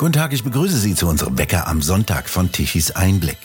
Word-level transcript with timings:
Guten 0.00 0.14
Tag, 0.14 0.32
ich 0.32 0.44
begrüße 0.44 0.78
Sie 0.78 0.94
zu 0.94 1.06
unserem 1.06 1.36
Wecker 1.36 1.68
am 1.68 1.82
Sonntag 1.82 2.30
von 2.30 2.50
Tichys 2.50 2.90
Einblick. 2.90 3.36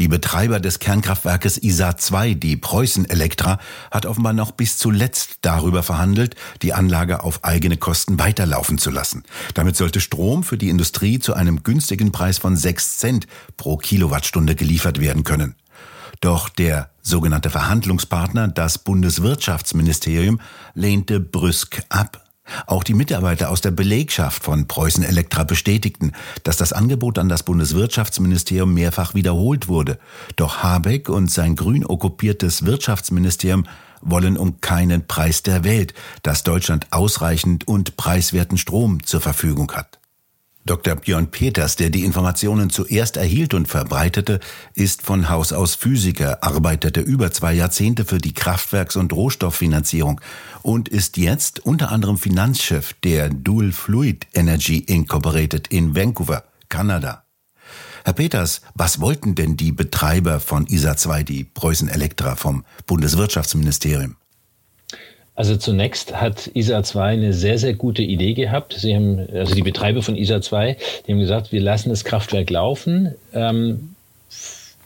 Die 0.00 0.08
Betreiber 0.08 0.58
des 0.58 0.80
Kernkraftwerkes 0.80 1.58
ISA 1.58 1.96
2, 1.96 2.34
die 2.34 2.56
Preußen 2.56 3.08
Elektra, 3.08 3.60
hat 3.92 4.04
offenbar 4.04 4.32
noch 4.32 4.50
bis 4.50 4.78
zuletzt 4.78 5.38
darüber 5.42 5.84
verhandelt, 5.84 6.34
die 6.62 6.72
Anlage 6.72 7.22
auf 7.22 7.44
eigene 7.44 7.76
Kosten 7.76 8.18
weiterlaufen 8.18 8.78
zu 8.78 8.90
lassen. 8.90 9.22
Damit 9.54 9.76
sollte 9.76 10.00
Strom 10.00 10.42
für 10.42 10.58
die 10.58 10.70
Industrie 10.70 11.20
zu 11.20 11.34
einem 11.34 11.62
günstigen 11.62 12.10
Preis 12.10 12.38
von 12.38 12.56
6 12.56 12.96
Cent 12.96 13.26
pro 13.56 13.76
Kilowattstunde 13.76 14.56
geliefert 14.56 15.00
werden 15.00 15.22
können. 15.22 15.54
Doch 16.20 16.48
der 16.48 16.90
sogenannte 17.00 17.50
Verhandlungspartner, 17.50 18.48
das 18.48 18.78
Bundeswirtschaftsministerium, 18.78 20.40
lehnte 20.74 21.20
brüsk 21.20 21.84
ab. 21.90 22.23
Auch 22.66 22.84
die 22.84 22.94
Mitarbeiter 22.94 23.50
aus 23.50 23.60
der 23.60 23.70
Belegschaft 23.70 24.44
von 24.44 24.68
Preußen 24.68 25.02
Elektra 25.02 25.44
bestätigten, 25.44 26.12
dass 26.42 26.56
das 26.56 26.72
Angebot 26.72 27.18
an 27.18 27.28
das 27.28 27.42
Bundeswirtschaftsministerium 27.42 28.72
mehrfach 28.72 29.14
wiederholt 29.14 29.68
wurde. 29.68 29.98
Doch 30.36 30.62
Habeck 30.62 31.08
und 31.08 31.30
sein 31.30 31.56
grün 31.56 31.84
okkupiertes 31.84 32.66
Wirtschaftsministerium 32.66 33.66
wollen 34.02 34.36
um 34.36 34.60
keinen 34.60 35.06
Preis 35.06 35.42
der 35.42 35.64
Welt, 35.64 35.94
dass 36.22 36.42
Deutschland 36.42 36.86
ausreichend 36.90 37.66
und 37.66 37.96
preiswerten 37.96 38.58
Strom 38.58 39.02
zur 39.04 39.20
Verfügung 39.20 39.72
hat. 39.72 39.98
Dr. 40.66 40.96
Björn 40.96 41.30
Peters, 41.30 41.76
der 41.76 41.90
die 41.90 42.04
Informationen 42.04 42.70
zuerst 42.70 43.18
erhielt 43.18 43.52
und 43.52 43.68
verbreitete, 43.68 44.40
ist 44.74 45.02
von 45.02 45.28
Haus 45.28 45.52
aus 45.52 45.74
Physiker, 45.74 46.42
arbeitete 46.42 47.02
über 47.02 47.30
zwei 47.32 47.52
Jahrzehnte 47.52 48.06
für 48.06 48.16
die 48.16 48.32
Kraftwerks- 48.32 48.96
und 48.96 49.12
Rohstofffinanzierung 49.12 50.22
und 50.62 50.88
ist 50.88 51.18
jetzt 51.18 51.60
unter 51.60 51.92
anderem 51.92 52.16
Finanzchef 52.16 52.94
der 53.04 53.28
Dual 53.28 53.72
Fluid 53.72 54.26
Energy 54.32 54.78
Incorporated 54.78 55.68
in 55.68 55.94
Vancouver, 55.94 56.44
Kanada. 56.70 57.24
Herr 58.06 58.14
Peters, 58.14 58.62
was 58.74 59.00
wollten 59.00 59.34
denn 59.34 59.58
die 59.58 59.72
Betreiber 59.72 60.40
von 60.40 60.66
ISA 60.66 60.96
2, 60.96 61.24
die 61.24 61.44
Preußen 61.44 61.88
Elektra 61.88 62.36
vom 62.36 62.64
Bundeswirtschaftsministerium? 62.86 64.16
Also 65.36 65.56
zunächst 65.56 66.20
hat 66.20 66.50
ISA 66.54 66.84
2 66.84 67.12
eine 67.12 67.32
sehr, 67.32 67.58
sehr 67.58 67.74
gute 67.74 68.02
Idee 68.02 68.34
gehabt. 68.34 68.74
Sie 68.74 68.94
haben, 68.94 69.26
also 69.32 69.54
die 69.54 69.62
Betreiber 69.62 70.02
von 70.02 70.16
ISA 70.16 70.40
2, 70.40 70.76
die 71.06 71.12
haben 71.12 71.18
gesagt, 71.18 71.50
wir 71.50 71.60
lassen 71.60 71.88
das 71.88 72.04
Kraftwerk 72.04 72.50
laufen, 72.50 73.14
ähm, 73.32 73.94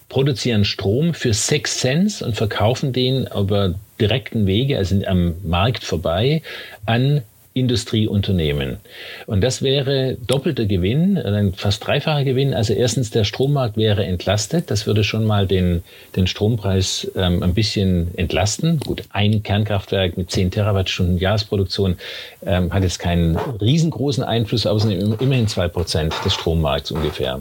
produzieren 0.09 0.65
Strom 0.65 1.13
für 1.13 1.35
6 1.35 1.79
Cent 1.79 2.23
und 2.23 2.35
verkaufen 2.35 2.95
den 2.95 3.27
über 3.27 3.75
direkten 4.01 4.47
Wege, 4.47 4.79
also 4.79 4.99
am 5.07 5.35
Markt 5.43 5.85
vorbei, 5.85 6.43
an 6.87 7.23
Industrieunternehmen. 7.61 8.79
Und 9.27 9.43
das 9.43 9.63
wäre 9.63 10.17
doppelter 10.27 10.67
Gewinn, 10.67 11.19
ein 11.19 11.53
fast 11.53 11.87
dreifacher 11.87 12.25
Gewinn. 12.25 12.55
Also 12.55 12.73
erstens, 12.73 13.11
der 13.11 13.25
Strommarkt 13.25 13.77
wäre 13.77 14.05
entlastet. 14.05 14.71
Das 14.71 14.87
würde 14.87 15.05
schon 15.05 15.25
mal 15.25 15.47
den, 15.47 15.83
den 16.17 16.27
Strompreis 16.27 17.11
ähm, 17.17 17.43
ein 17.43 17.55
bisschen 17.55 18.09
entlasten. 18.17 18.81
Gut, 18.81 19.05
ein 19.11 19.43
Kernkraftwerk 19.43 20.17
mit 20.17 20.31
10 20.31 20.51
Terawattstunden 20.51 21.19
Jahresproduktion 21.19 21.97
ähm, 22.45 22.73
hat 22.73 22.83
jetzt 22.83 22.99
keinen 22.99 23.37
riesengroßen 23.37 24.25
Einfluss, 24.25 24.67
aber 24.67 24.77
es 24.77 24.83
sind 24.83 25.21
immerhin 25.21 25.49
zwei 25.49 25.69
Prozent 25.69 26.15
des 26.25 26.35
Strommarkts 26.35 26.91
ungefähr. 26.91 27.41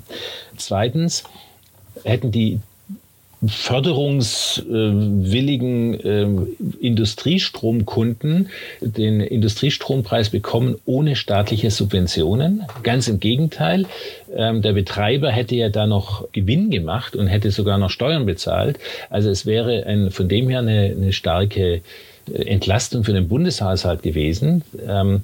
Zweitens, 0.57 1.23
hätten 2.03 2.31
die 2.31 2.59
förderungswilligen 3.45 5.93
äh, 5.93 6.27
Industriestromkunden 6.79 8.49
den 8.81 9.21
Industriestrompreis 9.21 10.29
bekommen 10.29 10.75
ohne 10.85 11.15
staatliche 11.15 11.69
Subventionen. 11.69 12.63
Ganz 12.81 13.07
im 13.07 13.19
Gegenteil, 13.19 13.85
ähm, 14.35 14.63
der 14.63 14.73
Betreiber 14.73 15.29
hätte 15.29 15.55
ja 15.55 15.69
da 15.69 15.85
noch 15.85 16.27
Gewinn 16.31 16.71
gemacht 16.71 17.15
und 17.15 17.27
hätte 17.27 17.51
sogar 17.51 17.77
noch 17.77 17.91
Steuern 17.91 18.25
bezahlt. 18.25 18.79
Also 19.11 19.29
es 19.29 19.45
wäre 19.45 19.85
ein, 19.85 20.09
von 20.09 20.27
dem 20.27 20.49
her 20.49 20.57
eine, 20.59 20.95
eine 20.97 21.13
starke 21.13 21.81
äh, 22.31 22.31
Entlastung 22.31 23.03
für 23.03 23.13
den 23.13 23.27
Bundeshaushalt 23.27 24.01
gewesen. 24.01 24.63
Ähm, 24.87 25.21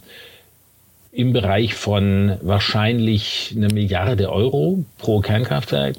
im 1.12 1.34
Bereich 1.34 1.74
von 1.74 2.38
wahrscheinlich 2.42 3.56
einer 3.56 3.74
Milliarde 3.74 4.32
Euro 4.32 4.86
pro 4.98 5.20
Kernkraftwerk 5.20 5.96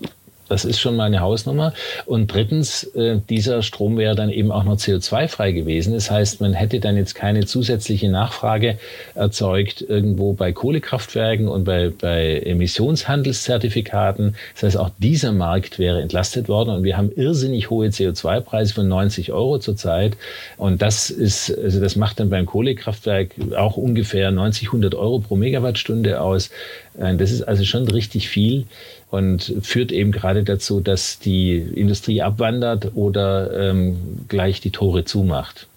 das 0.48 0.64
ist 0.64 0.80
schon 0.80 0.96
mal 0.96 1.04
eine 1.04 1.20
Hausnummer. 1.20 1.72
Und 2.06 2.32
drittens, 2.32 2.84
äh, 2.94 3.18
dieser 3.28 3.62
Strom 3.62 3.96
wäre 3.96 4.14
dann 4.14 4.30
eben 4.30 4.52
auch 4.52 4.64
noch 4.64 4.76
CO2-frei 4.76 5.52
gewesen. 5.52 5.94
Das 5.94 6.10
heißt, 6.10 6.40
man 6.40 6.52
hätte 6.52 6.80
dann 6.80 6.96
jetzt 6.96 7.14
keine 7.14 7.46
zusätzliche 7.46 8.08
Nachfrage 8.08 8.78
erzeugt 9.14 9.84
irgendwo 9.86 10.32
bei 10.34 10.52
Kohlekraftwerken 10.52 11.48
und 11.48 11.64
bei, 11.64 11.90
bei 11.90 12.40
Emissionshandelszertifikaten. 12.40 14.36
Das 14.54 14.62
heißt, 14.62 14.76
auch 14.76 14.90
dieser 14.98 15.32
Markt 15.32 15.78
wäre 15.78 16.02
entlastet 16.02 16.48
worden. 16.48 16.70
Und 16.70 16.84
wir 16.84 16.96
haben 16.96 17.10
irrsinnig 17.14 17.70
hohe 17.70 17.88
CO2-Preise 17.88 18.74
von 18.74 18.88
90 18.88 19.32
Euro 19.32 19.58
zurzeit. 19.58 20.16
Und 20.56 20.82
das 20.82 21.10
ist, 21.10 21.56
also 21.56 21.80
das 21.80 21.96
macht 21.96 22.20
dann 22.20 22.30
beim 22.30 22.46
Kohlekraftwerk 22.46 23.30
auch 23.56 23.76
ungefähr 23.76 24.30
90, 24.30 24.68
100 24.68 24.94
Euro 24.94 25.20
pro 25.20 25.36
Megawattstunde 25.36 26.20
aus. 26.20 26.50
Äh, 26.98 27.16
das 27.16 27.30
ist 27.30 27.42
also 27.42 27.64
schon 27.64 27.88
richtig 27.88 28.28
viel 28.28 28.66
und 29.14 29.54
führt 29.62 29.92
eben 29.92 30.10
gerade 30.10 30.42
dazu, 30.42 30.80
dass 30.80 31.20
die 31.20 31.56
Industrie 31.56 32.20
abwandert 32.20 32.92
oder 32.94 33.70
ähm, 33.70 33.96
gleich 34.26 34.60
die 34.60 34.72
Tore 34.72 35.04
zumacht. 35.04 35.68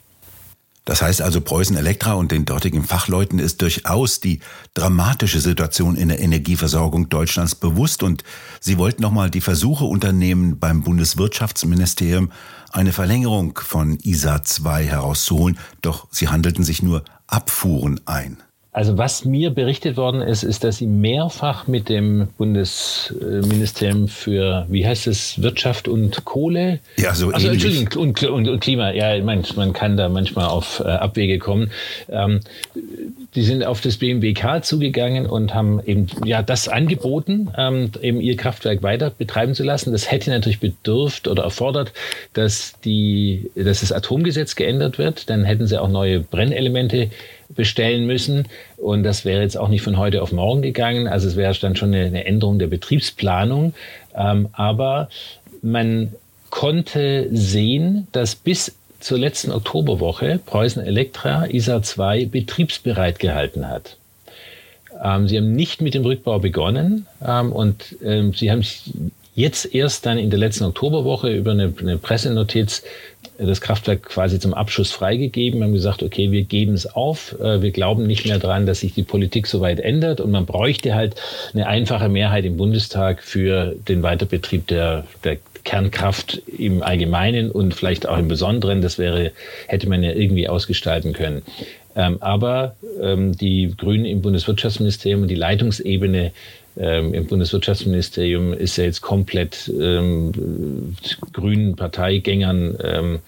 Das 0.86 1.02
heißt 1.02 1.22
also, 1.22 1.42
Preußen 1.42 1.76
Elektra 1.76 2.14
und 2.14 2.32
den 2.32 2.46
dortigen 2.46 2.82
Fachleuten 2.82 3.40
ist 3.40 3.62
durchaus 3.62 4.22
die 4.22 4.40
dramatische 4.74 5.42
Situation 5.42 5.98
in 5.98 6.08
der 6.08 6.20
Energieversorgung 6.20 7.10
Deutschlands 7.10 7.56
bewusst 7.56 8.04
und 8.04 8.24
sie 8.62 8.78
wollten 8.78 9.02
nochmal 9.02 9.30
die 9.30 9.42
Versuche 9.42 9.84
unternehmen, 9.84 10.60
beim 10.60 10.84
Bundeswirtschaftsministerium 10.84 12.32
eine 12.72 12.94
Verlängerung 12.94 13.60
von 13.62 14.00
ISA 14.02 14.44
2 14.44 14.86
herauszuholen, 14.86 15.60
doch 15.82 16.08
sie 16.10 16.30
handelten 16.30 16.64
sich 16.64 16.82
nur 16.82 17.04
Abfuhren 17.28 18.00
ein. 18.06 18.38
Also 18.78 18.96
was 19.00 19.26
mir 19.26 19.50
berichtet 19.50 19.98
worden 19.98 20.22
ist, 20.22 20.44
ist, 20.44 20.64
dass 20.64 20.78
sie 20.78 20.86
mehrfach 20.86 21.66
mit 21.66 21.90
dem 21.90 22.28
Bundesministerium 22.38 24.08
für, 24.08 24.68
wie 24.70 24.86
heißt 24.86 25.08
es, 25.08 25.42
Wirtschaft 25.42 25.88
und 25.88 26.26
Kohle? 26.26 26.78
Ja, 26.96 27.16
so 27.16 27.32
also, 27.32 27.48
ähnlich. 27.48 27.98
Und, 27.98 28.24
und, 28.24 28.48
und, 28.48 28.60
Klima, 28.60 28.92
ja, 28.92 29.20
man, 29.24 29.44
man 29.56 29.74
kann 29.74 29.98
da 29.98 30.10
manchmal 30.10 30.46
auf 30.46 30.80
äh, 30.80 30.90
Abwege 30.90 31.40
kommen. 31.40 31.72
Ähm, 32.08 32.42
die 33.34 33.42
sind 33.42 33.66
auf 33.66 33.82
das 33.82 33.98
BMWK 33.98 34.64
zugegangen 34.64 35.26
und 35.26 35.56
haben 35.56 35.82
eben 35.84 36.06
ja 36.24 36.44
das 36.44 36.68
angeboten, 36.70 37.50
ähm, 37.58 37.90
eben 38.00 38.22
ihr 38.22 38.38
Kraftwerk 38.38 38.84
weiter 38.84 39.10
betreiben 39.10 39.56
zu 39.56 39.64
lassen. 39.64 39.92
Das 39.92 40.12
hätte 40.12 40.30
natürlich 40.30 40.60
bedürft 40.60 41.28
oder 41.28 41.42
erfordert, 41.42 41.94
dass 42.34 42.80
die, 42.86 43.50
dass 43.56 43.80
das 43.80 43.92
Atomgesetz 43.92 44.56
geändert 44.56 45.00
wird. 45.00 45.32
Dann 45.32 45.46
hätten 45.46 45.66
sie 45.66 45.82
auch 45.82 45.90
neue 45.90 46.20
Brennelemente 46.20 47.10
bestellen 47.50 48.06
müssen. 48.06 48.48
Und 48.78 49.04
das 49.04 49.26
wäre 49.26 49.42
jetzt 49.42 49.58
auch 49.58 49.70
nicht 49.70 49.82
von 49.82 49.98
heute 49.98 50.22
auf 50.22 50.32
morgen 50.32 50.62
gegangen. 50.62 51.08
Also 51.08 51.28
es 51.28 51.36
wäre 51.36 51.54
dann 51.60 51.76
schon 51.76 51.94
eine, 51.94 52.26
Änderung 52.26 52.60
der 52.60 52.68
Betriebsplanung. 52.68 53.74
Ähm, 54.16 54.50
aber 54.54 55.10
man 55.62 56.14
konnte 56.50 57.28
sehen, 57.32 58.08
dass 58.12 58.36
bis 58.36 58.76
zur 59.00 59.18
letzten 59.18 59.52
Oktoberwoche 59.52 60.40
Preußen 60.46 60.84
Elektra 60.84 61.46
ISA 61.46 61.84
2 61.84 62.26
betriebsbereit 62.26 63.20
gehalten 63.20 63.68
hat. 63.68 63.98
Ähm, 65.04 65.28
sie 65.28 65.38
haben 65.38 65.56
nicht 65.56 65.82
mit 65.82 65.94
dem 65.94 66.04
Rückbau 66.04 66.40
begonnen 66.40 67.06
ähm, 67.26 67.52
und 67.52 67.96
sie 68.02 68.52
haben 68.52 68.64
jetzt 69.38 69.72
erst 69.76 70.08
dann 70.08 70.18
in 70.18 70.32
der 70.32 70.40
letzten 70.40 70.64
Oktoberwoche 70.64 71.30
über 71.30 71.52
eine 71.52 71.70
Pressenotiz 71.70 72.82
das 73.38 73.62
Kraftwerk 73.62 74.04
quasi 74.04 74.40
zum 74.40 74.54
Abschuss 74.54 74.92
freigegeben, 74.92 75.64
haben 75.64 75.74
gesagt, 75.74 76.04
okay, 76.04 76.32
wir 76.32 76.44
geben 76.44 76.74
es 76.74 76.88
auf, 76.88 77.36
äh, 77.40 77.62
wir 77.62 77.72
glauben 77.72 78.08
nicht 78.08 78.26
mehr 78.26 78.40
dran, 78.40 78.66
dass 78.66 78.80
sich 78.80 78.94
die 78.94 79.04
Politik 79.04 79.48
so 79.48 79.62
weit 79.62 79.80
ändert 79.80 80.22
und 80.22 80.32
man 80.32 80.46
bräuchte 80.46 80.96
halt 80.96 81.16
eine 81.54 81.68
einfache 81.68 82.10
Mehrheit 82.10 82.46
im 82.46 82.58
Bundestag 82.58 83.24
für 83.24 83.76
den 83.88 84.04
Weiterbetrieb 84.04 84.68
der, 84.68 85.06
der 85.24 85.38
Kernkraft 85.64 86.42
im 86.58 86.82
Allgemeinen 86.82 87.52
und 87.52 87.74
vielleicht 87.74 88.08
auch 88.08 88.18
im 88.18 88.30
Besonderen. 88.30 88.82
Das 88.82 88.98
wäre, 88.98 89.34
hätte 89.68 89.90
man 89.90 90.02
ja 90.02 90.12
irgendwie 90.12 90.48
ausgestalten 90.48 91.12
können. 91.12 91.42
Ähm, 91.96 92.18
aber 92.22 92.76
ähm, 93.02 93.36
die 93.36 93.74
Grünen 93.76 94.06
im 94.06 94.22
Bundeswirtschaftsministerium 94.22 95.24
und 95.24 95.28
die 95.28 95.36
Leitungsebene 95.36 96.32
ähm, 96.80 97.14
im 97.14 97.26
Bundeswirtschaftsministerium 97.26 98.54
ist 98.54 98.78
ja 98.78 98.84
jetzt 98.84 99.02
komplett 99.02 99.72
ähm, 99.80 100.96
grünen 101.34 101.76
Parteigängern 101.76 102.78
ähm, 102.84 103.20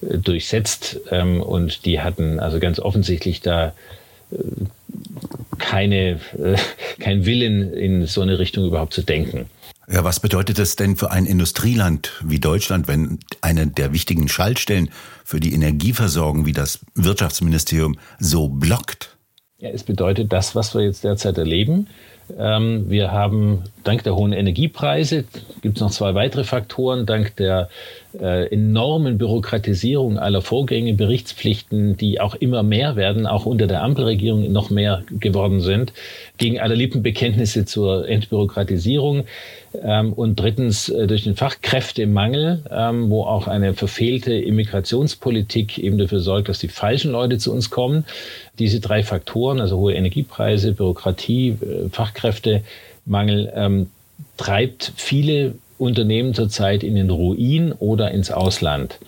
durchsetzt 0.00 1.00
ähm, 1.10 1.40
und 1.40 1.84
die 1.84 2.00
hatten 2.00 2.40
also 2.40 2.58
ganz 2.60 2.78
offensichtlich 2.78 3.40
da 3.40 3.74
äh, 4.30 4.36
keine, 5.58 6.20
äh, 6.38 6.56
kein 6.98 7.26
Willen 7.26 7.72
in 7.72 8.06
so 8.06 8.20
eine 8.20 8.38
Richtung 8.38 8.64
überhaupt 8.66 8.94
zu 8.94 9.02
denken. 9.02 9.46
Ja, 9.86 10.02
was 10.02 10.18
bedeutet 10.18 10.58
das 10.58 10.76
denn 10.76 10.96
für 10.96 11.10
ein 11.10 11.26
Industrieland 11.26 12.12
wie 12.24 12.40
Deutschland, 12.40 12.88
wenn 12.88 13.18
eine 13.42 13.66
der 13.66 13.92
wichtigen 13.92 14.28
Schaltstellen 14.28 14.88
für 15.24 15.40
die 15.40 15.52
Energieversorgung 15.52 16.46
wie 16.46 16.54
das 16.54 16.80
Wirtschaftsministerium 16.94 17.98
so 18.18 18.48
blockt? 18.48 19.14
Ja, 19.58 19.68
es 19.68 19.82
bedeutet 19.82 20.32
das, 20.32 20.54
was 20.54 20.74
wir 20.74 20.82
jetzt 20.82 21.04
derzeit 21.04 21.36
erleben. 21.36 21.88
Ähm, 22.38 22.88
wir 22.88 23.12
haben 23.12 23.64
dank 23.84 24.02
der 24.02 24.16
hohen 24.16 24.32
Energiepreise, 24.32 25.24
gibt 25.62 25.76
es 25.76 25.82
noch 25.82 25.90
zwei 25.90 26.14
weitere 26.14 26.44
Faktoren, 26.44 27.06
dank 27.06 27.36
der 27.36 27.68
äh, 28.18 28.46
enormen 28.52 29.18
Bürokratisierung 29.18 30.18
aller 30.18 30.40
Vorgänge, 30.40 30.94
Berichtspflichten, 30.94 31.96
die 31.96 32.20
auch 32.20 32.34
immer 32.34 32.62
mehr 32.62 32.96
werden, 32.96 33.26
auch 33.26 33.46
unter 33.46 33.66
der 33.66 33.82
Ampelregierung 33.82 34.50
noch 34.52 34.70
mehr 34.70 35.02
geworden 35.10 35.60
sind, 35.60 35.92
gegen 36.38 36.60
alle 36.60 36.74
Lippenbekenntnisse 36.74 37.64
zur 37.64 38.08
Entbürokratisierung. 38.08 39.24
Ähm, 39.82 40.12
und 40.12 40.38
drittens 40.38 40.88
äh, 40.88 41.06
durch 41.06 41.24
den 41.24 41.34
Fachkräftemangel, 41.34 42.62
ähm, 42.70 43.10
wo 43.10 43.24
auch 43.24 43.48
eine 43.48 43.74
verfehlte 43.74 44.32
Immigrationspolitik 44.34 45.78
eben 45.78 45.98
dafür 45.98 46.20
sorgt, 46.20 46.48
dass 46.48 46.60
die 46.60 46.68
falschen 46.68 47.10
Leute 47.10 47.38
zu 47.38 47.52
uns 47.52 47.70
kommen. 47.70 48.04
Diese 48.58 48.78
drei 48.78 49.02
Faktoren, 49.02 49.60
also 49.60 49.78
hohe 49.78 49.94
Energiepreise, 49.94 50.72
Bürokratie, 50.72 51.56
äh, 51.60 51.88
Fachkräftemangel, 51.90 52.13
ähm, 53.54 53.90
treibt 54.36 54.92
viele 54.96 55.54
Unternehmen 55.78 56.34
zurzeit 56.34 56.82
in 56.82 56.94
den 56.94 57.10
Ruin 57.10 57.72
oder 57.72 58.10
ins 58.10 58.30
Ausland. 58.30 58.98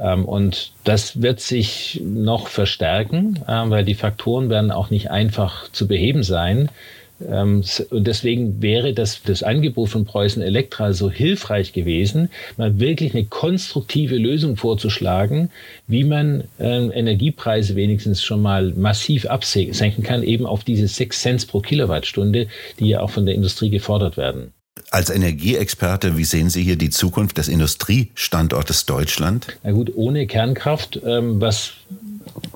Ähm, 0.00 0.24
und 0.24 0.72
das 0.84 1.22
wird 1.22 1.40
sich 1.40 2.00
noch 2.04 2.48
verstärken, 2.48 3.40
äh, 3.46 3.70
weil 3.70 3.84
die 3.84 3.94
Faktoren 3.94 4.50
werden 4.50 4.70
auch 4.70 4.90
nicht 4.90 5.10
einfach 5.10 5.70
zu 5.70 5.86
beheben 5.86 6.22
sein. 6.22 6.68
Ähm, 7.20 7.62
und 7.90 8.06
deswegen 8.06 8.60
wäre 8.62 8.92
das, 8.92 9.22
das 9.22 9.42
Angebot 9.42 9.90
von 9.90 10.04
Preußen 10.04 10.42
Elektra 10.42 10.92
so 10.92 11.10
hilfreich 11.10 11.72
gewesen, 11.72 12.30
mal 12.56 12.80
wirklich 12.80 13.14
eine 13.14 13.24
konstruktive 13.24 14.16
Lösung 14.16 14.56
vorzuschlagen, 14.56 15.50
wie 15.86 16.04
man 16.04 16.44
äh, 16.58 16.86
Energiepreise 16.88 17.76
wenigstens 17.76 18.22
schon 18.22 18.42
mal 18.42 18.72
massiv 18.74 19.26
absenken 19.26 20.02
kann, 20.02 20.22
eben 20.22 20.46
auf 20.46 20.64
diese 20.64 20.88
6 20.88 21.20
Cent 21.20 21.48
pro 21.48 21.60
Kilowattstunde, 21.60 22.48
die 22.78 22.88
ja 22.88 23.00
auch 23.00 23.10
von 23.10 23.26
der 23.26 23.34
Industrie 23.34 23.70
gefordert 23.70 24.16
werden. 24.16 24.52
Als 24.90 25.10
Energieexperte, 25.10 26.16
wie 26.16 26.24
sehen 26.24 26.50
Sie 26.50 26.62
hier 26.62 26.76
die 26.76 26.90
Zukunft 26.90 27.38
des 27.38 27.48
Industriestandortes 27.48 28.86
Deutschland? 28.86 29.56
Na 29.62 29.70
gut, 29.70 29.92
ohne 29.94 30.26
Kernkraft, 30.26 31.00
ähm, 31.04 31.40
was 31.40 31.74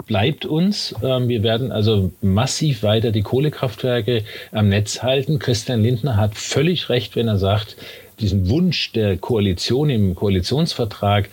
bleibt 0.09 0.45
uns? 0.45 0.95
Ähm, 1.05 1.29
wir 1.29 1.45
werden 1.45 1.71
also 1.71 2.11
massiv 2.21 2.83
weiter 2.83 3.13
die 3.13 3.23
Kohlekraftwerke 3.23 4.25
am 4.51 4.69
Netz 4.69 5.05
halten. 5.05 5.39
Christian 5.39 5.83
Lindner 5.83 6.17
hat 6.17 6.35
völlig 6.35 6.89
recht, 6.89 7.15
wenn 7.15 7.29
er 7.29 7.39
sagt, 7.39 7.77
diesen 8.19 8.49
Wunsch 8.49 8.91
der 8.93 9.17
Koalition 9.17 9.91
im 9.91 10.17
Koalitionsvertrag, 10.17 11.29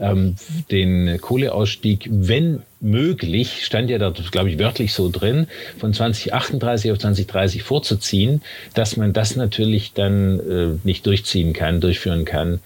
ähm, 0.00 0.34
den 0.72 1.20
Kohleausstieg, 1.20 2.08
wenn 2.10 2.62
möglich, 2.80 3.64
stand 3.64 3.88
ja 3.90 3.98
da, 3.98 4.10
glaube 4.10 4.50
ich, 4.50 4.58
wörtlich 4.58 4.92
so 4.92 5.08
drin, 5.08 5.46
von 5.78 5.94
2038 5.94 6.90
auf 6.90 6.98
2030 6.98 7.62
vorzuziehen, 7.62 8.42
dass 8.74 8.96
man 8.96 9.12
das 9.12 9.36
natürlich 9.36 9.92
dann 9.92 10.40
äh, 10.40 10.78
nicht 10.82 11.06
durchziehen 11.06 11.52
kann, 11.52 11.80
durchführen 11.80 12.24
kann 12.24 12.58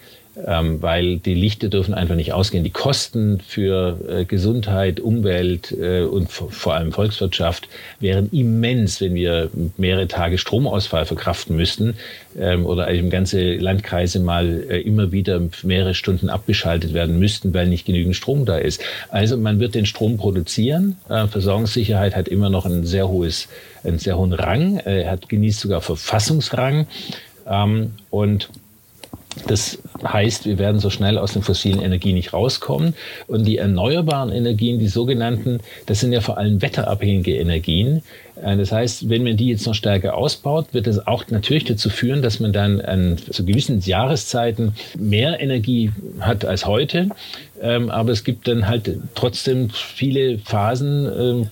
ähm, 0.46 0.80
weil 0.82 1.18
die 1.18 1.34
Lichter 1.34 1.68
dürfen 1.68 1.94
einfach 1.94 2.14
nicht 2.14 2.32
ausgehen. 2.32 2.64
Die 2.64 2.70
Kosten 2.70 3.40
für 3.40 3.98
äh, 4.08 4.24
Gesundheit, 4.24 5.00
Umwelt 5.00 5.72
äh, 5.72 6.02
und 6.02 6.30
vor 6.30 6.74
allem 6.74 6.92
Volkswirtschaft 6.92 7.68
wären 8.00 8.30
immens, 8.30 9.00
wenn 9.00 9.14
wir 9.14 9.50
mehrere 9.76 10.08
Tage 10.08 10.38
Stromausfall 10.38 11.06
verkraften 11.06 11.56
müssten 11.56 11.94
ähm, 12.38 12.66
oder 12.66 12.90
eben 12.90 13.10
ganze 13.10 13.54
Landkreise 13.54 14.20
mal 14.20 14.64
äh, 14.68 14.80
immer 14.80 15.12
wieder 15.12 15.40
mehrere 15.62 15.94
Stunden 15.94 16.28
abgeschaltet 16.28 16.94
werden 16.94 17.18
müssten, 17.18 17.52
weil 17.54 17.68
nicht 17.68 17.86
genügend 17.86 18.16
Strom 18.16 18.44
da 18.44 18.58
ist. 18.58 18.82
Also 19.08 19.36
man 19.36 19.60
wird 19.60 19.74
den 19.74 19.86
Strom 19.86 20.16
produzieren. 20.16 20.96
Äh, 21.08 21.26
Versorgungssicherheit 21.26 22.14
hat 22.14 22.28
immer 22.28 22.50
noch 22.50 22.66
ein 22.66 22.84
sehr 22.84 23.08
hohes, 23.08 23.48
einen 23.84 23.98
sehr 23.98 24.18
hohen 24.18 24.32
Rang. 24.32 24.78
Er 24.78 25.10
hat 25.10 25.28
genießt 25.28 25.60
sogar 25.60 25.80
Verfassungsrang. 25.80 26.86
Ähm, 27.48 27.92
und 28.10 28.50
das 29.46 29.78
heißt, 30.02 30.46
wir 30.46 30.58
werden 30.58 30.80
so 30.80 30.90
schnell 30.90 31.18
aus 31.18 31.32
den 31.32 31.42
fossilen 31.42 31.80
Energien 31.80 32.14
nicht 32.14 32.32
rauskommen. 32.32 32.94
Und 33.26 33.46
die 33.46 33.58
erneuerbaren 33.58 34.32
Energien, 34.32 34.78
die 34.78 34.88
sogenannten, 34.88 35.60
das 35.86 36.00
sind 36.00 36.12
ja 36.12 36.20
vor 36.20 36.38
allem 36.38 36.60
wetterabhängige 36.62 37.36
Energien. 37.36 38.02
Äh, 38.42 38.56
das 38.56 38.72
heißt, 38.72 39.08
wenn 39.08 39.24
man 39.24 39.36
die 39.36 39.48
jetzt 39.48 39.66
noch 39.66 39.74
stärker 39.74 40.16
ausbaut, 40.16 40.68
wird 40.72 40.86
das 40.86 41.06
auch 41.06 41.24
natürlich 41.28 41.64
dazu 41.64 41.90
führen, 41.90 42.22
dass 42.22 42.40
man 42.40 42.52
dann 42.52 42.80
an 42.80 43.18
zu 43.18 43.44
gewissen 43.44 43.80
Jahreszeiten 43.80 44.74
mehr 44.98 45.40
Energie 45.40 45.92
hat 46.20 46.44
als 46.44 46.66
heute. 46.66 47.08
Ähm, 47.60 47.90
aber 47.90 48.12
es 48.12 48.24
gibt 48.24 48.48
dann 48.48 48.66
halt 48.66 48.98
trotzdem 49.14 49.70
viele 49.70 50.38
Phasen, 50.38 51.06
ähm, 51.06 51.46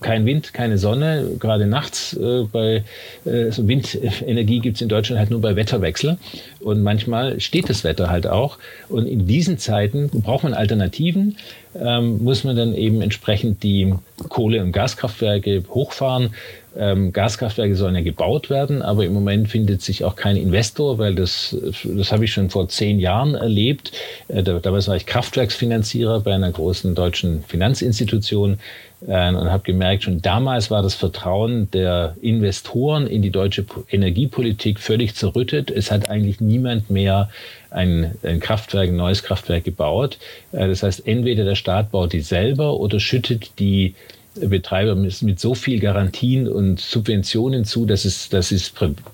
kein 0.00 0.26
Wind, 0.26 0.52
keine 0.54 0.78
Sonne, 0.78 1.32
gerade 1.38 1.66
nachts. 1.66 2.14
Äh, 2.14 2.44
bei 2.50 2.84
äh, 3.24 3.50
so 3.50 3.66
Windenergie 3.66 4.60
gibt 4.60 4.76
es 4.76 4.82
in 4.82 4.88
Deutschland 4.88 5.18
halt 5.18 5.30
nur 5.30 5.40
bei 5.40 5.56
Wetterwechsel. 5.56 6.18
Und 6.60 6.82
manchmal 6.82 7.40
steht 7.40 7.68
das 7.68 7.84
Wetter 7.84 8.10
halt 8.10 8.26
auch. 8.26 8.58
Und 8.88 9.06
in 9.06 9.26
diesen 9.26 9.58
Zeiten 9.58 10.08
braucht 10.08 10.44
man 10.44 10.54
Alternativen, 10.54 11.36
ähm, 11.74 12.22
muss 12.22 12.44
man 12.44 12.56
dann 12.56 12.74
eben 12.74 13.00
entsprechend 13.00 13.62
die 13.62 13.94
Kohle- 14.28 14.62
und 14.62 14.72
Gaskraftwerke 14.72 15.62
hochfahren. 15.68 16.34
Ähm, 16.76 17.12
Gaskraftwerke 17.12 17.74
sollen 17.74 17.96
ja 17.96 18.00
gebaut 18.00 18.48
werden, 18.48 18.80
aber 18.82 19.04
im 19.04 19.12
Moment 19.12 19.48
findet 19.48 19.82
sich 19.82 20.04
auch 20.04 20.14
kein 20.14 20.36
Investor, 20.36 20.98
weil 20.98 21.14
das, 21.14 21.56
das 21.84 22.12
habe 22.12 22.24
ich 22.24 22.32
schon 22.32 22.50
vor 22.50 22.68
zehn 22.68 23.00
Jahren 23.00 23.34
erlebt. 23.34 23.92
Äh, 24.28 24.42
damals 24.42 24.86
war 24.86 24.96
ich 24.96 25.06
Kraftwerksfinanzierer 25.06 26.20
bei 26.20 26.34
einer 26.34 26.50
großen 26.50 26.94
deutschen 26.94 27.42
Finanzinstitution 27.44 28.58
äh, 29.06 29.28
und 29.28 29.50
habe 29.50 29.64
gemerkt, 29.64 30.04
schon 30.04 30.22
damals 30.22 30.70
war 30.70 30.82
das 30.82 30.94
Vertrauen 30.94 31.70
der 31.72 32.16
Investoren 32.20 33.06
in 33.06 33.22
die 33.22 33.30
deutsche 33.30 33.64
Energiepolitik 33.90 34.78
völlig 34.78 35.14
zerrüttet. 35.14 35.70
Es 35.70 35.90
hat 35.90 36.08
eigentlich 36.08 36.40
niemand 36.40 36.90
mehr 36.90 37.30
ein, 37.70 38.14
ein 38.22 38.40
Kraftwerk, 38.40 38.88
ein 38.88 38.96
neues 38.96 39.22
Kraftwerk 39.22 39.64
gebaut. 39.64 40.18
Äh, 40.52 40.68
das 40.68 40.82
heißt, 40.82 41.06
entweder 41.06 41.44
der 41.44 41.54
Staat 41.54 41.90
baut 41.90 42.12
die 42.12 42.20
selber 42.20 42.78
oder 42.78 43.00
schüttet 43.00 43.58
die 43.58 43.94
Betreiber 44.34 44.94
mit 44.94 45.40
so 45.40 45.54
viel 45.54 45.80
Garantien 45.80 46.48
und 46.48 46.80
Subventionen 46.80 47.64
zu, 47.64 47.84
dass 47.84 48.04
es, 48.04 48.28
dass 48.28 48.52
es 48.52 48.72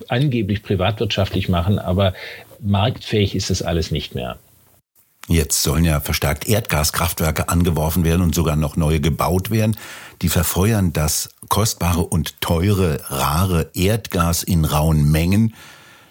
angeblich 0.09 0.63
privatwirtschaftlich 0.63 1.49
machen, 1.49 1.79
aber 1.79 2.13
marktfähig 2.61 3.35
ist 3.35 3.49
das 3.49 3.63
alles 3.63 3.91
nicht 3.91 4.15
mehr. 4.15 4.39
Jetzt 5.29 5.63
sollen 5.63 5.85
ja 5.85 6.01
verstärkt 6.01 6.47
Erdgaskraftwerke 6.47 7.49
angeworfen 7.49 8.05
werden 8.05 8.23
und 8.23 8.35
sogar 8.35 8.55
noch 8.55 8.77
neue 8.77 9.01
gebaut 9.01 9.51
werden. 9.51 9.77
Die 10.23 10.29
verfeuern 10.29 10.93
das 10.93 11.31
kostbare 11.49 12.03
und 12.03 12.41
teure, 12.41 13.01
rare 13.09 13.71
Erdgas 13.75 14.45
in 14.45 14.65
rauen 14.65 15.11
Mengen. 15.11 15.55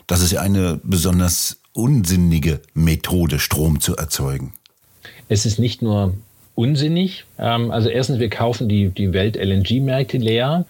Das 0.08 0.22
ist 0.22 0.32
ja 0.32 0.42
eine 0.42 0.82
besonders 0.84 1.60
unsinnige 1.76 2.62
Methode, 2.74 3.38
Strom 3.38 3.82
zu 3.82 3.96
erzeugen. 3.96 4.54
Es 5.28 5.46
ist 5.46 5.60
nicht 5.60 5.82
nur 5.82 6.14
unsinnig. 6.56 7.26
Ähm, 7.38 7.70
also 7.70 7.90
erstens, 7.90 8.20
wir 8.20 8.30
kaufen 8.30 8.68
die, 8.70 8.90
die 8.90 9.14
Welt-LNG-Märkte 9.14 10.18
leer. 10.18 10.66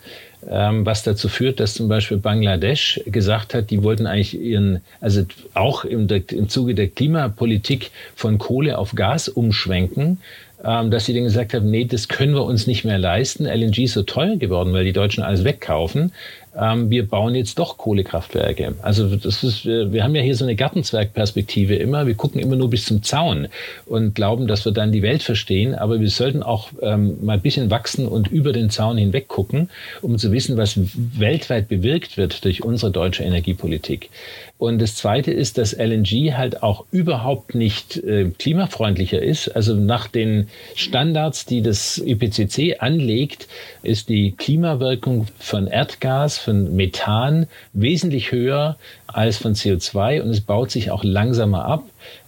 Ähm, 0.47 0.85
was 0.85 1.01
dazu 1.01 1.27
führt, 1.27 1.59
dass 1.59 1.73
zum 1.73 1.87
Beispiel 1.87 2.17
Bangladesch 2.17 3.01
gesagt 3.05 3.55
hat, 3.55 3.71
die 3.71 3.81
wollten 3.81 4.05
eigentlich 4.05 4.39
ihren, 4.39 4.81
also 5.01 5.25
auch 5.55 5.85
im, 5.85 6.07
im 6.07 6.49
Zuge 6.49 6.75
der 6.75 6.87
Klimapolitik 6.87 7.89
von 8.15 8.37
Kohle 8.37 8.77
auf 8.77 8.93
Gas 8.93 9.27
umschwenken, 9.27 10.19
ähm, 10.63 10.91
dass 10.91 11.05
sie 11.05 11.13
dann 11.15 11.23
gesagt 11.23 11.53
haben, 11.55 11.71
nee, 11.71 11.85
das 11.85 12.07
können 12.07 12.33
wir 12.33 12.43
uns 12.43 12.67
nicht 12.67 12.85
mehr 12.85 12.99
leisten. 12.99 13.45
LNG 13.45 13.85
ist 13.85 13.93
so 13.93 14.03
teuer 14.03 14.37
geworden, 14.37 14.71
weil 14.73 14.85
die 14.85 14.93
Deutschen 14.93 15.23
alles 15.23 15.43
wegkaufen 15.43 16.11
ähm, 16.59 16.89
wir 16.89 17.07
bauen 17.07 17.35
jetzt 17.35 17.59
doch 17.59 17.77
Kohlekraftwerke. 17.77 18.75
Also 18.81 19.15
das 19.15 19.43
ist, 19.43 19.65
wir 19.65 20.03
haben 20.03 20.15
ja 20.15 20.21
hier 20.21 20.35
so 20.35 20.45
eine 20.45 20.55
Gartenzwergperspektive 20.55 21.75
immer. 21.75 22.07
Wir 22.07 22.15
gucken 22.15 22.39
immer 22.39 22.55
nur 22.55 22.69
bis 22.69 22.85
zum 22.85 23.03
Zaun 23.03 23.47
und 23.85 24.15
glauben, 24.15 24.47
dass 24.47 24.65
wir 24.65 24.71
dann 24.71 24.91
die 24.91 25.01
Welt 25.01 25.23
verstehen. 25.23 25.75
Aber 25.75 25.99
wir 25.99 26.09
sollten 26.09 26.43
auch 26.43 26.69
ähm, 26.81 27.23
mal 27.23 27.33
ein 27.33 27.41
bisschen 27.41 27.69
wachsen 27.69 28.07
und 28.07 28.27
über 28.27 28.53
den 28.53 28.69
Zaun 28.69 28.97
hinweg 28.97 29.27
gucken, 29.27 29.69
um 30.01 30.17
zu 30.17 30.31
wissen, 30.31 30.57
was 30.57 30.79
weltweit 30.95 31.67
bewirkt 31.67 32.17
wird 32.17 32.45
durch 32.45 32.63
unsere 32.63 32.91
deutsche 32.91 33.23
Energiepolitik. 33.23 34.09
Und 34.57 34.79
das 34.79 34.95
Zweite 34.95 35.31
ist, 35.31 35.57
dass 35.57 35.73
LNG 35.73 36.33
halt 36.37 36.63
auch 36.63 36.85
überhaupt 36.91 37.55
nicht 37.55 37.97
äh, 37.97 38.31
klimafreundlicher 38.39 39.21
ist. 39.21 39.49
Also 39.49 39.75
nach 39.75 40.07
den 40.07 40.47
Standards, 40.75 41.45
die 41.45 41.61
das 41.61 41.97
IPCC 41.97 42.77
anlegt, 42.79 43.49
ist 43.83 44.07
die 44.07 44.31
Klimawirkung 44.31 45.27
von 45.39 45.67
Erdgas, 45.67 46.37
von 46.45 46.75
Methan 46.75 47.47
wesentlich 47.73 48.31
höher 48.31 48.77
als 49.07 49.37
von 49.37 49.53
CO2 49.53 50.21
und 50.21 50.29
es 50.29 50.41
baut 50.41 50.71
sich 50.71 50.91
auch 50.91 51.03
langsamer 51.03 51.65
ab, 51.65 51.83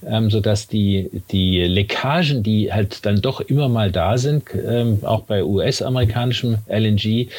ähm, 0.06 0.30
sodass 0.30 0.68
die, 0.68 1.10
die 1.32 1.62
Leckagen, 1.62 2.44
die 2.44 2.74
halt 2.74 3.06
dann 3.06 3.22
doch 3.22 3.40
immer 3.42 3.70
mal 3.70 3.92
da 3.92 4.18
sind, 4.18 4.44
ähm, 4.54 5.00
auch 5.04 5.22
bei 5.22 5.44
US-amerikanischem 5.44 6.58
LNG, 6.68 7.06
äh, 7.06 7.30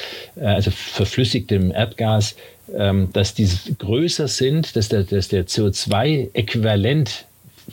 also 0.40 0.70
verflüssigtem 0.70 1.70
Erdgas, 1.70 2.36
ähm, 2.74 3.08
dass 3.12 3.34
die 3.34 3.48
größer 3.78 4.28
sind, 4.28 4.76
dass 4.76 4.88
der, 4.88 5.04
dass 5.04 5.28
der 5.28 5.46
CO2-Äquivalent 5.46 7.24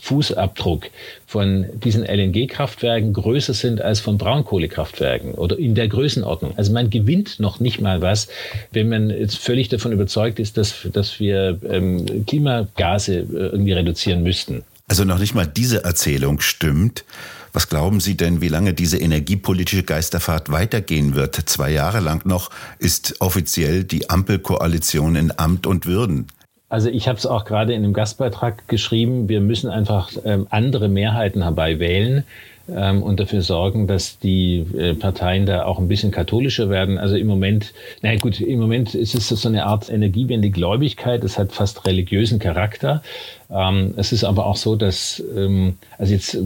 Fußabdruck 0.02 0.88
von 1.26 1.66
diesen 1.84 2.04
LNG-Kraftwerken 2.04 3.14
größer 3.14 3.54
sind 3.54 3.82
als 3.82 4.00
von 4.00 4.18
Braunkohlekraftwerken 4.18 5.34
oder 5.34 5.58
in 5.58 5.76
der 5.76 5.88
Größenordnung. 5.88 6.54
Also 6.58 6.72
man 6.74 6.90
gewinnt 6.90 7.40
noch 7.40 7.60
nicht 7.60 7.82
mal 7.82 8.02
was, 8.02 8.28
wenn 8.72 8.90
man 8.90 9.10
jetzt 9.10 9.38
völlig 9.38 9.70
davon 9.70 9.92
überzeugt 9.92 10.40
ist, 10.40 10.58
dass, 10.58 10.88
dass 10.92 11.20
wir 11.20 11.60
ähm, 11.70 12.26
Klimagase 12.26 13.20
äh, 13.20 13.24
irgendwie 13.24 13.74
reduzieren 13.74 14.24
müssten. 14.24 14.64
Also 14.88 15.04
noch 15.04 15.20
nicht 15.20 15.34
mal 15.34 15.48
diese 15.48 15.84
Erzählung 15.84 16.42
stimmt. 16.42 17.06
Was 17.54 17.70
glauben 17.70 18.02
Sie 18.02 18.18
denn, 18.18 18.42
wie 18.42 18.50
lange 18.50 18.74
diese 18.74 18.98
energiepolitische 18.98 19.84
Geisterfahrt 19.84 20.52
weitergehen 20.52 21.16
wird? 21.16 21.36
Zwei 21.50 21.72
Jahre 21.72 22.02
lang 22.02 22.26
noch 22.26 22.52
ist 22.80 23.22
offiziell 23.22 23.86
die 23.86 24.10
Ampelkoalition 24.10 25.16
in 25.16 25.40
Amt 25.40 25.66
und 25.66 25.86
Würden. 25.86 26.28
Also 26.68 26.90
ich 26.90 27.08
habe 27.08 27.18
es 27.18 27.26
auch 27.26 27.46
gerade 27.46 27.74
in 27.74 27.84
dem 27.84 27.94
Gastbeitrag 27.94 28.68
geschrieben, 28.68 29.30
wir 29.30 29.40
müssen 29.40 29.70
einfach 29.70 30.12
ähm, 30.26 30.48
andere 30.50 30.90
Mehrheiten 30.90 31.44
herbei 31.44 31.80
wählen 31.80 32.24
ähm, 32.68 33.04
und 33.04 33.20
dafür 33.20 33.42
sorgen, 33.42 33.86
dass 33.86 34.18
die 34.18 34.66
äh, 34.76 34.96
Parteien 34.96 35.46
da 35.46 35.66
auch 35.66 35.78
ein 35.78 35.88
bisschen 35.88 36.12
katholischer 36.12 36.70
werden. 36.70 36.98
Also 36.98 37.16
im 37.16 37.28
Moment, 37.28 37.74
na 38.02 38.16
gut, 38.16 38.42
im 38.42 38.60
Moment 38.60 38.96
ist 38.96 39.14
es 39.14 39.30
so 39.30 39.48
eine 39.48 39.66
Art 39.66 39.90
energiewende 39.90 40.50
Gläubigkeit. 40.50 41.24
Es 41.24 41.38
hat 41.38 41.52
fast 41.52 41.86
religiösen 41.86 42.40
Charakter. 42.40 43.04
Ähm, 43.52 43.94
es 43.98 44.12
ist 44.12 44.24
aber 44.24 44.48
auch 44.48 44.58
so, 44.58 44.76
dass 44.76 45.24
ähm, 45.36 45.78
also 46.00 46.14
jetzt 46.14 46.38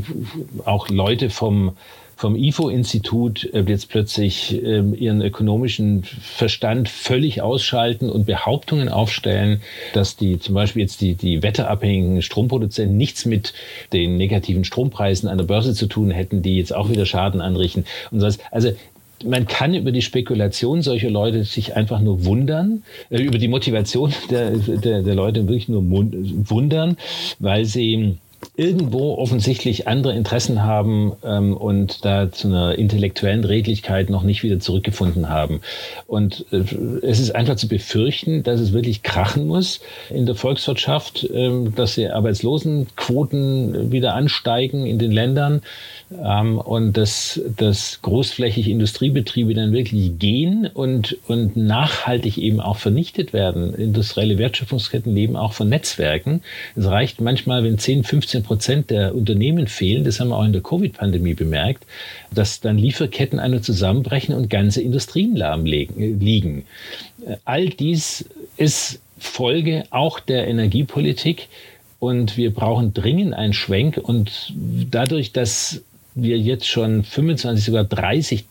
auch 0.66 0.90
Leute 0.90 1.30
vom 1.30 1.78
vom 2.20 2.36
IFO-Institut 2.36 3.50
äh, 3.54 3.64
jetzt 3.66 3.88
plötzlich 3.88 4.62
ähm, 4.62 4.94
ihren 4.94 5.22
ökonomischen 5.22 6.04
Verstand 6.04 6.90
völlig 6.90 7.42
ausschalten 7.42 8.10
und 8.10 8.26
Behauptungen 8.26 8.90
aufstellen, 8.90 9.62
dass 9.94 10.18
die 10.18 10.38
zum 10.38 10.54
Beispiel 10.54 10.82
jetzt 10.82 11.00
die, 11.00 11.16
die 11.16 11.42
wetterabhängigen 11.42 12.22
Stromproduzenten 12.22 12.98
nichts 12.98 13.24
mit 13.24 13.54
den 13.94 14.18
negativen 14.18 14.66
Strompreisen 14.66 15.30
an 15.30 15.38
der 15.38 15.46
Börse 15.46 15.74
zu 15.74 15.88
tun 15.88 16.12
hätten, 16.12 16.42
die 16.42 16.58
jetzt 16.58 16.76
auch 16.76 16.90
wieder 16.90 17.06
Schaden 17.06 17.40
anrichten 17.40 17.86
und 18.12 18.20
so. 18.20 18.28
Also 18.52 18.74
man 19.24 19.48
kann 19.48 19.74
über 19.74 19.94
die 19.94 20.02
Spekulation 20.02 20.82
solcher 20.82 21.10
Leute 21.10 21.46
sich 21.46 21.78
einfach 21.78 22.02
nur 22.02 22.26
wundern, 22.26 22.84
äh, 23.10 23.22
über 23.22 23.38
die 23.38 23.48
Motivation 23.48 24.14
der, 24.30 24.52
der, 24.58 25.04
der 25.04 25.16
Leute 25.16 25.48
wirklich 25.48 25.70
nur 25.70 25.84
wundern, 25.86 26.98
weil 27.40 27.64
sie 27.64 28.18
irgendwo 28.56 29.16
offensichtlich 29.16 29.88
andere 29.88 30.14
Interessen 30.14 30.64
haben 30.64 31.14
ähm, 31.24 31.56
und 31.56 32.04
da 32.04 32.32
zu 32.32 32.48
einer 32.48 32.78
intellektuellen 32.78 33.44
Redlichkeit 33.44 34.10
noch 34.10 34.24
nicht 34.24 34.44
wieder 34.44 34.60
zurückgefunden 34.60 35.30
haben. 35.30 35.62
Und 36.08 36.46
äh, 36.52 36.64
es 37.02 37.20
ist 37.20 37.36
einfach 37.36 37.56
zu 37.56 37.68
befürchten, 37.68 38.44
dass 38.44 38.60
es 38.60 38.74
wirklich 38.74 39.04
krachen 39.04 39.48
muss 39.48 39.80
in 40.10 40.26
der 40.26 40.36
Volkswirtschaft, 40.36 41.30
ähm, 41.34 41.74
dass 41.76 41.96
die 41.96 42.10
Arbeitslosenquoten 42.10 43.92
wieder 43.92 44.16
ansteigen 44.16 44.86
in 44.86 45.00
den 45.00 45.12
Ländern 45.12 45.62
ähm, 46.12 46.58
und 46.58 46.98
dass, 46.98 47.42
dass 47.58 48.02
großflächig 48.02 48.68
Industriebetriebe 48.68 49.54
dann 49.54 49.74
wirklich 49.74 50.18
gehen 50.18 50.70
und, 50.74 51.18
und 51.28 51.56
nachhaltig 51.56 52.38
eben 52.38 52.60
auch 52.60 52.78
vernichtet 52.78 53.34
werden. 53.34 53.74
Industrielle 53.74 54.38
Wertschöpfungsketten 54.38 55.14
leben 55.14 55.36
auch 55.36 55.54
von 55.54 55.70
Netzwerken. 55.70 56.42
Es 56.76 56.86
reicht 56.86 57.22
manchmal, 57.22 57.64
wenn 57.64 57.78
10, 57.78 58.04
15 58.04 58.29
Prozent 58.44 58.90
der 58.90 59.16
Unternehmen 59.16 59.68
fehlen, 59.68 60.04
das 60.04 60.20
haben 60.20 60.30
wir 60.30 60.38
auch 60.38 60.46
in 60.46 60.54
der 60.54 60.62
Covid-Pandemie 60.62 61.34
bemerkt, 61.34 61.86
dass 62.34 62.62
dann 62.62 62.78
Lieferketten 62.78 63.40
einer 63.40 63.62
zusammenbrechen 63.62 64.36
und 64.36 64.50
ganze 64.50 64.82
Industrien 64.82 65.36
lahmliegen. 65.36 66.64
All 67.46 67.70
dies 67.70 68.26
ist 68.58 69.00
Folge 69.18 69.84
auch 69.90 70.20
der 70.20 70.48
Energiepolitik. 70.48 71.48
Und 72.00 72.38
wir 72.38 72.54
brauchen 72.54 72.94
dringend 72.94 73.34
einen 73.34 73.54
Schwenk. 73.54 73.98
Und 73.98 74.54
dadurch, 74.90 75.34
dass 75.34 75.82
wir 76.16 76.38
jetzt 76.38 76.68
schon 76.68 77.04
25, 77.04 77.66
sogar 77.66 77.84
30 77.84 78.46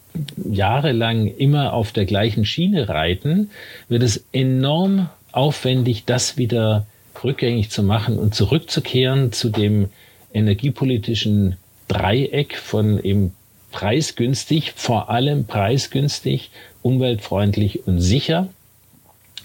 Jahre 0.50 0.92
lang 0.92 1.26
immer 1.26 1.72
auf 1.72 1.92
der 1.92 2.04
gleichen 2.04 2.44
Schiene 2.44 2.88
reiten, 2.88 3.50
wird 3.88 4.02
es 4.02 4.24
enorm 4.32 5.08
aufwendig, 5.32 6.04
das 6.04 6.36
wieder 6.36 6.86
rückgängig 7.24 7.70
zu 7.70 7.82
machen 7.82 8.18
und 8.18 8.34
zurückzukehren 8.34 9.32
zu 9.32 9.50
dem 9.50 9.88
energiepolitischen 10.32 11.56
Dreieck 11.88 12.56
von 12.56 13.02
eben 13.02 13.32
preisgünstig, 13.72 14.72
vor 14.76 15.10
allem 15.10 15.44
preisgünstig, 15.44 16.50
umweltfreundlich 16.82 17.86
und 17.86 18.00
sicher. 18.00 18.48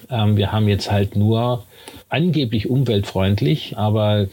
Ähm, 0.10 0.38
wir 0.38 0.52
haben 0.52 0.68
jetzt 0.68 0.92
halt 0.92 1.16
nur 1.16 1.64
angeblich 2.10 2.70
umweltfreundlich, 2.70 3.78
aber 3.78 4.22
äh, 4.22 4.28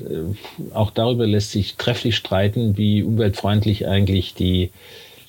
auch 0.75 0.91
darüber 0.91 1.27
lässt 1.27 1.53
sich 1.53 1.77
trefflich 1.77 2.17
streiten, 2.17 2.77
wie 2.77 3.03
umweltfreundlich 3.03 3.87
eigentlich 3.87 4.35
die 4.35 4.71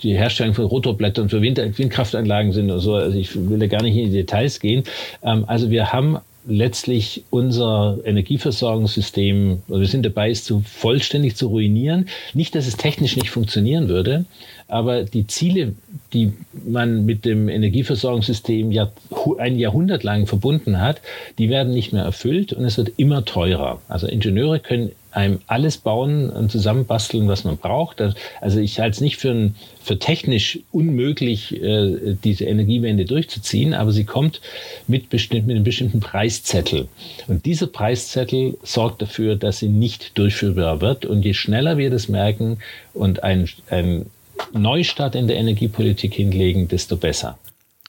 die 0.04 0.16
Herstellung 0.18 0.56
von 0.56 0.66
Rotorblättern 0.66 1.30
für 1.30 1.44
Wind 1.44 1.60
Windkraftanlagen 1.60 2.54
sind 2.54 2.72
und 2.72 2.80
so. 2.80 2.96
Also 2.96 3.18
ich 3.18 3.36
will 3.36 3.60
da 3.60 3.68
gar 3.68 3.84
nicht 3.84 3.96
in 3.96 4.06
die 4.06 4.18
Details 4.18 4.60
gehen. 4.60 4.84
Ähm, 5.24 5.46
also 5.48 5.70
wir 5.70 5.94
haben 5.94 6.18
letztlich 6.46 7.24
unser 7.30 8.00
Energieversorgungssystem, 8.04 9.62
wir 9.68 9.88
sind 9.88 10.06
dabei, 10.06 10.32
es 10.32 10.44
zu 10.44 10.62
vollständig 10.62 11.36
zu 11.36 11.48
ruinieren. 11.48 12.08
Nicht, 12.34 12.56
dass 12.56 12.68
es 12.68 12.78
technisch 12.78 13.16
nicht 13.16 13.30
funktionieren 13.30 13.88
würde, 13.88 14.26
aber 14.68 15.04
die 15.04 15.28
Ziele, 15.28 15.74
die 16.14 16.34
man 16.66 17.06
mit 17.06 17.26
dem 17.26 17.50
Energieversorgungssystem 17.50 18.72
ja 18.72 18.92
ein 19.38 19.60
Jahrhundert 19.60 20.04
lang 20.04 20.28
verbunden 20.28 20.80
hat, 20.80 21.02
die 21.38 21.50
werden 21.50 21.74
nicht 21.74 21.94
mehr 21.94 22.04
erfüllt 22.04 22.54
und 22.54 22.66
es 22.66 22.78
wird 22.78 22.94
immer 22.98 23.26
teurer. 23.26 23.82
Also 23.88 24.08
Ingenieure 24.08 24.60
können 24.60 24.92
einem 25.12 25.40
alles 25.48 25.78
bauen 25.78 26.30
und 26.30 26.52
zusammenbasteln, 26.52 27.28
was 27.28 27.44
man 27.44 27.58
braucht. 27.58 28.02
Also 28.40 28.60
ich 28.60 28.80
halte 28.80 28.96
es 28.96 29.02
nicht 29.02 29.18
für, 29.18 29.52
für 29.82 30.00
technisch 30.00 30.60
unmöglich, 30.72 31.62
äh, 31.62 32.16
diese 32.24 32.46
Energiewende 32.46 33.06
durchzuziehen, 33.06 33.74
aber 33.74 33.92
sie 33.92 34.06
kommt 34.06 34.42
mit, 34.88 35.10
bestimmt, 35.10 35.48
mit 35.48 35.56
einem 35.56 35.66
bestimmten 35.66 36.00
Preiszettel. 36.00 36.88
Und 37.28 37.46
dieser 37.46 37.68
Preiszettel 37.68 38.58
sorgt 38.64 39.02
dafür, 39.02 39.36
dass 39.36 39.60
sie 39.60 39.70
nicht 39.70 40.18
durchführbar 40.18 40.82
wird. 40.82 41.06
Und 41.06 41.24
je 41.24 41.34
schneller 41.34 41.78
wir 41.78 41.90
das 41.90 42.08
merken 42.08 42.58
und 42.94 43.24
ein, 43.24 43.50
ein 43.70 44.06
Neustart 44.54 45.16
in 45.16 45.28
der 45.28 45.38
Energiepolitik 45.38 46.14
hinlegen, 46.14 46.68
desto 46.68 46.98
besser. 46.98 47.38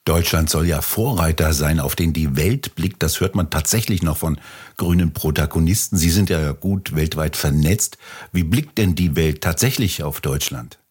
Deutschland 0.05 0.51
soll 0.51 0.67
ja 0.67 0.83
Vorreiter 0.83 1.53
sein, 1.53 1.79
auf 1.79 1.95
den 1.95 2.13
die 2.13 2.37
Welt 2.37 2.75
blickt. 2.75 3.03
Das 3.05 3.21
hört 3.21 3.37
man 3.37 3.51
tatsächlich 3.51 4.03
noch 4.03 4.17
von 4.17 4.41
grünen 4.77 5.13
Protagonisten. 5.13 5.97
Sie 5.97 6.11
sind 6.11 6.29
ja 6.29 6.53
gut 6.53 6.97
weltweit 6.97 7.37
vernetzt. 7.37 7.99
Wie 8.33 8.43
blickt 8.43 8.79
denn 8.79 8.97
die 8.97 9.15
Welt 9.15 9.43
tatsächlich 9.43 10.03
auf 10.03 10.21
Deutschland? 10.21 10.82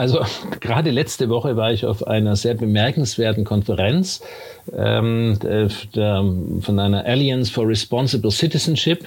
Also 0.00 0.20
gerade 0.60 0.90
letzte 0.90 1.28
Woche 1.28 1.56
war 1.56 1.72
ich 1.72 1.84
auf 1.84 2.06
einer 2.06 2.34
sehr 2.34 2.54
bemerkenswerten 2.54 3.44
Konferenz 3.44 4.22
ähm, 4.74 5.38
der, 5.42 5.68
der, 5.94 6.24
von 6.62 6.78
einer 6.78 7.04
Alliance 7.04 7.52
for 7.52 7.68
Responsible 7.68 8.30
Citizenship 8.30 9.06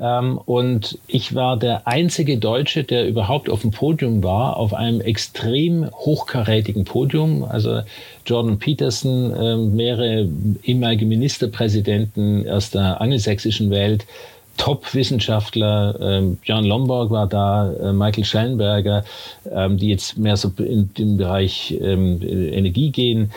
ähm, 0.00 0.38
und 0.44 0.98
ich 1.06 1.36
war 1.36 1.56
der 1.56 1.86
einzige 1.86 2.38
Deutsche, 2.38 2.82
der 2.82 3.06
überhaupt 3.06 3.48
auf 3.48 3.60
dem 3.60 3.70
Podium 3.70 4.24
war, 4.24 4.56
auf 4.56 4.74
einem 4.74 5.00
extrem 5.00 5.88
hochkarätigen 5.92 6.84
Podium. 6.84 7.44
Also 7.44 7.82
Jordan 8.26 8.58
Peterson, 8.58 9.32
äh, 9.34 9.56
mehrere 9.56 10.28
ehemalige 10.64 11.06
Ministerpräsidenten 11.06 12.48
aus 12.48 12.70
der 12.70 13.00
angelsächsischen 13.00 13.70
Welt, 13.70 14.06
Top-Wissenschaftler, 14.56 15.98
ähm, 16.00 16.36
Björn 16.36 16.64
Lomborg 16.64 17.10
war 17.10 17.26
da, 17.26 17.72
äh, 17.72 17.92
Michael 17.92 18.24
Schellenberger, 18.24 19.04
ähm, 19.50 19.76
die 19.76 19.88
jetzt 19.88 20.18
mehr 20.18 20.36
so 20.36 20.52
in 20.58 20.92
den 20.94 21.16
Bereich 21.16 21.76
ähm, 21.80 22.20
Energie 22.22 22.90
gehen. 22.90 23.32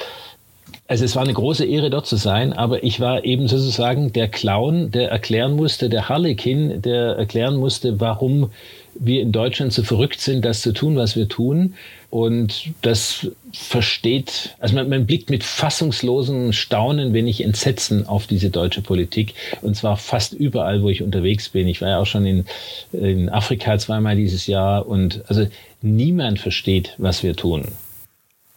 Also 0.88 1.04
es 1.04 1.16
war 1.16 1.24
eine 1.24 1.34
große 1.34 1.66
Ehre, 1.66 1.90
dort 1.90 2.06
zu 2.06 2.16
sein, 2.16 2.54
aber 2.54 2.84
ich 2.84 3.00
war 3.00 3.26
eben 3.26 3.48
sozusagen 3.48 4.14
der 4.14 4.28
Clown, 4.28 4.92
der 4.92 5.10
erklären 5.10 5.56
musste, 5.56 5.90
der 5.90 6.10
Harlekin, 6.10 6.82
der 6.82 7.16
erklären 7.16 7.56
musste, 7.56 8.00
warum 8.00 8.52
wir 9.00 9.22
in 9.22 9.32
Deutschland 9.32 9.74
so 9.74 9.84
verrückt 9.84 10.22
sind, 10.22 10.44
das 10.46 10.62
zu 10.62 10.74
tun, 10.74 10.96
was 10.96 11.16
wir 11.16 11.28
tun. 11.28 11.76
Und 12.10 12.70
das 12.82 13.28
versteht, 13.52 14.56
also 14.60 14.76
man, 14.76 14.88
man 14.90 15.06
blickt 15.06 15.30
mit 15.30 15.44
fassungslosen 15.44 16.54
Staunen, 16.54 17.14
wenn 17.14 17.26
nicht 17.26 17.44
Entsetzen 17.44 18.08
auf 18.08 18.28
diese 18.28 18.50
deutsche 18.50 18.82
Politik. 18.82 19.34
Und 19.62 19.76
zwar 19.76 19.98
fast 19.98 20.34
überall, 20.34 20.82
wo 20.82 20.90
ich 20.90 21.02
unterwegs 21.02 21.50
bin. 21.50 21.68
Ich 21.68 21.82
war 21.82 21.90
ja 21.90 22.00
auch 22.00 22.06
schon 22.06 22.26
in, 22.26 22.46
in 22.94 23.30
Afrika 23.30 23.78
zweimal 23.78 24.16
dieses 24.16 24.48
Jahr. 24.48 24.88
Und 24.88 25.24
also 25.28 25.48
niemand 25.82 26.40
versteht, 26.40 26.94
was 26.98 27.24
wir 27.24 27.36
tun. 27.36 27.66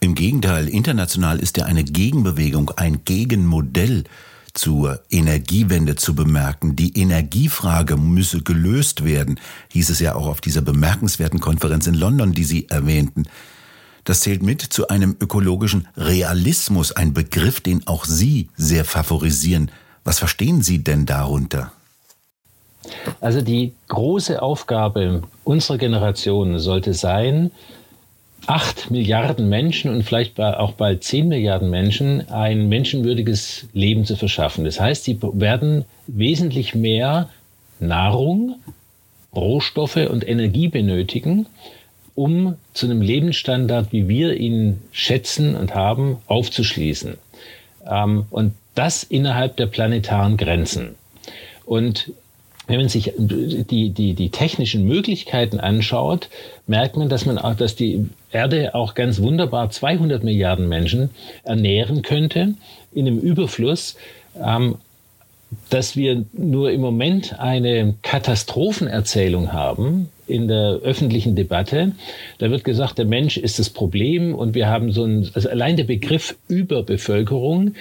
Im 0.01 0.15
Gegenteil, 0.15 0.69
international 0.69 1.39
ist 1.39 1.57
ja 1.57 1.65
eine 1.65 1.83
Gegenbewegung, 1.83 2.71
ein 2.77 3.01
Gegenmodell 3.03 4.05
zur 4.53 5.01
Energiewende 5.09 5.95
zu 5.95 6.15
bemerken. 6.15 6.75
Die 6.75 6.97
Energiefrage 6.99 7.97
müsse 7.97 8.41
gelöst 8.41 9.03
werden, 9.03 9.39
hieß 9.71 9.89
es 9.89 9.99
ja 9.99 10.15
auch 10.15 10.27
auf 10.27 10.41
dieser 10.41 10.61
bemerkenswerten 10.61 11.39
Konferenz 11.39 11.87
in 11.87 11.93
London, 11.93 12.33
die 12.33 12.43
Sie 12.43 12.69
erwähnten. 12.69 13.25
Das 14.03 14.21
zählt 14.21 14.41
mit 14.41 14.61
zu 14.61 14.87
einem 14.87 15.15
ökologischen 15.19 15.87
Realismus, 15.95 16.91
ein 16.91 17.13
Begriff, 17.13 17.61
den 17.61 17.85
auch 17.87 18.05
Sie 18.05 18.49
sehr 18.55 18.85
favorisieren. 18.85 19.71
Was 20.03 20.19
verstehen 20.19 20.61
Sie 20.61 20.83
denn 20.83 21.05
darunter? 21.05 21.71
Also 23.21 23.41
die 23.41 23.73
große 23.89 24.41
Aufgabe 24.41 25.23
unserer 25.43 25.77
Generation 25.77 26.59
sollte 26.59 26.93
sein, 26.93 27.51
acht 28.47 28.91
Milliarden 28.91 29.49
Menschen 29.49 29.91
und 29.91 30.03
vielleicht 30.03 30.39
auch 30.39 30.73
bald 30.73 31.03
zehn 31.03 31.27
Milliarden 31.27 31.69
Menschen 31.69 32.29
ein 32.29 32.69
menschenwürdiges 32.69 33.67
Leben 33.73 34.05
zu 34.05 34.15
verschaffen. 34.15 34.65
Das 34.65 34.79
heißt, 34.79 35.03
sie 35.03 35.19
werden 35.21 35.85
wesentlich 36.07 36.75
mehr 36.75 37.29
Nahrung, 37.79 38.55
Rohstoffe 39.35 39.97
und 40.09 40.27
Energie 40.27 40.67
benötigen, 40.67 41.45
um 42.15 42.55
zu 42.73 42.87
einem 42.87 43.01
Lebensstandard, 43.01 43.91
wie 43.91 44.07
wir 44.07 44.35
ihn 44.35 44.81
schätzen 44.91 45.55
und 45.55 45.75
haben, 45.75 46.17
aufzuschließen. 46.27 47.17
Ähm, 47.89 48.25
und 48.29 48.53
das 48.75 49.03
innerhalb 49.03 49.57
der 49.57 49.67
planetaren 49.67 50.35
Grenzen. 50.37 50.95
Und 51.65 52.11
wenn 52.69 52.77
man 52.77 52.87
sich 52.87 53.13
die, 53.17 53.89
die, 53.89 54.13
die 54.13 54.29
technischen 54.29 54.85
Möglichkeiten 54.85 55.59
anschaut, 55.59 56.29
merkt 56.67 56.97
man, 56.97 57.09
dass 57.09 57.25
man 57.25 57.39
auch, 57.39 57.55
dass 57.55 57.75
die 57.75 58.07
Erde 58.31 58.75
auch 58.75 58.93
ganz 58.93 59.19
wunderbar 59.21 59.71
200 59.71 60.23
Milliarden 60.23 60.69
Menschen 60.69 61.09
ernähren 61.43 62.03
könnte 62.03 62.53
in 62.93 63.07
einem 63.07 63.19
Überfluss. 63.19 63.95
Ähm, 64.39 64.75
dass 65.69 65.95
wir 65.95 66.25
nur 66.33 66.71
im 66.71 66.81
Moment 66.81 67.39
eine 67.39 67.95
Katastrophenerzählung 68.03 69.51
haben 69.51 70.09
in 70.27 70.47
der 70.47 70.79
öffentlichen 70.83 71.35
Debatte. 71.35 71.93
Da 72.37 72.51
wird 72.51 72.63
gesagt, 72.63 72.99
der 72.99 73.05
Mensch 73.05 73.37
ist 73.37 73.57
das 73.57 73.71
Problem 73.71 74.35
und 74.35 74.53
wir 74.53 74.67
haben 74.67 74.91
so 74.91 75.03
ein, 75.03 75.29
also 75.33 75.49
allein 75.49 75.75
der 75.75 75.85
Begriff 75.85 76.35
Überbevölkerung 76.47 77.73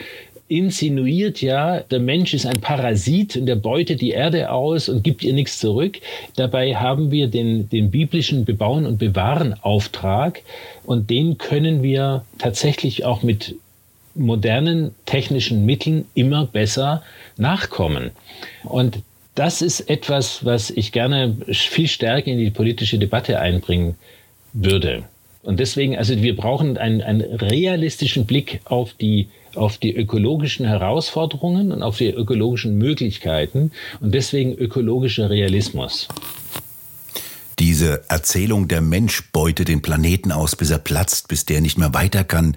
insinuiert 0.49 1.43
ja, 1.43 1.81
der 1.81 2.01
Mensch 2.01 2.35
ist 2.35 2.47
ein 2.47 2.61
Parasit 2.61 3.37
und 3.37 3.47
der 3.47 3.57
beutet 3.57 4.01
die 4.01 4.11
Erde 4.11 4.51
aus 4.51 4.89
und 4.89 5.05
gibt 5.05 5.23
ihr 5.23 5.35
nichts 5.35 5.59
zurück. 5.59 5.99
Dabei 6.37 6.75
haben 6.75 7.11
wir 7.11 7.29
den, 7.29 7.69
den 7.69 7.91
biblischen 7.91 8.45
Bebauen 8.45 8.87
und 8.87 8.99
Bewahren 8.99 9.55
Auftrag 9.63 10.43
und 10.85 11.11
den 11.11 11.39
können 11.39 11.83
wir 11.83 12.25
tatsächlich 12.39 13.05
auch 13.05 13.23
mit 13.23 13.57
modernen 14.15 14.95
technischen 15.07 15.65
Mitteln 15.65 16.07
immer 16.15 16.47
besser 16.47 17.03
nachkommen. 17.37 18.11
Und 18.65 19.01
das 19.35 19.63
ist 19.63 19.89
etwas, 19.89 20.45
was 20.45 20.71
ich 20.71 20.91
gerne 20.91 21.37
viel 21.51 21.87
stärker 21.87 22.31
in 22.31 22.39
die 22.39 22.51
politische 22.51 22.99
Debatte 22.99 23.39
einbringen 23.39 23.97
würde. 24.53 25.05
Und 25.49 25.61
deswegen, 25.61 25.97
also 25.97 26.15
wir 26.21 26.37
brauchen 26.37 26.77
einen, 26.77 27.01
einen 27.01 27.23
realistischen 27.23 28.27
Blick 28.27 28.61
auf 28.67 28.93
die, 28.93 29.29
auf 29.55 29.79
die 29.79 29.97
ökologischen 29.97 30.67
Herausforderungen 30.67 31.73
und 31.73 31.83
auf 31.83 31.97
die 31.97 32.11
ökologischen 32.11 32.77
Möglichkeiten 32.77 33.71
und 34.01 34.13
deswegen 34.13 34.53
ökologischer 34.53 35.31
Realismus. 35.31 36.07
Diese 37.59 38.03
Erzählung, 38.11 38.69
der 38.69 38.83
Mensch 38.83 39.33
beutet 39.33 39.69
den 39.69 39.81
Planeten 39.81 40.33
aus, 40.33 40.55
bis 40.55 40.69
er 40.71 40.81
platzt, 40.81 41.29
bis 41.29 41.47
der 41.47 41.63
nicht 41.63 41.79
mehr 41.79 41.95
weiter 41.95 42.25
kann, 42.25 42.55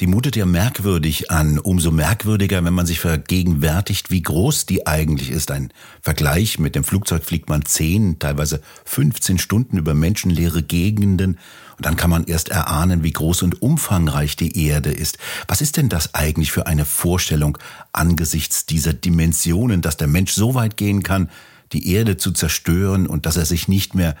die 0.00 0.06
mutet 0.06 0.34
ja 0.34 0.46
merkwürdig 0.46 1.30
an. 1.30 1.58
Umso 1.58 1.90
merkwürdiger, 1.90 2.64
wenn 2.64 2.72
man 2.72 2.86
sich 2.86 3.00
vergegenwärtigt, 3.00 4.10
wie 4.10 4.22
groß 4.22 4.64
die 4.64 4.86
eigentlich 4.86 5.30
ist. 5.30 5.50
Ein 5.50 5.72
Vergleich 6.00 6.58
mit 6.58 6.74
dem 6.74 6.84
Flugzeug 6.84 7.22
fliegt 7.24 7.50
man 7.50 7.64
10, 7.64 8.18
teilweise 8.18 8.62
15 8.86 9.38
Stunden 9.38 9.76
über 9.76 9.92
menschenleere 9.92 10.62
Gegenden. 10.62 11.38
Und 11.76 11.86
dann 11.86 11.96
kann 11.96 12.08
man 12.08 12.24
erst 12.24 12.48
erahnen, 12.48 13.02
wie 13.02 13.12
groß 13.12 13.42
und 13.42 13.60
umfangreich 13.60 14.36
die 14.36 14.66
Erde 14.66 14.90
ist. 14.90 15.18
Was 15.46 15.60
ist 15.60 15.76
denn 15.76 15.90
das 15.90 16.14
eigentlich 16.14 16.50
für 16.50 16.66
eine 16.66 16.86
Vorstellung 16.86 17.58
angesichts 17.92 18.64
dieser 18.64 18.94
Dimensionen, 18.94 19.82
dass 19.82 19.98
der 19.98 20.08
Mensch 20.08 20.32
so 20.32 20.54
weit 20.54 20.78
gehen 20.78 21.02
kann, 21.02 21.28
die 21.72 21.92
Erde 21.92 22.16
zu 22.16 22.32
zerstören 22.32 23.06
und 23.06 23.26
dass 23.26 23.36
er 23.36 23.44
sich 23.44 23.68
nicht 23.68 23.94
mehr 23.94 24.16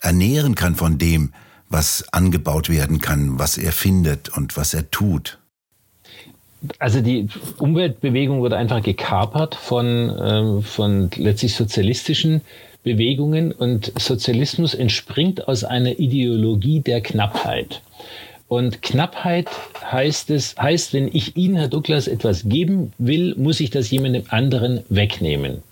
ernähren 0.00 0.54
kann 0.54 0.74
von 0.74 0.98
dem, 0.98 1.32
was 1.72 2.04
angebaut 2.12 2.68
werden 2.68 3.00
kann, 3.00 3.38
was 3.38 3.58
er 3.58 3.72
findet 3.72 4.28
und 4.28 4.56
was 4.56 4.74
er 4.74 4.90
tut? 4.90 5.38
Also 6.78 7.00
die 7.00 7.28
Umweltbewegung 7.58 8.40
wurde 8.40 8.56
einfach 8.56 8.82
gekapert 8.82 9.56
von, 9.56 10.10
äh, 10.10 10.62
von 10.62 11.10
letztlich 11.16 11.54
sozialistischen 11.54 12.42
Bewegungen 12.84 13.52
und 13.52 13.92
Sozialismus 13.98 14.74
entspringt 14.74 15.48
aus 15.48 15.64
einer 15.64 15.98
Ideologie 15.98 16.80
der 16.80 17.00
Knappheit. 17.00 17.82
Und 18.48 18.82
Knappheit 18.82 19.48
heißt 19.90 20.30
es, 20.30 20.56
heißt, 20.56 20.92
wenn 20.92 21.08
ich 21.08 21.36
Ihnen, 21.36 21.56
Herr 21.56 21.68
Douglas, 21.68 22.06
etwas 22.06 22.48
geben 22.48 22.92
will, 22.98 23.34
muss 23.36 23.60
ich 23.60 23.70
das 23.70 23.90
jemandem 23.90 24.24
anderen 24.28 24.82
wegnehmen. 24.88 25.62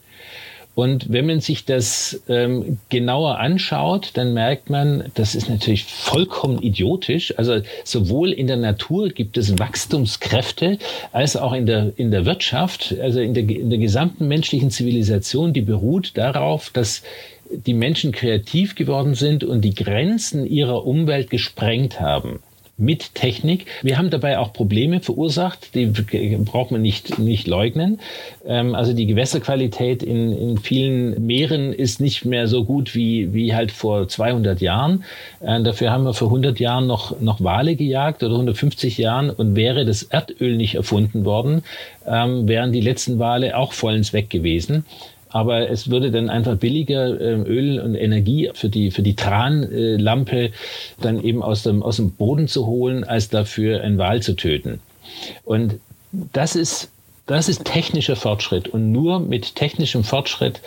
Und 0.74 1.12
wenn 1.12 1.26
man 1.26 1.40
sich 1.40 1.64
das 1.64 2.22
ähm, 2.28 2.78
genauer 2.88 3.38
anschaut, 3.38 4.10
dann 4.14 4.32
merkt 4.32 4.70
man, 4.70 5.10
das 5.14 5.34
ist 5.34 5.48
natürlich 5.48 5.84
vollkommen 5.84 6.62
idiotisch. 6.62 7.36
Also 7.36 7.60
sowohl 7.84 8.32
in 8.32 8.46
der 8.46 8.56
Natur 8.56 9.08
gibt 9.08 9.36
es 9.36 9.58
Wachstumskräfte 9.58 10.78
als 11.12 11.36
auch 11.36 11.52
in 11.52 11.66
der, 11.66 11.92
in 11.96 12.10
der 12.10 12.24
Wirtschaft, 12.24 12.94
also 13.00 13.20
in 13.20 13.34
der, 13.34 13.48
in 13.48 13.68
der 13.68 13.78
gesamten 13.78 14.28
menschlichen 14.28 14.70
Zivilisation, 14.70 15.52
die 15.52 15.60
beruht 15.60 16.16
darauf, 16.16 16.70
dass 16.70 17.02
die 17.50 17.74
Menschen 17.74 18.12
kreativ 18.12 18.76
geworden 18.76 19.14
sind 19.14 19.42
und 19.42 19.62
die 19.62 19.74
Grenzen 19.74 20.46
ihrer 20.46 20.86
Umwelt 20.86 21.30
gesprengt 21.30 22.00
haben 22.00 22.40
mit 22.80 23.14
Technik. 23.14 23.66
Wir 23.82 23.98
haben 23.98 24.10
dabei 24.10 24.38
auch 24.38 24.52
Probleme 24.52 25.00
verursacht, 25.00 25.74
die 25.74 25.86
braucht 25.86 26.70
man 26.70 26.82
nicht, 26.82 27.18
nicht 27.18 27.46
leugnen. 27.46 28.00
Ähm, 28.46 28.74
also 28.74 28.92
die 28.92 29.06
Gewässerqualität 29.06 30.02
in, 30.02 30.32
in 30.32 30.58
vielen 30.58 31.26
Meeren 31.26 31.72
ist 31.72 32.00
nicht 32.00 32.24
mehr 32.24 32.48
so 32.48 32.64
gut 32.64 32.94
wie, 32.94 33.32
wie 33.34 33.54
halt 33.54 33.70
vor 33.70 34.08
200 34.08 34.60
Jahren. 34.60 35.04
Äh, 35.40 35.62
dafür 35.62 35.90
haben 35.90 36.04
wir 36.04 36.14
vor 36.14 36.28
100 36.28 36.58
Jahren 36.58 36.86
noch, 36.86 37.20
noch 37.20 37.42
Wale 37.42 37.76
gejagt 37.76 38.22
oder 38.22 38.34
150 38.34 38.98
Jahren 38.98 39.30
und 39.30 39.54
wäre 39.54 39.84
das 39.84 40.02
Erdöl 40.02 40.56
nicht 40.56 40.74
erfunden 40.74 41.24
worden, 41.24 41.62
ähm, 42.06 42.48
wären 42.48 42.72
die 42.72 42.80
letzten 42.80 43.18
Wale 43.18 43.56
auch 43.56 43.72
vollends 43.72 44.12
weg 44.12 44.30
gewesen 44.30 44.84
aber 45.30 45.70
es 45.70 45.90
würde 45.90 46.10
dann 46.10 46.28
einfach 46.28 46.56
billiger 46.56 47.20
äh, 47.20 47.34
Öl 47.34 47.80
und 47.80 47.94
Energie 47.94 48.50
für 48.54 48.68
die 48.68 48.90
für 48.90 49.02
die 49.02 49.14
Tranlampe 49.14 50.50
dann 51.00 51.22
eben 51.22 51.42
aus 51.42 51.62
dem 51.62 51.82
aus 51.82 51.96
dem 51.96 52.12
Boden 52.12 52.48
zu 52.48 52.66
holen, 52.66 53.04
als 53.04 53.28
dafür 53.28 53.82
einen 53.82 53.98
Wal 53.98 54.22
zu 54.22 54.34
töten. 54.34 54.80
Und 55.44 55.80
das 56.32 56.56
ist 56.56 56.90
das 57.30 57.48
ist 57.48 57.64
technischer 57.64 58.16
Fortschritt. 58.16 58.66
Und 58.66 58.90
nur 58.90 59.20
mit 59.20 59.54
technischem 59.54 60.02
Fortschritt 60.02 60.60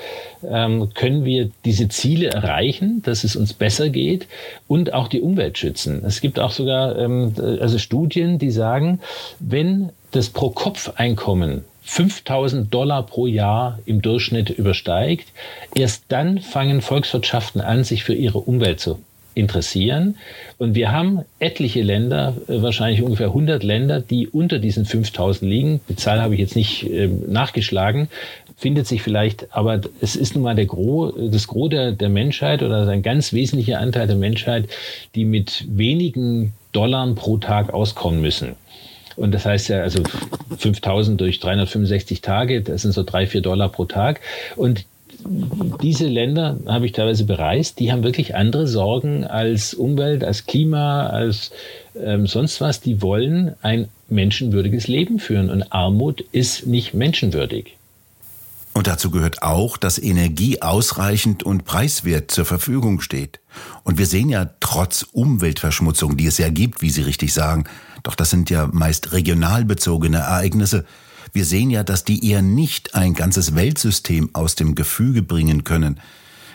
ähm, 0.49 0.93
können 0.93 1.26
wir 1.26 1.49
diese 1.65 1.89
Ziele 1.89 2.30
erreichen, 2.30 3.02
dass 3.04 3.26
es 3.26 3.36
uns 3.36 3.52
besser 3.52 3.89
geht 3.89 4.28
und 4.69 4.93
auch 4.93 5.10
die 5.10 5.19
Umwelt 5.19 5.58
schützen. 5.58 6.04
Es 6.06 6.21
gibt 6.21 6.39
auch 6.39 6.52
sogar 6.52 6.97
ähm, 6.97 7.34
also 7.60 7.78
Studien, 7.80 8.39
die 8.39 8.49
sagen, 8.49 9.02
wenn 9.41 9.89
das 10.12 10.30
Pro-Kopf-Einkommen 10.30 11.65
5000 11.84 12.74
Dollar 12.74 13.06
pro 13.06 13.28
Jahr 13.28 13.80
im 13.86 14.02
Durchschnitt 14.02 14.50
übersteigt, 14.50 15.28
erst 15.76 16.06
dann 16.10 16.39
fangen 16.39 16.82
Volkswirtschaften 16.82 17.62
an, 17.62 17.84
sich 17.84 18.04
für 18.04 18.13
ihre 18.13 18.39
Umwelt 18.39 18.80
zu 18.80 19.00
interessieren. 19.36 20.17
Und 20.58 20.76
wir 20.76 20.91
haben 20.91 21.22
etliche 21.39 21.82
Länder, 21.82 22.36
äh, 22.48 22.62
wahrscheinlich 22.62 23.02
ungefähr 23.02 23.28
100 23.28 23.63
Länder, 23.63 24.00
die 24.00 24.28
unter 24.28 24.60
diesen 24.60 24.86
5000 24.86 25.50
liegen. 25.50 25.82
Die 25.89 25.96
Zahl 25.96 26.22
habe 26.22 26.36
ich 26.36 26.39
jetzt 26.39 26.56
nicht 26.56 26.89
äh, 26.89 27.08
nachgeschlagen, 27.08 28.10
findet 28.56 28.88
sich 28.88 29.02
vielleicht, 29.02 29.56
aber 29.56 29.82
es 30.02 30.15
ist 30.15 30.36
nun 30.36 30.43
mal 30.43 30.56
der 30.56 30.65
Gros, 30.65 31.13
das 31.32 31.48
Gros 31.48 31.69
der, 31.69 31.91
der 31.91 32.10
Menschheit 32.10 32.62
oder 32.62 32.88
ein 32.88 33.02
ganz 33.02 33.34
wesentlicher 33.34 33.80
Anteil 33.80 34.08
der 34.08 34.15
Menschheit, 34.15 34.69
die 35.15 35.26
mit 35.26 35.65
wenigen 35.67 36.54
Dollar 36.72 37.08
pro 37.13 37.38
Tag 37.38 37.74
auskommen 37.74 38.22
müssen. 38.22 38.56
Und 39.15 39.34
das 39.34 39.45
heißt 39.45 39.69
ja, 39.69 39.82
also 39.82 40.02
5000 40.58 41.19
durch 41.19 41.39
365 41.39 42.21
Tage, 42.21 42.62
das 42.62 42.82
sind 42.82 42.93
so 42.93 43.04
drei, 43.04 43.28
vier 43.28 43.41
Dollar 43.41 43.69
pro 43.69 43.86
Tag. 43.86 44.21
Und 44.56 44.86
diese 45.82 46.08
Länder 46.08 46.58
habe 46.65 46.86
ich 46.86 46.91
teilweise 46.91 47.23
bereist, 47.23 47.80
die 47.80 47.91
haben 47.91 48.04
wirklich 48.04 48.36
andere 48.36 48.67
Sorgen 48.67 49.23
als 49.26 49.73
Umwelt, 49.73 50.23
als 50.23 50.45
Klima, 50.45 51.08
als 51.08 51.52
ähm, 52.02 52.28
sonst 52.28 52.62
was. 52.62 52.82
Die 52.82 53.02
wollen 53.02 53.56
ein 53.62 53.88
menschenwürdiges 54.10 54.88
Leben 54.88 55.19
führen 55.19 55.49
und 55.49 55.71
Armut 55.71 56.21
ist 56.32 56.67
nicht 56.67 56.93
menschenwürdig. 56.93 57.78
Und 58.73 58.88
dazu 58.88 59.12
gehört 59.12 59.43
auch, 59.43 59.78
dass 59.78 59.99
Energie 59.99 60.62
ausreichend 60.62 61.43
und 61.43 61.63
preiswert 61.63 62.32
zur 62.32 62.45
Verfügung 62.45 63.02
steht. 63.02 63.39
Und 63.84 63.99
wir 63.99 64.08
sehen 64.08 64.30
ja 64.30 64.49
trotz 64.60 65.04
Umweltverschmutzung, 65.12 66.17
die 66.17 66.26
es 66.26 66.39
ja 66.39 66.49
gibt, 66.49 66.82
wie 66.82 66.89
Sie 66.89 67.04
richtig 67.04 67.34
sagen, 67.34 67.65
doch 68.04 68.16
das 68.16 68.30
sind 68.30 68.50
ja 68.50 68.68
meist 68.72 69.13
regional 69.13 69.66
bezogene 69.66 70.18
Ereignisse. 70.18 70.86
Wir 71.32 71.46
sehen 71.46 71.70
ja, 71.72 71.84
dass 71.84 72.04
die 72.04 72.30
eher 72.30 72.42
nicht 72.42 72.96
ein 72.96 73.13
ganzes 73.13 73.56
Weltsystem 73.56 74.30
aus 74.34 74.56
dem 74.56 74.76
Gefüge 74.76 75.24
bringen 75.24 75.63
können. 75.63 76.00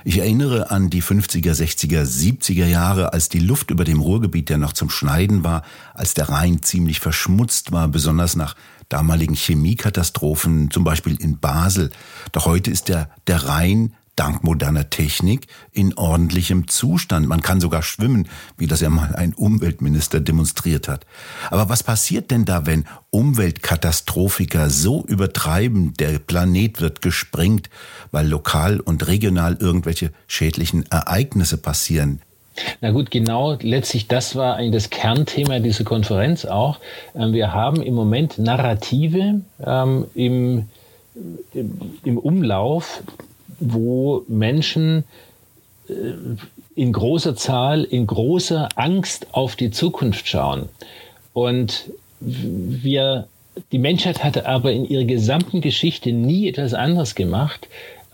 Ich 0.04 0.18
erinnere 0.18 0.70
an 0.70 0.90
die 0.90 1.02
50er, 1.02 1.52
60er, 1.52 2.02
70er 2.02 2.66
Jahre, 2.66 3.12
als 3.12 3.28
die 3.28 3.40
Luft 3.40 3.70
über 3.70 3.84
dem 3.84 4.00
Ruhrgebiet 4.00 4.48
ja 4.48 4.56
noch 4.56 4.72
zum 4.72 4.90
Schneiden 4.90 5.42
war, 5.42 5.62
als 5.94 6.14
der 6.14 6.28
Rhein 6.28 6.62
ziemlich 6.62 7.00
verschmutzt 7.00 7.72
war, 7.72 7.88
besonders 7.88 8.36
nach 8.36 8.54
damaligen 8.88 9.34
Chemiekatastrophen, 9.34 10.70
zum 10.70 10.84
Beispiel 10.84 11.16
in 11.20 11.38
Basel. 11.38 11.90
Doch 12.32 12.46
heute 12.46 12.70
ist 12.70 12.88
der, 12.88 13.10
der 13.26 13.44
Rhein 13.48 13.94
dank 14.18 14.42
moderner 14.42 14.90
Technik 14.90 15.46
in 15.72 15.96
ordentlichem 15.96 16.68
Zustand. 16.68 17.28
Man 17.28 17.42
kann 17.42 17.60
sogar 17.60 17.82
schwimmen, 17.82 18.28
wie 18.56 18.66
das 18.66 18.80
ja 18.80 18.90
mal 18.90 19.14
ein 19.14 19.34
Umweltminister 19.34 20.20
demonstriert 20.20 20.88
hat. 20.88 21.06
Aber 21.50 21.68
was 21.68 21.82
passiert 21.82 22.30
denn 22.30 22.44
da, 22.44 22.66
wenn 22.66 22.84
Umweltkatastrophiker 23.10 24.70
so 24.70 25.04
übertreiben, 25.04 25.94
der 25.94 26.18
Planet 26.18 26.80
wird 26.80 27.02
gesprengt, 27.02 27.70
weil 28.10 28.26
lokal 28.26 28.80
und 28.80 29.06
regional 29.06 29.56
irgendwelche 29.60 30.12
schädlichen 30.26 30.84
Ereignisse 30.90 31.58
passieren? 31.58 32.20
Na 32.80 32.90
gut, 32.90 33.10
genau, 33.10 33.56
letztlich 33.60 34.08
das 34.08 34.34
war 34.34 34.56
eigentlich 34.56 34.82
das 34.82 34.90
Kernthema 34.90 35.60
dieser 35.60 35.84
Konferenz 35.84 36.44
auch. 36.44 36.80
Ähm, 37.14 37.32
wir 37.32 37.52
haben 37.52 37.82
im 37.82 37.94
Moment 37.94 38.38
Narrative 38.38 39.42
ähm, 39.64 40.06
im, 40.14 40.68
im, 42.04 42.18
Umlauf, 42.18 43.02
wo 43.60 44.24
Menschen 44.28 45.04
äh, 45.88 45.92
in 46.74 46.92
großer 46.92 47.34
Zahl, 47.34 47.84
in 47.84 48.06
großer 48.06 48.68
Angst 48.76 49.26
auf 49.32 49.56
die 49.56 49.70
Zukunft 49.70 50.28
schauen. 50.28 50.68
Und 51.32 51.90
wir, 52.20 53.26
die 53.72 53.78
Menschheit 53.78 54.22
hatte 54.22 54.46
aber 54.46 54.72
in 54.72 54.84
ihrer 54.84 55.04
gesamten 55.04 55.60
Geschichte 55.60 56.12
nie 56.12 56.48
etwas 56.48 56.74
anderes 56.74 57.14
gemacht, 57.14 57.68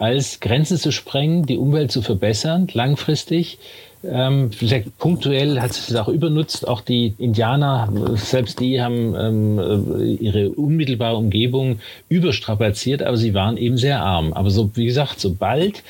als 0.04 0.40
Grenzen 0.40 0.76
zu 0.76 0.92
sprengen, 0.92 1.46
die 1.46 1.56
Umwelt 1.56 1.90
zu 1.90 2.02
verbessern, 2.02 2.68
langfristig, 2.72 3.58
ähm, 4.06 4.50
punktuell 4.98 5.60
hat 5.60 5.72
sich 5.72 5.86
das 5.86 5.96
auch 5.96 6.08
übernutzt. 6.08 6.68
Auch 6.68 6.80
die 6.80 7.14
Indianer, 7.18 7.88
selbst 8.16 8.60
die 8.60 8.82
haben 8.82 9.14
ähm, 9.18 9.58
äh, 9.58 10.14
ihre 10.14 10.50
unmittelbare 10.50 11.16
Umgebung 11.16 11.78
überstrapaziert, 12.08 13.02
aber 13.02 13.16
sie 13.16 13.34
waren 13.34 13.56
eben 13.56 13.78
sehr 13.78 14.02
arm. 14.02 14.32
Aber 14.32 14.50
so, 14.50 14.70
wie 14.74 14.84
gesagt, 14.84 15.20
sobald 15.20 15.82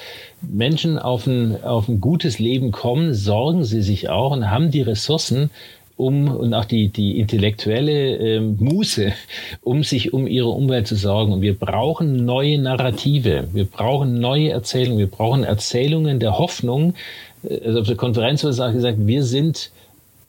Menschen 0.42 0.98
auf 0.98 1.26
ein, 1.26 1.62
auf 1.64 1.88
ein 1.88 2.00
gutes 2.00 2.38
Leben 2.38 2.70
kommen, 2.70 3.14
sorgen 3.14 3.64
sie 3.64 3.82
sich 3.82 4.10
auch 4.10 4.32
und 4.32 4.50
haben 4.50 4.70
die 4.70 4.82
Ressourcen, 4.82 5.50
um 5.96 6.28
und 6.28 6.54
auch 6.54 6.64
die, 6.64 6.88
die 6.88 7.18
intellektuelle 7.18 8.16
äh, 8.16 8.40
Muße, 8.40 9.12
um 9.62 9.84
sich 9.84 10.12
um 10.12 10.26
ihre 10.26 10.48
Umwelt 10.48 10.86
zu 10.86 10.96
sorgen. 10.96 11.32
Und 11.32 11.42
wir 11.42 11.58
brauchen 11.58 12.24
neue 12.24 12.58
Narrative, 12.58 13.48
wir 13.52 13.64
brauchen 13.64 14.18
neue 14.20 14.50
Erzählungen, 14.50 14.98
wir 14.98 15.10
brauchen 15.10 15.44
Erzählungen 15.44 16.18
der 16.18 16.38
Hoffnung, 16.38 16.94
also 17.64 17.80
auf 17.80 17.86
der 17.86 17.96
Konferenz 17.96 18.42
wurde 18.42 18.72
gesagt, 18.72 18.98
wir 19.00 19.22
sind 19.22 19.70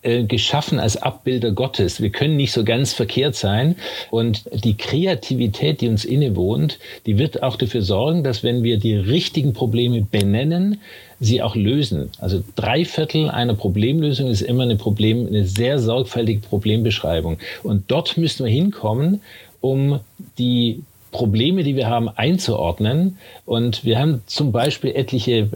äh, 0.06 0.24
geschaffen 0.24 0.80
als 0.80 0.98
Abbilder 0.98 1.52
Gottes. 1.52 2.02
Wir 2.02 2.12
können 2.12 2.36
nicht 2.36 2.52
so 2.52 2.64
ganz 2.64 2.94
verkehrt 2.94 3.36
sein. 3.36 3.76
Und 4.12 4.44
die 4.54 4.78
Kreativität, 4.78 5.82
die 5.82 5.88
uns 5.88 6.06
innewohnt, 6.06 6.78
die 7.06 7.18
wird 7.18 7.42
auch 7.42 7.56
dafür 7.56 7.82
sorgen, 7.82 8.24
dass 8.24 8.44
wenn 8.44 8.64
wir 8.64 8.78
die 8.78 8.96
richtigen 8.96 9.54
Probleme 9.54 10.02
benennen, 10.02 10.80
sie 11.20 11.42
auch 11.42 11.56
lösen. 11.56 12.10
Also 12.20 12.44
drei 12.56 12.86
Viertel 12.86 13.30
einer 13.30 13.54
Problemlösung 13.54 14.28
ist 14.28 14.42
immer 14.42 14.64
eine 14.64 14.76
Problem, 14.76 15.28
eine 15.28 15.46
sehr 15.46 15.80
sorgfältige 15.80 16.42
Problembeschreibung. 16.42 17.38
Und 17.64 17.84
dort 17.88 18.18
müssen 18.18 18.46
wir 18.46 18.52
hinkommen, 18.52 19.22
um 19.62 20.00
die 20.38 20.84
Probleme, 21.12 21.64
die 21.64 21.76
wir 21.76 21.88
haben, 21.88 22.10
einzuordnen. 22.10 23.18
Und 23.46 23.86
wir 23.86 24.00
haben 24.00 24.22
zum 24.26 24.52
Beispiel 24.52 24.92
etliche 24.96 25.48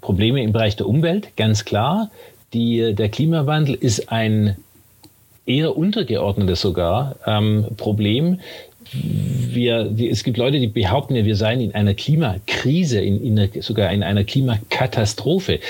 Probleme 0.00 0.42
im 0.42 0.52
Bereich 0.52 0.76
der 0.76 0.86
Umwelt, 0.86 1.36
ganz 1.36 1.64
klar. 1.64 2.10
Die, 2.52 2.94
der 2.94 3.08
Klimawandel 3.08 3.74
ist 3.74 4.10
ein 4.10 4.56
eher 5.44 5.76
untergeordnetes 5.76 6.60
sogar 6.60 7.16
ähm, 7.26 7.66
Problem 7.76 8.40
wir, 8.92 9.94
es 10.10 10.24
gibt 10.24 10.36
Leute, 10.38 10.60
die 10.60 10.66
behaupten 10.66 11.14
ja, 11.14 11.24
wir 11.24 11.36
seien 11.36 11.60
in 11.60 11.74
einer 11.74 11.94
Klimakrise, 11.94 13.00
in, 13.00 13.38
in 13.38 13.62
sogar 13.62 13.92
in 13.92 14.02
einer 14.02 14.24
Klimakatastrophe. 14.24 15.60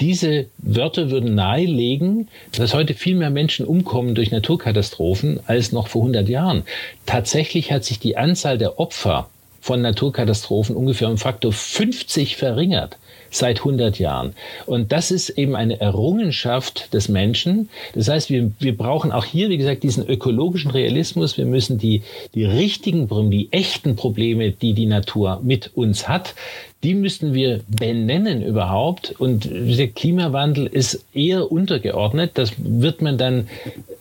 Diese 0.00 0.46
Wörter 0.58 1.10
würden 1.10 1.34
nahelegen, 1.34 2.28
dass 2.56 2.74
heute 2.74 2.94
viel 2.94 3.16
mehr 3.16 3.30
Menschen 3.30 3.66
umkommen 3.66 4.14
durch 4.14 4.30
Naturkatastrophen 4.30 5.40
als 5.46 5.72
noch 5.72 5.88
vor 5.88 6.02
100 6.02 6.28
Jahren. 6.28 6.62
Tatsächlich 7.06 7.72
hat 7.72 7.84
sich 7.84 7.98
die 7.98 8.16
Anzahl 8.16 8.58
der 8.58 8.78
Opfer 8.78 9.28
von 9.60 9.82
Naturkatastrophen 9.82 10.76
ungefähr 10.76 11.08
um 11.08 11.18
Faktor 11.18 11.52
50 11.52 12.36
verringert 12.36 12.96
seit 13.30 13.58
100 13.58 13.98
Jahren. 13.98 14.34
Und 14.66 14.92
das 14.92 15.10
ist 15.10 15.30
eben 15.30 15.56
eine 15.56 15.80
Errungenschaft 15.80 16.92
des 16.94 17.08
Menschen. 17.08 17.68
Das 17.94 18.08
heißt, 18.08 18.30
wir, 18.30 18.50
wir 18.58 18.76
brauchen 18.76 19.12
auch 19.12 19.24
hier, 19.24 19.48
wie 19.50 19.58
gesagt, 19.58 19.82
diesen 19.82 20.06
ökologischen 20.06 20.70
Realismus. 20.70 21.36
Wir 21.36 21.46
müssen 21.46 21.78
die, 21.78 22.02
die 22.34 22.44
richtigen 22.44 23.08
Probleme, 23.08 23.30
die 23.30 23.52
echten 23.52 23.96
Probleme, 23.96 24.50
die 24.52 24.74
die 24.74 24.86
Natur 24.86 25.40
mit 25.42 25.70
uns 25.74 26.08
hat, 26.08 26.34
die 26.82 26.94
müssten 26.94 27.34
wir 27.34 27.60
benennen 27.68 28.42
überhaupt. 28.42 29.14
Und 29.18 29.48
der 29.50 29.88
Klimawandel 29.88 30.66
ist 30.66 31.04
eher 31.12 31.50
untergeordnet. 31.50 32.32
Das 32.34 32.52
wird 32.58 33.02
man 33.02 33.18
dann 33.18 33.48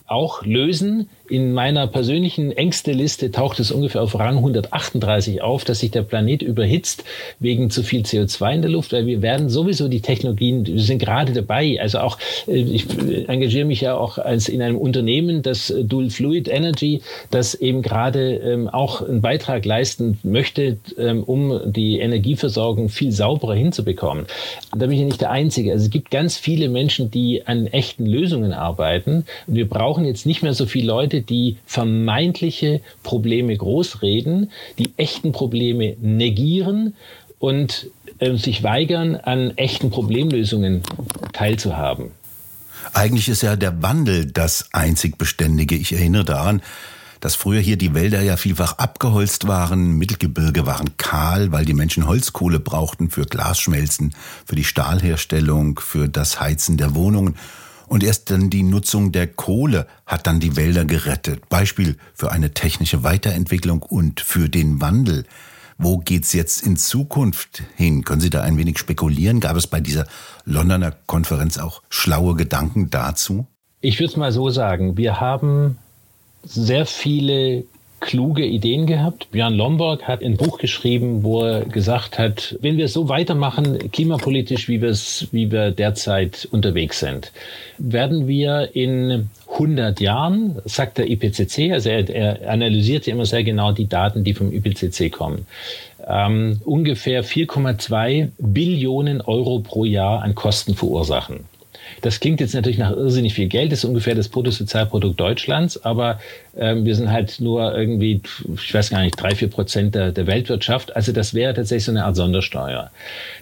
auch 0.08 0.46
lösen. 0.46 1.10
In 1.30 1.52
meiner 1.52 1.88
persönlichen 1.88 2.54
Ängste-Liste 2.54 3.32
taucht 3.32 3.60
es 3.60 3.72
ungefähr 3.72 4.02
auf 4.02 4.18
Rang 4.18 4.38
138 4.38 5.42
auf, 5.42 5.66
dass 5.66 5.80
sich 5.80 5.92
der 5.92 6.04
Planet 6.04 6.42
überhitzt 6.42 7.04
wegen 7.40 7.70
zu 7.70 7.84
viel 7.84 8.04
CO2 8.04 8.54
in 8.56 8.62
der 8.62 8.72
Luft, 8.72 8.94
weil 8.94 9.06
wir 9.06 9.22
werden 9.22 9.50
sowieso 9.50 9.90
die 9.90 10.00
Technologien, 10.00 10.66
wir 10.66 10.80
sind 10.80 11.00
gerade 11.00 11.34
dabei. 11.34 11.82
Also 11.82 12.00
auch, 12.00 12.18
äh, 12.48 12.56
ich 12.56 12.86
engagiere 13.28 13.66
mich 13.66 13.82
ja 13.82 13.98
auch 13.98 14.18
als 14.18 14.48
in 14.48 14.62
einem 14.62 14.78
Unternehmen, 14.78 15.42
das 15.42 15.74
Dual 15.84 16.10
Fluid 16.10 16.48
Energy, 16.48 17.02
das 17.30 17.56
eben 17.56 17.82
gerade 17.82 18.36
ähm, 18.36 18.70
auch 18.70 19.02
einen 19.02 19.20
Beitrag 19.20 19.66
leisten 19.66 20.20
möchte, 20.24 20.78
ähm, 20.98 21.24
um 21.24 21.60
die 21.66 22.00
Energieversorgung 22.00 22.66
viel 22.89 23.12
sauberer 23.12 23.56
hinzubekommen. 23.56 24.25
Da 24.71 24.86
bin 24.86 24.91
ich 24.91 24.99
ja 24.99 25.06
nicht 25.06 25.21
der 25.21 25.32
Einzige. 25.32 25.71
Also 25.71 25.86
es 25.86 25.91
gibt 25.91 26.12
ganz 26.12 26.38
viele 26.38 26.69
Menschen, 26.69 27.12
die 27.12 27.45
an 27.45 27.67
echten 27.67 28.06
Lösungen 28.06 28.53
arbeiten. 28.53 29.25
Und 29.47 29.56
wir 29.56 29.67
brauchen 29.67 30.06
jetzt 30.06 30.25
nicht 30.25 30.43
mehr 30.43 30.53
so 30.53 30.65
viele 30.65 30.88
Leute, 30.88 31.21
die 31.21 31.58
vermeintliche 31.65 32.82
Probleme 33.03 33.56
großreden, 33.56 34.51
die 34.77 34.91
echten 34.97 35.32
Probleme 35.32 35.95
negieren 36.01 36.93
und 37.39 37.88
äh, 38.19 38.36
sich 38.36 38.63
weigern, 38.63 39.15
an 39.15 39.56
echten 39.58 39.89
Problemlösungen 39.89 40.84
teilzuhaben. 41.34 42.12
Eigentlich 42.93 43.30
ist 43.30 43.41
ja 43.41 43.56
der 43.56 43.82
Wandel 43.82 44.25
das 44.25 44.69
einzig 44.71 45.17
Beständige. 45.17 45.75
Ich 45.75 45.93
erinnere 45.93 46.25
daran, 46.25 46.62
dass 47.19 47.36
früher 47.36 47.60
hier 47.60 47.77
die 47.77 47.93
Wälder 47.93 48.21
ja 48.21 48.38
vielfach 48.38 48.77
abgeholzt 48.77 49.47
waren, 49.47 49.97
Mittelgebirge 49.97 50.65
waren 50.65 50.97
kahl, 50.97 51.51
weil 51.51 51.65
die 51.65 51.73
Menschen 51.73 52.08
Holzkohle 52.08 52.60
brauchten 52.60 53.10
für 53.10 53.25
Glasschmelzen, 53.25 54.13
für 54.45 54.56
die 54.56 54.63
Stahlherstellung, 54.63 55.80
für 55.80 56.08
das 56.08 56.39
Heizen 56.39 56.77
der 56.77 56.95
Wohnungen. 56.95 57.36
Und 57.88 58.03
erst 58.03 58.30
dann 58.32 58.49
die 58.49 58.63
Nutzung 58.63 59.12
der 59.12 59.27
Kohle 59.27 59.88
hat 60.06 60.27
dann 60.27 60.39
die 60.39 60.58
Wälder 60.58 60.84
gerettet. 60.84 61.47
Beispiel 61.47 61.97
für 62.13 62.32
eine 62.32 62.53
technische 62.53 63.03
Weiterentwicklung 63.03 63.82
und 63.82 64.19
für 64.19 64.49
den 64.49 64.82
Wandel. 64.82 65.25
Wo 65.77 65.99
geht's 65.99 66.34
jetzt 66.34 66.65
in 66.65 66.75
Zukunft 66.75 67.63
hin? 67.75 68.03
Können 68.03 68.19
Sie 68.19 68.32
da 68.32 68.41
ein 68.41 68.58
wenig 68.58 68.77
spekulieren? 68.80 69.39
Gab 69.39 69.56
es 69.56 69.67
bei 69.67 69.80
dieser 69.80 70.08
Londoner 70.43 70.91
Konferenz 71.06 71.58
auch 71.60 71.84
schlaue 71.89 72.36
Gedanken 72.36 72.89
dazu? 72.89 73.45
Ich 73.80 73.99
würde 73.99 74.12
es 74.12 74.17
mal 74.17 74.32
so 74.32 74.49
sagen. 74.49 74.97
Wir 74.97 75.21
haben 75.21 75.77
sehr 76.47 76.86
viele 76.86 77.63
kluge 77.99 78.45
Ideen 78.45 78.86
gehabt. 78.86 79.31
Björn 79.31 79.55
Lomborg 79.55 80.03
hat 80.03 80.21
ein 80.21 80.38
Buch 80.38 80.60
geschrieben, 80.60 81.23
wo 81.23 81.43
er 81.43 81.65
gesagt 81.65 82.19
hat, 82.19 82.55
wenn 82.62 82.77
wir 82.77 82.88
so 82.88 83.10
weitermachen, 83.10 83.91
klimapolitisch, 83.91 84.69
wie, 84.69 84.81
wie 84.81 85.51
wir 85.51 85.71
derzeit 85.71 86.47
unterwegs 86.51 86.99
sind, 86.99 87.31
werden 87.77 88.27
wir 88.27 88.75
in 88.75 89.29
100 89.51 89.99
Jahren, 89.99 90.62
sagt 90.65 90.99
der 90.99 91.10
IPCC, 91.10 91.71
also 91.71 91.89
er, 91.89 92.10
er 92.10 92.49
analysiert 92.49 93.07
ja 93.07 93.13
immer 93.13 93.25
sehr 93.25 93.43
genau 93.43 93.71
die 93.71 93.88
Daten, 93.88 94.23
die 94.23 94.33
vom 94.33 94.51
IPCC 94.51 95.12
kommen, 95.12 95.47
ähm, 96.07 96.62
ungefähr 96.65 97.23
4,2 97.23 98.29
Billionen 98.38 99.21
Euro 99.21 99.60
pro 99.60 99.86
Jahr 99.86 100.21
an 100.21 100.36
Kosten 100.36 100.75
verursachen. 100.75 101.45
Das 102.02 102.20
klingt 102.20 102.40
jetzt 102.40 102.54
natürlich 102.54 102.78
nach 102.78 102.92
irrsinnig 102.92 103.34
viel 103.34 103.48
Geld, 103.48 103.72
das 103.72 103.80
ist 103.80 103.86
ungefähr 103.86 104.16
das 104.16 104.30
Bruttosozialprodukt 104.30 105.20
Deutschlands, 105.20 105.84
aber 105.84 106.20
ähm, 106.58 106.86
wir 106.86 106.96
sind 106.96 107.12
halt 107.12 107.40
nur 107.40 107.76
irgendwie, 107.76 108.22
ich 108.56 108.74
weiß 108.74 108.90
gar 108.90 109.02
nicht, 109.02 109.20
drei, 109.20 109.36
vier 109.36 109.50
Prozent 109.50 109.96
der, 109.96 110.12
der 110.12 110.28
Weltwirtschaft. 110.28 110.96
Also 110.96 111.12
das 111.12 111.34
wäre 111.34 111.54
tatsächlich 111.54 111.86
so 111.86 111.92
eine 111.92 112.06
Art 112.06 112.16
Sondersteuer. 112.16 112.92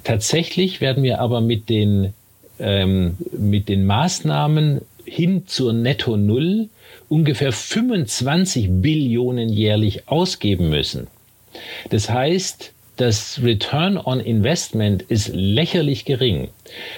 Tatsächlich 0.04 0.82
werden 0.82 1.04
wir 1.04 1.20
aber 1.20 1.42
mit 1.42 1.70
den, 1.70 2.14
ähm, 2.60 3.18
mit 3.32 3.70
den 3.70 3.86
Maßnahmen 3.86 4.82
hin 5.06 5.44
zur 5.48 5.74
Netto 5.74 6.18
Null 6.18 6.70
ungefähr 7.10 7.52
25 7.52 8.68
Billionen 8.82 9.50
jährlich 9.50 10.08
ausgeben 10.08 10.70
müssen. 10.70 11.08
Das 11.90 12.10
heißt, 12.10 12.74
das 12.98 13.42
Return 13.44 13.98
on 13.98 14.20
Investment 14.20 15.02
ist 15.04 15.30
lächerlich 15.34 16.06
gering. 16.06 16.50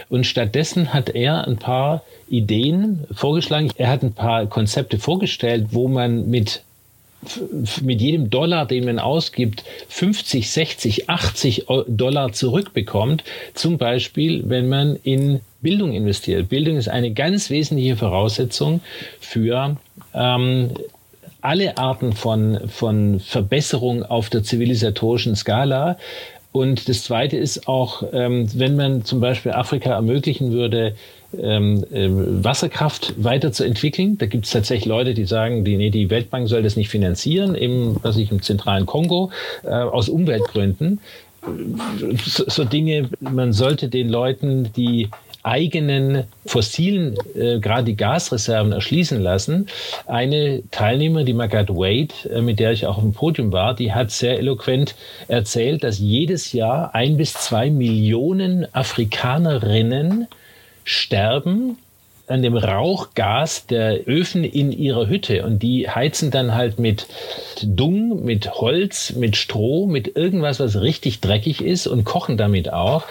Und 0.10 0.26
stattdessen 0.26 0.94
hat 0.94 1.10
er 1.10 1.48
ein 1.48 1.58
paar 1.58 2.04
Ideen 2.30 3.06
vorgeschlagen. 3.12 3.72
Er 3.78 3.90
hat 3.90 4.04
ein 4.04 4.14
paar 4.14 4.46
Konzepte 4.48 5.00
vorgestellt, 5.00 5.68
wo 5.72 5.88
man 5.88 6.30
mit 6.30 6.62
mit 7.82 8.00
jedem 8.00 8.30
Dollar, 8.30 8.68
den 8.68 8.86
man 8.86 9.00
ausgibt, 9.00 9.64
50, 9.90 10.50
60, 10.52 11.10
80 11.10 11.66
Dollar 11.88 12.32
zurückbekommt. 12.32 13.24
Zum 13.56 13.80
Beispiel, 13.80 14.44
wenn 14.48 14.70
man 14.70 14.98
in 15.04 15.42
Bildung 15.62 15.94
investiert. 15.94 16.50
Bildung 16.50 16.78
ist 16.78 16.88
eine 16.88 17.12
ganz 17.12 17.50
wesentliche 17.50 17.96
Voraussetzung 17.96 18.82
für 19.20 19.78
ähm, 20.14 20.72
alle 21.48 21.78
Arten 21.78 22.12
von, 22.12 22.60
von 22.68 23.22
Verbesserung 23.22 24.04
auf 24.04 24.30
der 24.30 24.44
zivilisatorischen 24.44 25.34
Skala. 25.38 25.98
Und 26.52 26.90
das 26.90 27.04
Zweite 27.04 27.38
ist 27.38 27.70
auch, 27.70 28.04
ähm, 28.12 28.50
wenn 28.54 28.76
man 28.76 29.06
zum 29.06 29.22
Beispiel 29.22 29.54
Afrika 29.54 29.92
ermöglichen 29.92 30.52
würde, 30.52 30.96
ähm, 31.42 31.86
äh, 31.90 32.10
Wasserkraft 32.10 33.14
weiterzuentwickeln. 33.18 34.18
Da 34.18 34.26
gibt 34.26 34.44
es 34.46 34.52
tatsächlich 34.52 34.88
Leute, 34.88 35.14
die 35.14 35.24
sagen, 35.24 35.64
die, 35.64 35.78
nee, 35.78 35.90
die 35.90 36.10
Weltbank 36.10 36.50
soll 36.50 36.64
das 36.64 36.76
nicht 36.76 36.90
finanzieren, 36.90 37.56
im, 37.56 37.96
was 38.02 38.18
ich 38.18 38.30
im 38.30 38.42
zentralen 38.42 38.86
Kongo, 38.86 39.32
äh, 39.64 39.70
aus 39.70 40.10
Umweltgründen. 40.10 41.00
So, 42.26 42.44
so 42.48 42.66
Dinge, 42.66 43.10
man 43.22 43.54
sollte 43.54 43.88
den 43.88 44.10
Leuten, 44.10 44.70
die 44.76 45.10
eigenen 45.48 46.26
fossilen, 46.46 47.16
äh, 47.36 47.60
gerade 47.60 47.86
die 47.86 47.96
Gasreserven 47.96 48.74
erschließen 48.74 49.22
lassen. 49.22 49.68
Eine 50.06 50.62
Teilnehmer, 50.72 51.24
die 51.24 51.34
Margaret 51.34 51.70
Wade, 51.70 52.14
äh, 52.30 52.42
mit 52.42 52.60
der 52.60 52.74
ich 52.74 52.86
auch 52.86 52.98
auf 52.98 53.04
dem 53.04 53.14
Podium 53.14 53.52
war, 53.52 53.74
die 53.74 53.94
hat 53.94 54.12
sehr 54.12 54.38
eloquent 54.38 54.96
erzählt, 55.28 55.84
dass 55.84 56.00
jedes 56.00 56.52
Jahr 56.52 56.94
ein 56.94 57.18
bis 57.18 57.34
zwei 57.34 57.70
Millionen 57.70 58.68
Afrikanerinnen 58.74 60.28
sterben 60.84 61.78
an 62.28 62.42
dem 62.42 62.58
Rauchgas 62.58 63.66
der 63.68 64.08
Öfen 64.08 64.44
in 64.44 64.72
ihrer 64.72 65.08
Hütte 65.08 65.46
und 65.46 65.64
die 65.64 65.90
heizen 65.90 66.30
dann 66.30 66.54
halt 66.54 66.78
mit 66.78 67.08
Dung, 67.64 68.24
mit 68.26 68.52
Holz, 68.56 69.14
mit 69.16 69.38
Stroh, 69.38 69.88
mit 69.88 70.16
irgendwas, 70.18 70.60
was 70.60 70.82
richtig 70.82 71.22
dreckig 71.22 71.62
ist 71.62 71.88
und 71.88 72.04
kochen 72.04 72.38
damit 72.38 72.72
auch. 72.72 73.04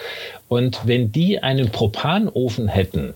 Und 0.47 0.81
wenn 0.85 1.11
die 1.11 1.41
einen 1.41 1.69
Propanofen 1.71 2.67
hätten, 2.67 3.15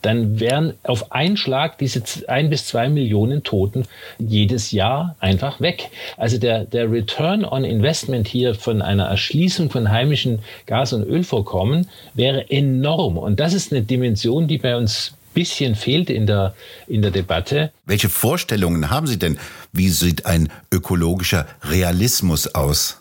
dann 0.00 0.40
wären 0.40 0.74
auf 0.82 1.12
einen 1.12 1.36
Schlag 1.36 1.78
diese 1.78 2.02
ein 2.26 2.50
bis 2.50 2.66
zwei 2.66 2.88
Millionen 2.88 3.44
Toten 3.44 3.84
jedes 4.18 4.72
Jahr 4.72 5.14
einfach 5.20 5.60
weg. 5.60 5.90
Also 6.16 6.38
der, 6.38 6.64
der 6.64 6.90
Return 6.90 7.44
on 7.44 7.64
Investment 7.64 8.26
hier 8.26 8.54
von 8.54 8.82
einer 8.82 9.04
Erschließung 9.04 9.70
von 9.70 9.90
heimischen 9.90 10.40
Gas- 10.66 10.92
und 10.92 11.04
Ölvorkommen 11.04 11.88
wäre 12.14 12.50
enorm. 12.50 13.16
Und 13.16 13.38
das 13.38 13.54
ist 13.54 13.72
eine 13.72 13.82
Dimension, 13.82 14.48
die 14.48 14.58
bei 14.58 14.76
uns 14.76 15.14
bisschen 15.34 15.74
fehlt 15.74 16.10
in 16.10 16.26
der, 16.26 16.54
in 16.86 17.02
der 17.02 17.10
Debatte. 17.10 17.72
Welche 17.86 18.08
Vorstellungen 18.08 18.90
haben 18.90 19.06
Sie 19.06 19.18
denn? 19.18 19.38
Wie 19.72 19.88
sieht 19.88 20.26
ein 20.26 20.50
ökologischer 20.72 21.46
Realismus 21.64 22.54
aus? 22.54 22.98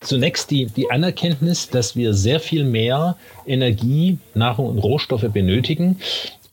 Zunächst 0.00 0.50
die, 0.50 0.66
die 0.66 0.90
Anerkenntnis, 0.90 1.70
dass 1.70 1.96
wir 1.96 2.14
sehr 2.14 2.38
viel 2.38 2.64
mehr 2.64 3.16
Energie, 3.46 4.18
Nahrung 4.34 4.66
und 4.68 4.78
Rohstoffe 4.78 5.28
benötigen 5.32 5.98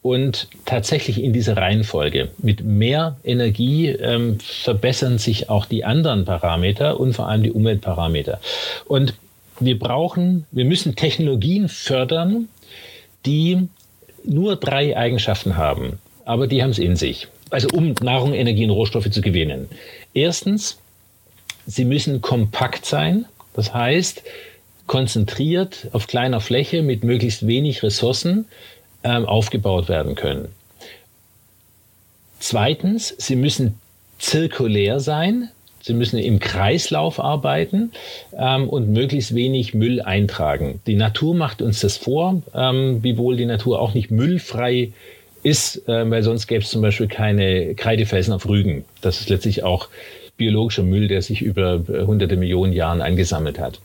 und 0.02 0.48
tatsächlich 0.66 1.22
in 1.24 1.34
dieser 1.34 1.58
Reihenfolge. 1.58 2.30
Mit 2.40 2.64
mehr 2.64 3.18
Energie 3.24 3.90
ähm, 3.90 4.40
verbessern 4.40 5.20
sich 5.20 5.50
auch 5.50 5.66
die 5.66 5.86
anderen 5.86 6.26
Parameter 6.26 7.00
und 7.00 7.14
vor 7.14 7.28
allem 7.28 7.44
die 7.44 7.52
Umweltparameter. 7.52 8.40
Und 8.86 9.14
wir 9.60 9.80
brauchen, 9.80 10.46
wir 10.52 10.66
müssen 10.66 10.96
Technologien 10.96 11.70
fördern, 11.70 12.50
die 13.26 13.68
nur 14.28 14.56
drei 14.56 14.96
Eigenschaften 14.98 15.58
haben, 15.58 16.00
aber 16.26 16.48
die 16.48 16.64
haben 16.64 16.72
es 16.72 16.80
in 16.80 16.96
sich. 16.96 17.28
Also 17.50 17.68
um 17.74 17.94
Nahrung, 18.02 18.34
Energie 18.34 18.66
und 18.66 18.72
Rohstoffe 18.72 19.10
zu 19.10 19.22
gewinnen. 19.22 19.70
Erstens, 20.14 20.78
sie 21.66 21.86
müssen 21.86 22.22
kompakt 22.22 22.86
sein. 22.86 23.26
Das 23.54 23.74
heißt, 23.74 24.24
konzentriert 24.88 25.88
auf 25.94 26.08
kleiner 26.08 26.42
Fläche 26.42 26.82
mit 26.82 27.04
möglichst 27.04 27.48
wenig 27.48 27.84
Ressourcen 27.84 28.46
ähm, 29.04 29.26
aufgebaut 29.26 29.88
werden 29.90 30.16
können. 30.16 30.50
Zweitens, 32.40 33.16
sie 33.18 33.36
müssen 33.36 33.80
zirkulär 34.20 35.00
sein. 35.00 35.50
Sie 35.86 35.94
müssen 35.94 36.18
im 36.18 36.40
Kreislauf 36.40 37.20
arbeiten 37.20 37.92
ähm, 38.36 38.68
und 38.68 38.90
möglichst 38.90 39.36
wenig 39.36 39.76
Müll 39.76 40.02
eintragen. 40.02 40.82
Die 40.88 40.96
Natur 40.96 41.36
macht 41.36 41.62
uns 41.62 41.80
das 41.80 41.96
vor, 41.96 42.42
ähm, 42.56 43.04
wiewohl 43.04 43.38
die 43.38 43.46
Natur 43.46 43.80
auch 43.80 43.94
nicht 43.94 44.10
müllfrei 44.10 44.94
ist, 45.44 45.88
äh, 45.88 46.10
weil 46.10 46.24
sonst 46.24 46.48
gäbe 46.48 46.64
es 46.64 46.72
zum 46.72 46.82
Beispiel 46.82 47.08
keine 47.08 47.76
Kreidefelsen 47.76 48.34
auf 48.34 48.50
Rügen. 48.50 48.84
Das 49.02 49.20
ist 49.20 49.30
letztlich 49.30 49.62
auch 49.62 49.90
biologischer 50.38 50.82
Müll, 50.82 51.08
der 51.08 51.22
sich 51.22 51.44
über 51.44 51.76
äh, 51.88 52.04
hunderte 52.08 52.36
Millionen 52.36 52.74
Jahren 52.74 53.04
angesammelt 53.04 53.60
hat. 53.60 53.80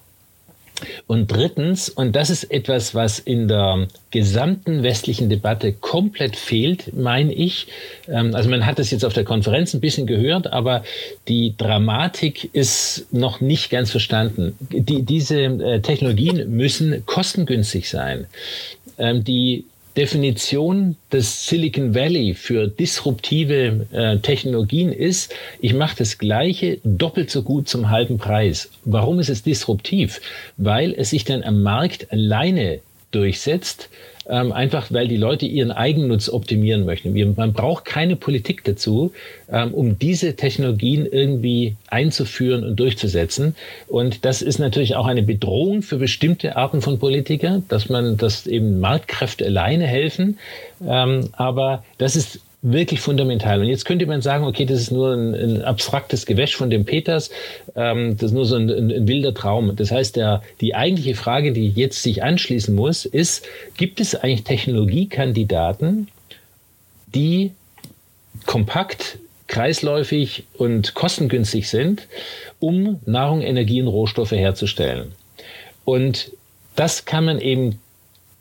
Und 1.06 1.30
drittens, 1.30 1.88
und 1.88 2.16
das 2.16 2.30
ist 2.30 2.44
etwas, 2.44 2.94
was 2.94 3.18
in 3.18 3.48
der 3.48 3.88
gesamten 4.10 4.82
westlichen 4.82 5.28
Debatte 5.28 5.72
komplett 5.72 6.36
fehlt, 6.36 6.94
meine 6.94 7.32
ich. 7.32 7.68
Ähm, 8.08 8.34
also 8.34 8.48
man 8.48 8.66
hat 8.66 8.78
das 8.78 8.90
jetzt 8.90 9.04
auf 9.04 9.12
der 9.12 9.24
Konferenz 9.24 9.74
ein 9.74 9.80
bisschen 9.80 10.06
gehört, 10.06 10.52
aber 10.52 10.82
die 11.28 11.54
Dramatik 11.56 12.50
ist 12.54 13.06
noch 13.12 13.40
nicht 13.40 13.70
ganz 13.70 13.90
verstanden. 13.90 14.56
Die, 14.70 15.02
diese 15.02 15.40
äh, 15.40 15.80
Technologien 15.80 16.50
müssen 16.50 17.04
kostengünstig 17.06 17.88
sein. 17.88 18.26
Ähm, 18.98 19.24
die 19.24 19.64
Definition 19.96 20.96
des 21.12 21.46
Silicon 21.46 21.94
Valley 21.94 22.34
für 22.34 22.68
disruptive 22.68 23.86
äh, 23.92 24.18
Technologien 24.18 24.92
ist, 24.92 25.34
ich 25.60 25.74
mache 25.74 25.96
das 25.98 26.18
Gleiche 26.18 26.78
doppelt 26.84 27.30
so 27.30 27.42
gut 27.42 27.68
zum 27.68 27.90
halben 27.90 28.18
Preis. 28.18 28.70
Warum 28.84 29.18
ist 29.18 29.30
es 29.30 29.42
disruptiv? 29.42 30.20
Weil 30.56 30.94
es 30.96 31.10
sich 31.10 31.24
dann 31.24 31.42
am 31.42 31.62
Markt 31.62 32.12
alleine 32.12 32.80
durchsetzt 33.10 33.88
ähm, 34.30 34.52
einfach 34.52 34.92
weil 34.92 35.08
die 35.08 35.16
Leute 35.16 35.46
ihren 35.46 35.72
Eigennutz 35.72 36.28
optimieren 36.28 36.84
möchten. 36.84 37.14
Wir, 37.14 37.26
man 37.26 37.52
braucht 37.52 37.84
keine 37.84 38.16
Politik 38.16 38.64
dazu, 38.64 39.12
ähm, 39.50 39.74
um 39.74 39.98
diese 39.98 40.36
Technologien 40.36 41.06
irgendwie 41.06 41.76
einzuführen 41.88 42.64
und 42.64 42.76
durchzusetzen. 42.76 43.56
Und 43.88 44.24
das 44.24 44.42
ist 44.42 44.58
natürlich 44.58 44.96
auch 44.96 45.06
eine 45.06 45.22
Bedrohung 45.22 45.82
für 45.82 45.96
bestimmte 45.96 46.56
Arten 46.56 46.80
von 46.80 46.98
Politiker, 46.98 47.62
dass 47.68 47.88
man, 47.88 48.16
dass 48.16 48.46
eben 48.46 48.80
Marktkräfte 48.80 49.46
alleine 49.46 49.86
helfen. 49.86 50.38
Ähm, 50.86 51.28
aber 51.32 51.84
das 51.98 52.16
ist 52.16 52.40
wirklich 52.62 53.00
fundamental. 53.00 53.60
Und 53.60 53.68
jetzt 53.68 53.84
könnte 53.84 54.06
man 54.06 54.20
sagen, 54.20 54.44
okay, 54.44 54.66
das 54.66 54.80
ist 54.80 54.90
nur 54.90 55.14
ein, 55.14 55.34
ein 55.34 55.62
abstraktes 55.62 56.26
Gewäsch 56.26 56.56
von 56.56 56.68
dem 56.68 56.84
Peters, 56.84 57.30
ähm, 57.74 58.16
das 58.16 58.30
ist 58.30 58.34
nur 58.34 58.44
so 58.44 58.56
ein, 58.56 58.68
ein, 58.70 58.90
ein, 58.90 59.08
wilder 59.08 59.32
Traum. 59.32 59.76
Das 59.76 59.90
heißt, 59.90 60.16
der, 60.16 60.42
die 60.60 60.74
eigentliche 60.74 61.14
Frage, 61.14 61.52
die 61.52 61.68
jetzt 61.68 62.02
sich 62.02 62.22
anschließen 62.22 62.74
muss, 62.74 63.06
ist, 63.06 63.46
gibt 63.76 64.00
es 64.00 64.14
eigentlich 64.14 64.44
Technologiekandidaten, 64.44 66.08
die 67.14 67.52
kompakt, 68.46 69.18
kreisläufig 69.46 70.44
und 70.56 70.94
kostengünstig 70.94 71.68
sind, 71.68 72.08
um 72.60 73.00
Nahrung, 73.06 73.40
Energie 73.40 73.80
und 73.80 73.88
Rohstoffe 73.88 74.32
herzustellen? 74.32 75.12
Und 75.86 76.32
das 76.76 77.06
kann 77.06 77.24
man 77.24 77.40
eben 77.40 77.80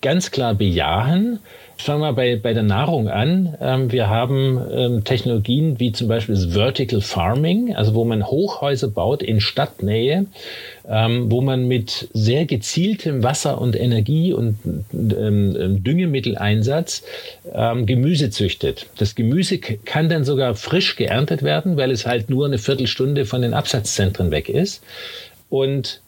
ganz 0.01 0.31
klar 0.31 0.53
bejahen, 0.53 1.39
Fangen 1.81 2.01
wir 2.01 2.11
bei, 2.11 2.35
bei 2.35 2.53
der 2.53 2.63
Nahrung 2.63 3.07
an. 3.07 3.55
Ähm, 3.61 3.89
wir 3.89 4.09
haben 4.09 4.59
ähm, 4.69 5.03
Technologien 5.05 5.79
wie 5.79 5.93
zum 5.93 6.09
Beispiel 6.09 6.35
das 6.35 6.53
Vertical 6.53 6.99
Farming, 6.99 7.73
also 7.73 7.93
wo 7.93 8.03
man 8.03 8.27
Hochhäuser 8.27 8.89
baut 8.89 9.23
in 9.23 9.39
Stadtnähe, 9.39 10.25
ähm, 10.89 11.31
wo 11.31 11.39
man 11.39 11.69
mit 11.69 12.09
sehr 12.13 12.45
gezieltem 12.45 13.23
Wasser- 13.23 13.61
und 13.61 13.79
Energie- 13.79 14.33
und 14.33 14.59
ähm, 14.91 15.55
ähm, 15.57 15.81
Düngemitteleinsatz 15.81 17.03
ähm, 17.53 17.85
Gemüse 17.85 18.29
züchtet. 18.29 18.87
Das 18.97 19.15
Gemüse 19.15 19.57
kann 19.57 20.09
dann 20.09 20.25
sogar 20.25 20.55
frisch 20.55 20.97
geerntet 20.97 21.43
werden, 21.43 21.77
weil 21.77 21.91
es 21.91 22.05
halt 22.05 22.29
nur 22.29 22.45
eine 22.45 22.57
Viertelstunde 22.57 23.25
von 23.25 23.41
den 23.41 23.53
Absatzzentren 23.53 24.31
weg 24.31 24.49
ist. 24.49 24.83
Und 25.49 26.01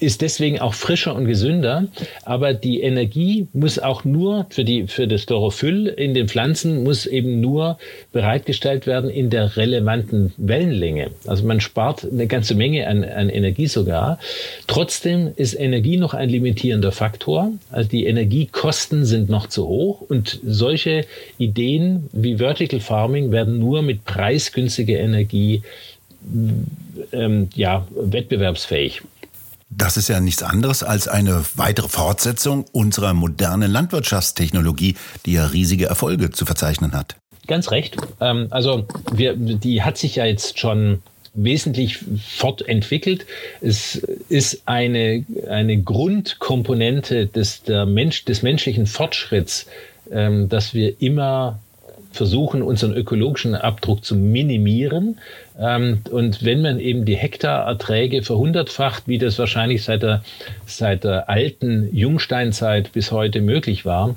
ist 0.00 0.22
deswegen 0.22 0.58
auch 0.60 0.74
frischer 0.74 1.14
und 1.14 1.26
gesünder. 1.26 1.86
Aber 2.24 2.54
die 2.54 2.80
Energie 2.80 3.48
muss 3.52 3.78
auch 3.78 4.04
nur 4.04 4.46
für 4.50 4.64
die, 4.64 4.86
für 4.86 5.06
das 5.06 5.26
Chlorophyll 5.26 5.86
in 5.86 6.14
den 6.14 6.28
Pflanzen 6.28 6.82
muss 6.82 7.06
eben 7.06 7.40
nur 7.40 7.78
bereitgestellt 8.12 8.86
werden 8.86 9.10
in 9.10 9.30
der 9.30 9.56
relevanten 9.56 10.32
Wellenlänge. 10.36 11.10
Also 11.26 11.44
man 11.44 11.60
spart 11.60 12.06
eine 12.10 12.26
ganze 12.26 12.54
Menge 12.54 12.86
an, 12.86 13.04
an 13.04 13.28
Energie 13.28 13.66
sogar. 13.66 14.18
Trotzdem 14.66 15.32
ist 15.36 15.54
Energie 15.54 15.96
noch 15.96 16.14
ein 16.14 16.28
limitierender 16.28 16.92
Faktor. 16.92 17.52
Also 17.70 17.88
die 17.88 18.06
Energiekosten 18.06 19.04
sind 19.04 19.28
noch 19.28 19.46
zu 19.46 19.66
hoch 19.66 20.00
und 20.00 20.40
solche 20.44 21.04
Ideen 21.38 22.08
wie 22.12 22.36
Vertical 22.36 22.80
Farming 22.80 23.32
werden 23.32 23.58
nur 23.58 23.82
mit 23.82 24.04
preisgünstiger 24.04 24.98
Energie 24.98 25.62
ähm, 27.12 27.48
ja, 27.54 27.86
wettbewerbsfähig. 27.90 29.02
Das 29.70 29.96
ist 29.96 30.08
ja 30.08 30.18
nichts 30.20 30.42
anderes 30.42 30.82
als 30.82 31.08
eine 31.08 31.44
weitere 31.54 31.88
Fortsetzung 31.88 32.64
unserer 32.72 33.12
modernen 33.12 33.70
Landwirtschaftstechnologie, 33.70 34.96
die 35.26 35.32
ja 35.34 35.46
riesige 35.46 35.86
Erfolge 35.86 36.30
zu 36.30 36.46
verzeichnen 36.46 36.92
hat. 36.92 37.16
ganz 37.46 37.70
recht. 37.70 37.96
Ähm, 38.20 38.48
also 38.50 38.86
wir, 39.12 39.34
die 39.36 39.82
hat 39.82 39.98
sich 39.98 40.16
ja 40.16 40.24
jetzt 40.24 40.58
schon 40.58 41.02
wesentlich 41.34 41.98
fortentwickelt. 42.26 43.26
Es 43.60 43.96
ist 44.28 44.62
eine, 44.66 45.24
eine 45.48 45.80
Grundkomponente 45.82 47.26
des, 47.26 47.62
der 47.62 47.86
Mensch, 47.86 48.24
des 48.24 48.42
menschlichen 48.42 48.86
Fortschritts, 48.86 49.66
ähm, 50.10 50.48
dass 50.48 50.74
wir 50.74 51.00
immer 51.00 51.60
versuchen, 52.10 52.62
unseren 52.62 52.94
ökologischen 52.94 53.54
Abdruck 53.54 54.04
zu 54.04 54.16
minimieren. 54.16 55.18
Ähm, 55.58 56.02
und 56.10 56.44
wenn 56.44 56.62
man 56.62 56.78
eben 56.78 57.04
die 57.04 57.16
Hektarerträge 57.16 58.22
verhundertfacht, 58.22 59.08
wie 59.08 59.18
das 59.18 59.38
wahrscheinlich 59.38 59.82
seit 59.82 60.02
der, 60.02 60.22
seit 60.66 61.04
der 61.04 61.28
alten 61.28 61.94
Jungsteinzeit 61.94 62.92
bis 62.92 63.10
heute 63.10 63.40
möglich 63.40 63.84
war, 63.84 64.14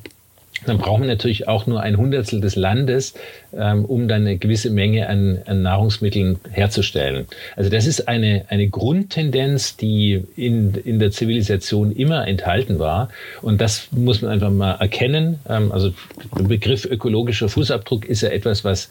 dann 0.65 0.77
brauchen 0.77 1.01
wir 1.01 1.07
natürlich 1.07 1.47
auch 1.47 1.65
nur 1.65 1.81
ein 1.81 1.97
Hundertstel 1.97 2.39
des 2.39 2.55
Landes, 2.55 3.15
ähm, 3.57 3.85
um 3.85 4.07
dann 4.07 4.21
eine 4.21 4.37
gewisse 4.37 4.69
Menge 4.69 5.07
an, 5.07 5.39
an, 5.45 5.63
Nahrungsmitteln 5.63 6.39
herzustellen. 6.51 7.25
Also 7.55 7.69
das 7.69 7.87
ist 7.87 8.07
eine, 8.07 8.45
eine 8.49 8.69
Grundtendenz, 8.69 9.75
die 9.75 10.23
in, 10.35 10.75
in 10.75 10.99
der 10.99 11.11
Zivilisation 11.11 11.91
immer 11.91 12.27
enthalten 12.27 12.77
war. 12.77 13.09
Und 13.41 13.59
das 13.59 13.87
muss 13.91 14.21
man 14.21 14.31
einfach 14.31 14.51
mal 14.51 14.73
erkennen. 14.73 15.39
Ähm, 15.49 15.71
also 15.71 15.93
der 16.37 16.43
Begriff 16.43 16.85
ökologischer 16.85 17.49
Fußabdruck 17.49 18.05
ist 18.05 18.21
ja 18.21 18.29
etwas, 18.29 18.63
was 18.63 18.89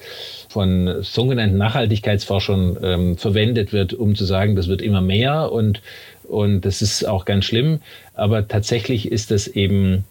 von 0.48 1.02
sogenannten 1.02 1.56
Nachhaltigkeitsforschern 1.56 2.78
ähm, 2.83 3.16
verwendet 3.16 3.72
wird, 3.72 3.94
um 3.94 4.16
zu 4.16 4.24
sagen, 4.24 4.56
das 4.56 4.66
wird 4.66 4.83
immer 4.83 5.00
mehr 5.00 5.52
und, 5.52 5.80
und 6.24 6.62
das 6.62 6.83
ist 6.83 7.04
auch 7.06 7.24
ganz 7.24 7.44
schlimm. 7.44 7.80
Aber 8.14 8.48
tatsächlich 8.48 9.11
ist 9.11 9.30
das 9.30 9.46
eben 9.46 10.04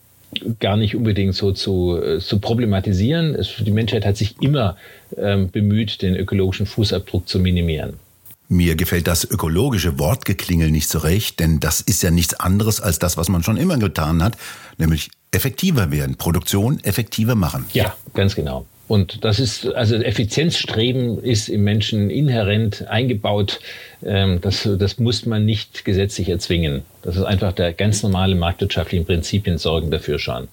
gar 0.59 0.77
nicht 0.77 0.95
unbedingt 0.95 1.35
so 1.35 1.51
zu, 1.51 1.99
äh, 2.01 2.19
zu 2.19 2.39
problematisieren. 2.39 3.35
Es, 3.35 3.55
die 3.59 3.71
Menschheit 3.71 4.05
hat 4.05 4.17
sich 4.17 4.35
immer 4.41 4.77
ähm, 5.17 5.49
bemüht, 5.49 6.01
den 6.01 6.15
ökologischen 6.15 6.65
Fußabdruck 6.65 7.27
zu 7.27 7.39
minimieren. 7.39 7.93
Mir 8.47 8.75
gefällt 8.75 9.07
das 9.07 9.29
ökologische 9.29 9.99
Wortgeklingel 9.99 10.71
nicht 10.71 10.89
so 10.89 10.99
recht, 10.99 11.39
denn 11.39 11.59
das 11.59 11.81
ist 11.81 12.01
ja 12.01 12.09
nichts 12.09 12.33
anderes 12.33 12.81
als 12.81 12.97
das, 12.97 13.15
was 13.15 13.29
man 13.29 13.43
schon 13.43 13.57
immer 13.57 13.77
getan 13.77 14.23
hat, 14.23 14.37
nämlich 14.79 15.11
effektiver 15.31 15.91
werden, 15.91 16.15
Produktion 16.15 16.79
effektiver 16.83 17.35
machen. 17.35 17.65
Ja, 17.73 17.95
ganz 18.15 18.35
genau. 18.35 18.65
Und 18.89 19.23
das 19.23 19.39
ist, 19.39 19.67
also 19.75 19.97
Effizienzstreben 19.97 21.23
ist 21.23 21.47
im 21.47 21.63
Menschen 21.63 22.09
inhärent 22.09 22.87
eingebaut. 22.87 23.59
Ähm, 24.03 24.41
das, 24.41 24.67
das 24.79 24.97
muss 24.97 25.27
man 25.27 25.45
nicht 25.45 25.85
gesetzlich 25.85 26.27
erzwingen. 26.27 26.81
Das 27.03 27.15
ist 27.15 27.21
einfach 27.21 27.53
der 27.53 27.71
ganz 27.71 28.01
normale 28.01 28.33
marktwirtschaftlichen 28.33 29.05
Prinzipien 29.05 29.59
sorgen 29.59 29.91
dafür 29.91 30.17
schon. 30.17 30.47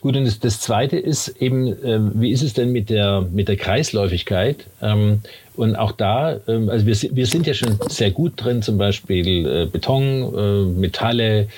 Gut, 0.00 0.16
und 0.16 0.24
das, 0.24 0.40
das 0.40 0.60
Zweite 0.60 0.96
ist 0.96 1.28
eben, 1.42 1.76
ähm, 1.84 2.12
wie 2.14 2.32
ist 2.32 2.42
es 2.42 2.54
denn 2.54 2.72
mit 2.72 2.88
der, 2.88 3.28
mit 3.30 3.48
der 3.48 3.56
Kreisläufigkeit? 3.56 4.64
Ähm, 4.80 5.20
und 5.54 5.76
auch 5.76 5.92
da, 5.92 6.40
also 6.46 6.86
wir, 6.86 6.96
wir 7.14 7.26
sind 7.26 7.46
ja 7.46 7.52
schon 7.52 7.78
sehr 7.90 8.10
gut 8.10 8.32
drin, 8.36 8.62
zum 8.62 8.78
Beispiel 8.78 9.46
äh, 9.46 9.66
Beton, 9.66 10.34
äh, 10.34 10.80
Metalle, 10.80 11.48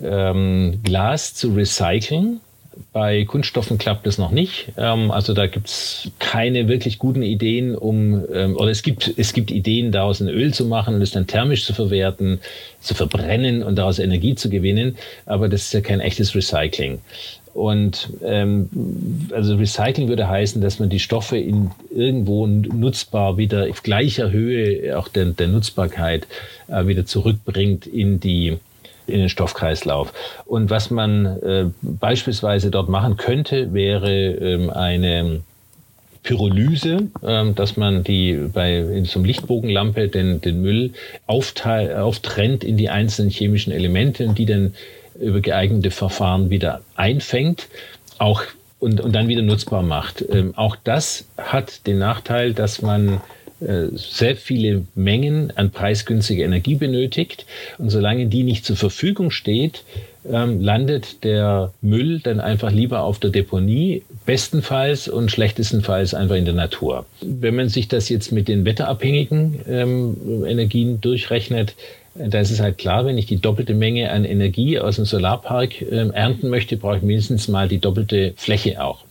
Glas 0.00 1.34
zu 1.34 1.54
recyceln. 1.54 2.38
Bei 2.92 3.24
Kunststoffen 3.24 3.78
klappt 3.78 4.06
es 4.06 4.18
noch 4.18 4.30
nicht. 4.30 4.72
Ähm, 4.76 5.10
also 5.10 5.34
da 5.34 5.46
gibt 5.46 5.68
es 5.68 6.10
keine 6.18 6.68
wirklich 6.68 6.98
guten 6.98 7.22
Ideen, 7.22 7.74
um 7.74 8.24
ähm, 8.32 8.56
oder 8.56 8.70
es 8.70 8.82
gibt 8.82 9.12
es 9.16 9.32
gibt 9.32 9.50
Ideen, 9.50 9.92
daraus 9.92 10.20
ein 10.20 10.28
Öl 10.28 10.54
zu 10.54 10.64
machen 10.64 10.94
und 10.94 11.02
es 11.02 11.10
dann 11.10 11.26
thermisch 11.26 11.64
zu 11.64 11.74
verwerten, 11.74 12.40
zu 12.80 12.94
verbrennen 12.94 13.62
und 13.62 13.76
daraus 13.76 13.98
Energie 13.98 14.34
zu 14.34 14.48
gewinnen. 14.48 14.96
Aber 15.26 15.48
das 15.48 15.62
ist 15.62 15.72
ja 15.74 15.80
kein 15.80 16.00
echtes 16.00 16.34
Recycling. 16.34 17.00
Und 17.54 18.10
ähm, 18.24 18.68
also 19.32 19.56
Recycling 19.56 20.08
würde 20.08 20.28
heißen, 20.28 20.62
dass 20.62 20.78
man 20.78 20.90
die 20.90 21.00
Stoffe 21.00 21.36
in 21.38 21.72
irgendwo 21.90 22.46
nutzbar 22.46 23.36
wieder 23.36 23.68
auf 23.68 23.82
gleicher 23.82 24.30
Höhe 24.30 24.96
auch 24.96 25.08
der, 25.08 25.24
der 25.26 25.48
Nutzbarkeit 25.48 26.28
äh, 26.68 26.86
wieder 26.86 27.04
zurückbringt 27.04 27.86
in 27.86 28.20
die 28.20 28.58
in 29.08 29.20
den 29.20 29.28
Stoffkreislauf. 29.28 30.12
Und 30.46 30.70
was 30.70 30.90
man 30.90 31.26
äh, 31.26 31.66
beispielsweise 31.82 32.70
dort 32.70 32.88
machen 32.88 33.16
könnte, 33.16 33.72
wäre 33.72 34.12
ähm, 34.12 34.70
eine 34.70 35.40
Pyrolyse, 36.22 37.08
ähm, 37.22 37.54
dass 37.54 37.76
man 37.76 38.04
die 38.04 38.34
bei 38.52 38.76
in 38.78 39.04
so 39.04 39.18
einem 39.18 39.26
Lichtbogenlampe 39.26 40.08
den, 40.08 40.40
den 40.40 40.60
Müll 40.60 40.92
auftrennt 41.26 42.64
in 42.64 42.76
die 42.76 42.90
einzelnen 42.90 43.30
chemischen 43.30 43.72
Elemente 43.72 44.26
und 44.26 44.38
die 44.38 44.46
dann 44.46 44.74
über 45.18 45.40
geeignete 45.40 45.90
Verfahren 45.90 46.50
wieder 46.50 46.82
einfängt. 46.96 47.68
Auch 48.18 48.42
und, 48.78 49.00
und 49.00 49.12
dann 49.14 49.28
wieder 49.28 49.42
nutzbar 49.42 49.82
macht. 49.82 50.24
Ähm, 50.30 50.52
auch 50.56 50.76
das 50.84 51.24
hat 51.36 51.86
den 51.86 51.98
Nachteil, 51.98 52.54
dass 52.54 52.82
man 52.82 53.20
sehr 53.60 54.36
viele 54.36 54.84
Mengen 54.94 55.52
an 55.56 55.70
preisgünstiger 55.70 56.44
Energie 56.44 56.76
benötigt. 56.76 57.46
Und 57.78 57.90
solange 57.90 58.26
die 58.26 58.44
nicht 58.44 58.64
zur 58.64 58.76
Verfügung 58.76 59.30
steht, 59.30 59.82
ähm, 60.30 60.60
landet 60.60 61.24
der 61.24 61.72
Müll 61.80 62.20
dann 62.20 62.40
einfach 62.40 62.70
lieber 62.70 63.02
auf 63.02 63.18
der 63.18 63.30
Deponie, 63.30 64.02
bestenfalls 64.26 65.08
und 65.08 65.30
schlechtestenfalls 65.30 66.14
einfach 66.14 66.36
in 66.36 66.44
der 66.44 66.54
Natur. 66.54 67.06
Wenn 67.20 67.56
man 67.56 67.68
sich 67.68 67.88
das 67.88 68.08
jetzt 68.08 68.32
mit 68.32 68.48
den 68.48 68.64
wetterabhängigen 68.64 69.60
ähm, 69.68 70.44
Energien 70.46 71.00
durchrechnet, 71.00 71.74
äh, 72.18 72.28
da 72.28 72.40
ist 72.40 72.50
es 72.50 72.60
halt 72.60 72.78
klar, 72.78 73.06
wenn 73.06 73.18
ich 73.18 73.26
die 73.26 73.40
doppelte 73.40 73.74
Menge 73.74 74.10
an 74.10 74.24
Energie 74.24 74.78
aus 74.78 74.96
dem 74.96 75.04
Solarpark 75.04 75.80
äh, 75.82 76.08
ernten 76.10 76.48
möchte, 76.48 76.76
brauche 76.76 76.98
ich 76.98 77.02
mindestens 77.02 77.48
mal 77.48 77.68
die 77.68 77.78
doppelte 77.78 78.34
Fläche 78.36 78.82
auch. 78.84 79.04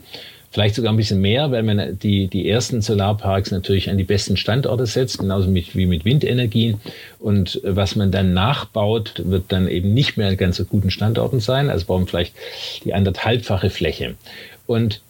Vielleicht 0.57 0.73
sogar 0.73 0.91
ein 0.91 0.97
bisschen 0.97 1.21
mehr, 1.21 1.51
weil 1.51 1.61
man 1.61 1.99
die, 1.99 2.25
die 2.25 2.49
ersten 2.49 2.81
Solarparks 2.81 3.51
natürlich 3.51 3.91
an 3.91 3.97
die 3.99 4.03
besten 4.03 4.37
Standorte 4.37 4.87
setzt, 4.87 5.19
genauso 5.19 5.51
mit, 5.51 5.75
wie 5.75 5.85
mit 5.85 6.03
Windenergie. 6.03 6.77
Und 7.19 7.61
was 7.63 7.95
man 7.95 8.11
dann 8.11 8.33
nachbaut, 8.33 9.21
wird 9.23 9.43
dann 9.49 9.67
eben 9.67 9.93
nicht 9.93 10.17
mehr 10.17 10.29
an 10.29 10.35
ganz 10.35 10.57
so 10.57 10.65
guten 10.65 10.89
Standorten 10.89 11.41
sein. 11.41 11.69
Also 11.69 11.85
brauchen 11.85 12.07
vielleicht 12.07 12.33
die 12.85 12.95
anderthalbfache 12.95 13.69
Fläche. 13.69 14.15
Und 14.65 15.01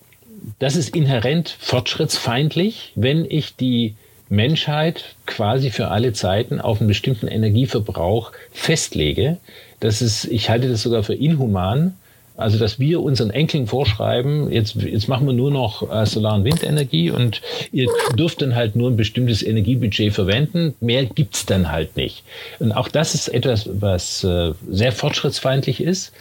das 0.60 0.76
ist 0.76 0.94
inhärent 0.94 1.56
fortschrittsfeindlich, 1.58 2.92
wenn 2.96 3.24
ich 3.24 3.56
die 3.56 3.96
Menschheit 4.28 5.16
quasi 5.28 5.70
für 5.70 5.88
alle 5.88 6.12
Zeiten 6.12 6.60
auf 6.60 6.82
einen 6.82 6.90
bestimmten 6.90 7.30
Energieverbrauch 7.30 8.34
festlege. 8.52 9.38
Das 9.80 10.02
ist, 10.02 10.26
ich 10.26 10.50
halte 10.50 10.68
das 10.68 10.82
sogar 10.82 11.04
für 11.04 11.16
inhuman, 11.16 11.96
also, 12.38 12.60
dass 12.60 12.80
wir 12.80 13.02
unseren 13.02 13.32
Enkeln 13.32 13.66
vorschreiben, 13.66 14.52
jetzt, 14.52 14.76
jetzt 14.76 15.08
machen 15.08 15.26
wir 15.26 15.34
nur 15.34 15.50
noch 15.50 15.92
äh, 15.92 16.06
Solar- 16.06 16.36
und 16.36 16.44
Windenergie 16.44 17.10
und 17.10 17.42
ihr 17.72 17.88
dürft 18.16 18.44
dann 18.44 18.56
halt 18.56 18.76
nur 18.76 18.92
ein 18.92 18.96
bestimmtes 18.96 19.42
Energiebudget 19.42 20.14
verwenden. 20.14 20.76
Mehr 20.80 21.06
gibt's 21.06 21.48
dann 21.48 21.72
halt 21.72 21.98
nicht. 21.98 22.24
Und 22.60 22.72
auch 22.72 22.90
das 22.90 23.16
ist 23.16 23.28
etwas, 23.28 23.68
was 23.74 24.24
äh, 24.24 24.54
sehr 24.70 24.92
fortschrittsfeindlich 24.92 25.82
ist 25.82 26.14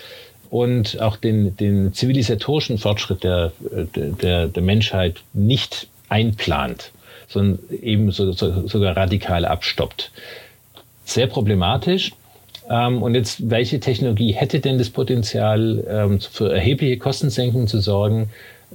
und 0.48 1.00
auch 1.02 1.16
den, 1.16 1.54
den 1.56 1.92
zivilisatorischen 1.92 2.78
Fortschritt 2.78 3.22
der, 3.22 3.52
der, 3.60 4.46
der 4.46 4.62
Menschheit 4.62 5.16
nicht 5.34 5.86
einplant, 6.08 6.92
sondern 7.28 7.58
eben 7.82 8.10
so, 8.10 8.32
so, 8.32 8.66
sogar 8.66 8.96
radikal 8.96 9.44
abstoppt. 9.44 10.12
Sehr 11.04 11.26
problematisch. 11.26 12.12
Ähm, 12.68 13.02
und 13.02 13.14
jetzt, 13.14 13.50
welche 13.50 13.80
Technologie 13.80 14.32
hätte 14.32 14.60
denn 14.60 14.78
das 14.78 14.90
Potenzial, 14.90 15.84
ähm, 15.88 16.20
für 16.20 16.52
erhebliche 16.52 16.98
Kostensenkungen 16.98 17.68
zu 17.68 17.80
sorgen? 17.80 18.30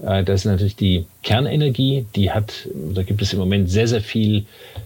Äh, 0.06 0.24
das 0.24 0.42
ist 0.42 0.46
natürlich 0.46 0.76
die 0.76 1.06
Kernenergie. 1.24 2.06
Die 2.16 2.32
hat, 2.32 2.68
da 2.94 3.04
gibt 3.04 3.22
es 3.22 3.34
im 3.34 3.40
Moment 3.40 3.70
sehr, 3.70 3.88
sehr 3.88 4.02
viel 4.02 4.46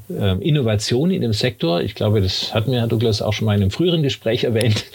ähm, 0.09 0.41
Innovation 0.41 1.11
in 1.11 1.21
dem 1.21 1.33
Sektor. 1.33 1.81
Ich 1.81 1.95
glaube, 1.95 2.21
das 2.21 2.53
hatten 2.53 2.71
wir, 2.71 2.79
Herr 2.79 2.87
Douglas, 2.87 3.21
auch 3.21 3.33
schon 3.33 3.45
mal 3.45 3.55
in 3.55 3.61
einem 3.61 3.71
früheren 3.71 4.03
Gespräch 4.03 4.43
erwähnt. 4.43 4.85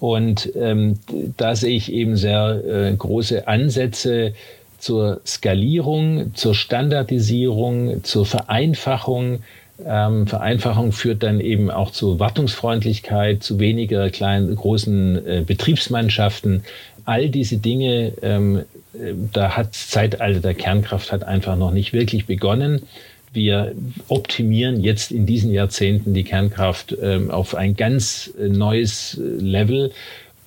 Und 0.00 0.52
ähm, 0.54 1.00
da 1.36 1.56
sehe 1.56 1.76
ich 1.76 1.92
eben 1.92 2.16
sehr 2.16 2.62
äh, 2.64 2.94
große 2.94 3.48
Ansätze 3.48 4.32
zur 4.78 5.20
Skalierung, 5.26 6.34
zur 6.34 6.54
Standardisierung, 6.54 8.04
zur 8.04 8.24
Vereinfachung 8.24 9.42
ähm, 9.84 10.26
Vereinfachung 10.26 10.92
führt 10.92 11.22
dann 11.22 11.40
eben 11.40 11.70
auch 11.70 11.90
zu 11.90 12.18
Wartungsfreundlichkeit, 12.18 13.42
zu 13.42 13.60
weniger 13.60 14.10
kleinen, 14.10 14.54
großen 14.54 15.26
äh, 15.26 15.44
Betriebsmannschaften. 15.46 16.64
All 17.04 17.28
diese 17.28 17.58
Dinge, 17.58 18.12
ähm, 18.22 18.64
äh, 18.94 19.14
da 19.32 19.56
hat 19.56 19.68
das 19.68 19.88
Zeitalter 19.88 20.40
der 20.40 20.54
Kernkraft 20.54 21.12
hat 21.12 21.24
einfach 21.24 21.56
noch 21.56 21.70
nicht 21.70 21.92
wirklich 21.92 22.26
begonnen. 22.26 22.82
Wir 23.32 23.72
optimieren 24.08 24.80
jetzt 24.80 25.12
in 25.12 25.26
diesen 25.26 25.52
Jahrzehnten 25.52 26.12
die 26.12 26.24
Kernkraft 26.24 26.96
ähm, 27.00 27.30
auf 27.30 27.54
ein 27.54 27.76
ganz 27.76 28.32
äh, 28.38 28.48
neues 28.48 29.18
äh, 29.18 29.22
Level. 29.22 29.92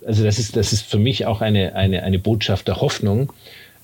Also 0.06 0.24
das 0.24 0.40
ist, 0.40 0.58
das 0.58 0.74
ist 0.74 0.82
für 0.82 0.98
mich 0.98 1.26
auch 1.26 1.42
eine, 1.42 1.76
eine, 1.76 2.04
eine 2.04 2.20
Botschaft 2.20 2.68
der 2.68 2.82
Hoffnung, 2.82 3.32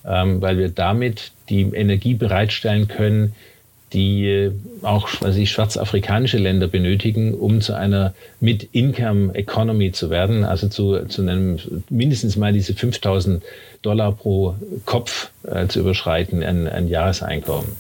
ähm, 0.05 0.41
weil 0.41 0.57
wir 0.57 0.69
damit 0.69 1.31
die 1.49 1.61
Energie 1.61 2.15
bereitstellen 2.15 2.87
können, 2.87 3.33
die 3.93 4.25
äh, 4.27 4.51
auch 4.81 5.09
weiß 5.21 5.35
ich, 5.37 5.51
schwarzafrikanische 5.51 6.37
Länder 6.37 6.67
benötigen, 6.67 7.33
um 7.33 7.61
zu 7.61 7.73
einer 7.73 8.13
Mid-Income-Economy 8.39 9.91
zu 9.91 10.09
werden, 10.09 10.43
also 10.43 10.67
zu, 10.67 11.05
zu 11.07 11.21
einem 11.21 11.57
mindestens 11.89 12.35
mal 12.35 12.53
diese 12.53 12.73
5000 12.73 13.43
Dollar 13.81 14.11
pro 14.11 14.55
Kopf 14.85 15.29
äh, 15.43 15.67
zu 15.67 15.79
überschreiten, 15.79 16.43
ein, 16.43 16.67
ein 16.67 16.87
Jahreseinkommen. 16.87 17.71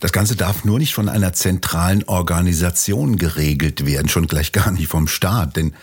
Das 0.00 0.12
Ganze 0.12 0.36
darf 0.36 0.64
nur 0.64 0.78
nicht 0.78 0.94
von 0.94 1.08
einer 1.08 1.32
zentralen 1.32 2.04
Organisation 2.04 3.16
geregelt 3.16 3.84
werden, 3.84 4.08
schon 4.08 4.28
gleich 4.28 4.52
gar 4.52 4.70
nicht 4.70 4.86
vom 4.86 5.08
Staat, 5.08 5.56
denn 5.56 5.74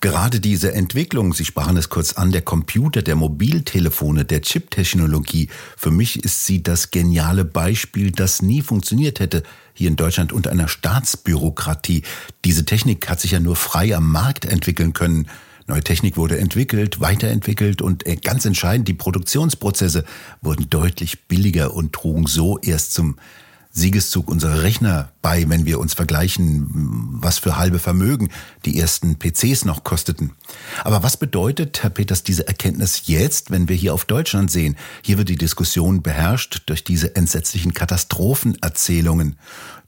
Gerade 0.00 0.38
diese 0.38 0.72
Entwicklung, 0.74 1.34
Sie 1.34 1.44
sprachen 1.44 1.76
es 1.76 1.88
kurz 1.88 2.12
an, 2.12 2.30
der 2.30 2.42
Computer, 2.42 3.02
der 3.02 3.16
Mobiltelefone, 3.16 4.24
der 4.24 4.42
Chip-Technologie, 4.42 5.48
für 5.76 5.90
mich 5.90 6.22
ist 6.22 6.46
sie 6.46 6.62
das 6.62 6.92
geniale 6.92 7.44
Beispiel, 7.44 8.12
das 8.12 8.40
nie 8.40 8.62
funktioniert 8.62 9.18
hätte 9.18 9.42
hier 9.74 9.88
in 9.88 9.96
Deutschland 9.96 10.32
unter 10.32 10.50
einer 10.50 10.68
Staatsbürokratie. 10.68 12.02
Diese 12.44 12.64
Technik 12.64 13.08
hat 13.08 13.20
sich 13.20 13.32
ja 13.32 13.40
nur 13.40 13.56
frei 13.56 13.96
am 13.96 14.10
Markt 14.10 14.44
entwickeln 14.44 14.92
können. 14.92 15.26
Neue 15.66 15.82
Technik 15.82 16.16
wurde 16.16 16.38
entwickelt, 16.38 17.00
weiterentwickelt 17.00 17.82
und 17.82 18.06
äh, 18.06 18.16
ganz 18.16 18.44
entscheidend, 18.44 18.86
die 18.86 18.94
Produktionsprozesse 18.94 20.04
wurden 20.40 20.70
deutlich 20.70 21.26
billiger 21.26 21.74
und 21.74 21.92
trugen 21.92 22.26
so 22.26 22.58
erst 22.58 22.94
zum 22.94 23.16
Siegeszug 23.70 24.30
unserer 24.30 24.62
Rechner 24.62 25.12
bei, 25.22 25.48
wenn 25.48 25.66
wir 25.66 25.80
uns 25.80 25.94
vergleichen, 25.94 26.66
was 27.20 27.38
für 27.38 27.56
halbe 27.56 27.78
Vermögen 27.78 28.30
die 28.64 28.78
ersten 28.78 29.18
PCs 29.18 29.64
noch 29.64 29.84
kosteten. 29.84 30.32
Aber 30.84 31.02
was 31.02 31.16
bedeutet, 31.16 31.82
Herr 31.82 31.90
Peters, 31.90 32.22
diese 32.22 32.46
Erkenntnis 32.46 33.02
jetzt, 33.06 33.50
wenn 33.50 33.68
wir 33.68 33.76
hier 33.76 33.94
auf 33.94 34.04
Deutschland 34.04 34.50
sehen? 34.50 34.76
Hier 35.02 35.18
wird 35.18 35.28
die 35.28 35.36
Diskussion 35.36 36.02
beherrscht 36.02 36.62
durch 36.66 36.84
diese 36.84 37.16
entsetzlichen 37.16 37.74
Katastrophenerzählungen. 37.74 39.36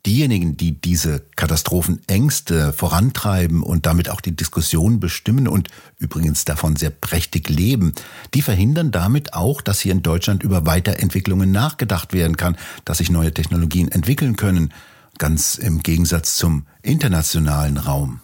Diejenigen, 0.07 0.57
die 0.57 0.81
diese 0.81 1.21
Katastrophenängste 1.37 2.73
vorantreiben 2.73 3.63
und 3.63 3.85
damit 3.85 4.09
auch 4.09 4.23
die 4.23 4.35
Diskussion 4.35 4.99
bestimmen 4.99 5.47
und 5.47 5.69
übrigens 5.99 6.47
davon 6.47 6.77
sehr 6.77 6.89
prächtig 6.89 7.51
leben, 7.51 7.93
die 8.33 8.41
verhindern 8.41 8.93
damit 8.93 9.35
auch, 9.35 9.61
dass 9.61 9.81
hier 9.81 9.93
in 9.93 10.03
Deutschland 10.03 10.43
über 10.43 10.65
Weiterentwicklungen 10.65 11.53
nachgedacht 11.53 12.15
werden 12.15 12.39
kann, 12.39 12.57
dass 12.87 12.99
sich 12.99 13.11
neue 13.11 13.35
Technologien 13.35 13.89
entwickeln 13.89 14.37
können, 14.37 14.73
ganz 15.21 15.55
im 15.55 15.85
Gegensatz 15.85 16.35
zum 16.35 16.67
internationalen 16.83 17.77
Raum. 17.77 18.21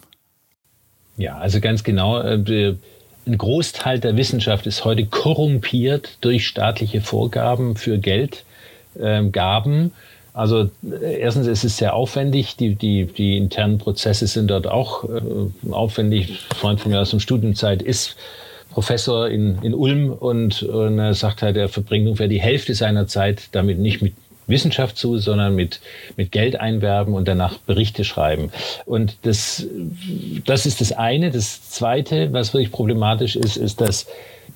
Ja, 1.15 1.37
also 1.37 1.61
ganz 1.61 1.85
genau. 1.85 2.19
Äh, 2.19 2.75
ein 3.25 3.37
Großteil 3.37 3.99
der 3.99 4.17
Wissenschaft 4.17 4.67
ist 4.67 4.83
heute 4.83 5.05
korrumpiert 5.05 6.17
durch 6.21 6.47
staatliche 6.47 6.99
Vorgaben 7.01 7.75
für 7.75 7.97
Geldgaben. 7.97 9.91
Also 10.33 10.69
äh, 10.83 11.19
erstens 11.19 11.47
ist 11.47 11.63
es 11.63 11.77
sehr 11.77 11.93
aufwendig, 11.93 12.57
die, 12.57 12.75
die, 12.75 13.05
die 13.05 13.37
internen 13.37 13.77
Prozesse 13.77 14.27
sind 14.27 14.47
dort 14.47 14.67
auch 14.67 15.05
äh, 15.05 15.71
aufwendig. 15.71 16.29
Ein 16.29 16.55
Freund 16.55 16.81
von 16.81 16.91
mir 16.91 16.99
aus 16.99 17.11
der 17.11 17.19
Studienzeit 17.19 17.81
ist 17.81 18.15
Professor 18.71 19.27
in, 19.29 19.59
in 19.63 19.73
Ulm 19.73 20.11
und, 20.11 20.63
und 20.63 20.99
er 20.99 21.13
sagt 21.15 21.41
halt, 21.41 21.57
er 21.57 21.69
verbringt 21.69 22.05
ungefähr 22.05 22.27
die 22.27 22.41
Hälfte 22.41 22.75
seiner 22.75 23.07
Zeit 23.07 23.49
damit 23.51 23.79
nicht 23.79 24.01
mit 24.01 24.13
Wissenschaft 24.47 24.97
zu, 24.97 25.17
sondern 25.17 25.55
mit, 25.55 25.79
mit 26.15 26.31
Geld 26.31 26.59
einwerben 26.59 27.13
und 27.13 27.27
danach 27.27 27.57
Berichte 27.59 28.03
schreiben. 28.03 28.51
Und 28.85 29.17
das, 29.23 29.67
das 30.45 30.65
ist 30.65 30.81
das 30.81 30.91
eine. 30.91 31.31
Das 31.31 31.69
zweite, 31.69 32.33
was 32.33 32.53
wirklich 32.53 32.71
problematisch 32.71 33.35
ist, 33.35 33.57
ist, 33.57 33.81
dass 33.81 34.07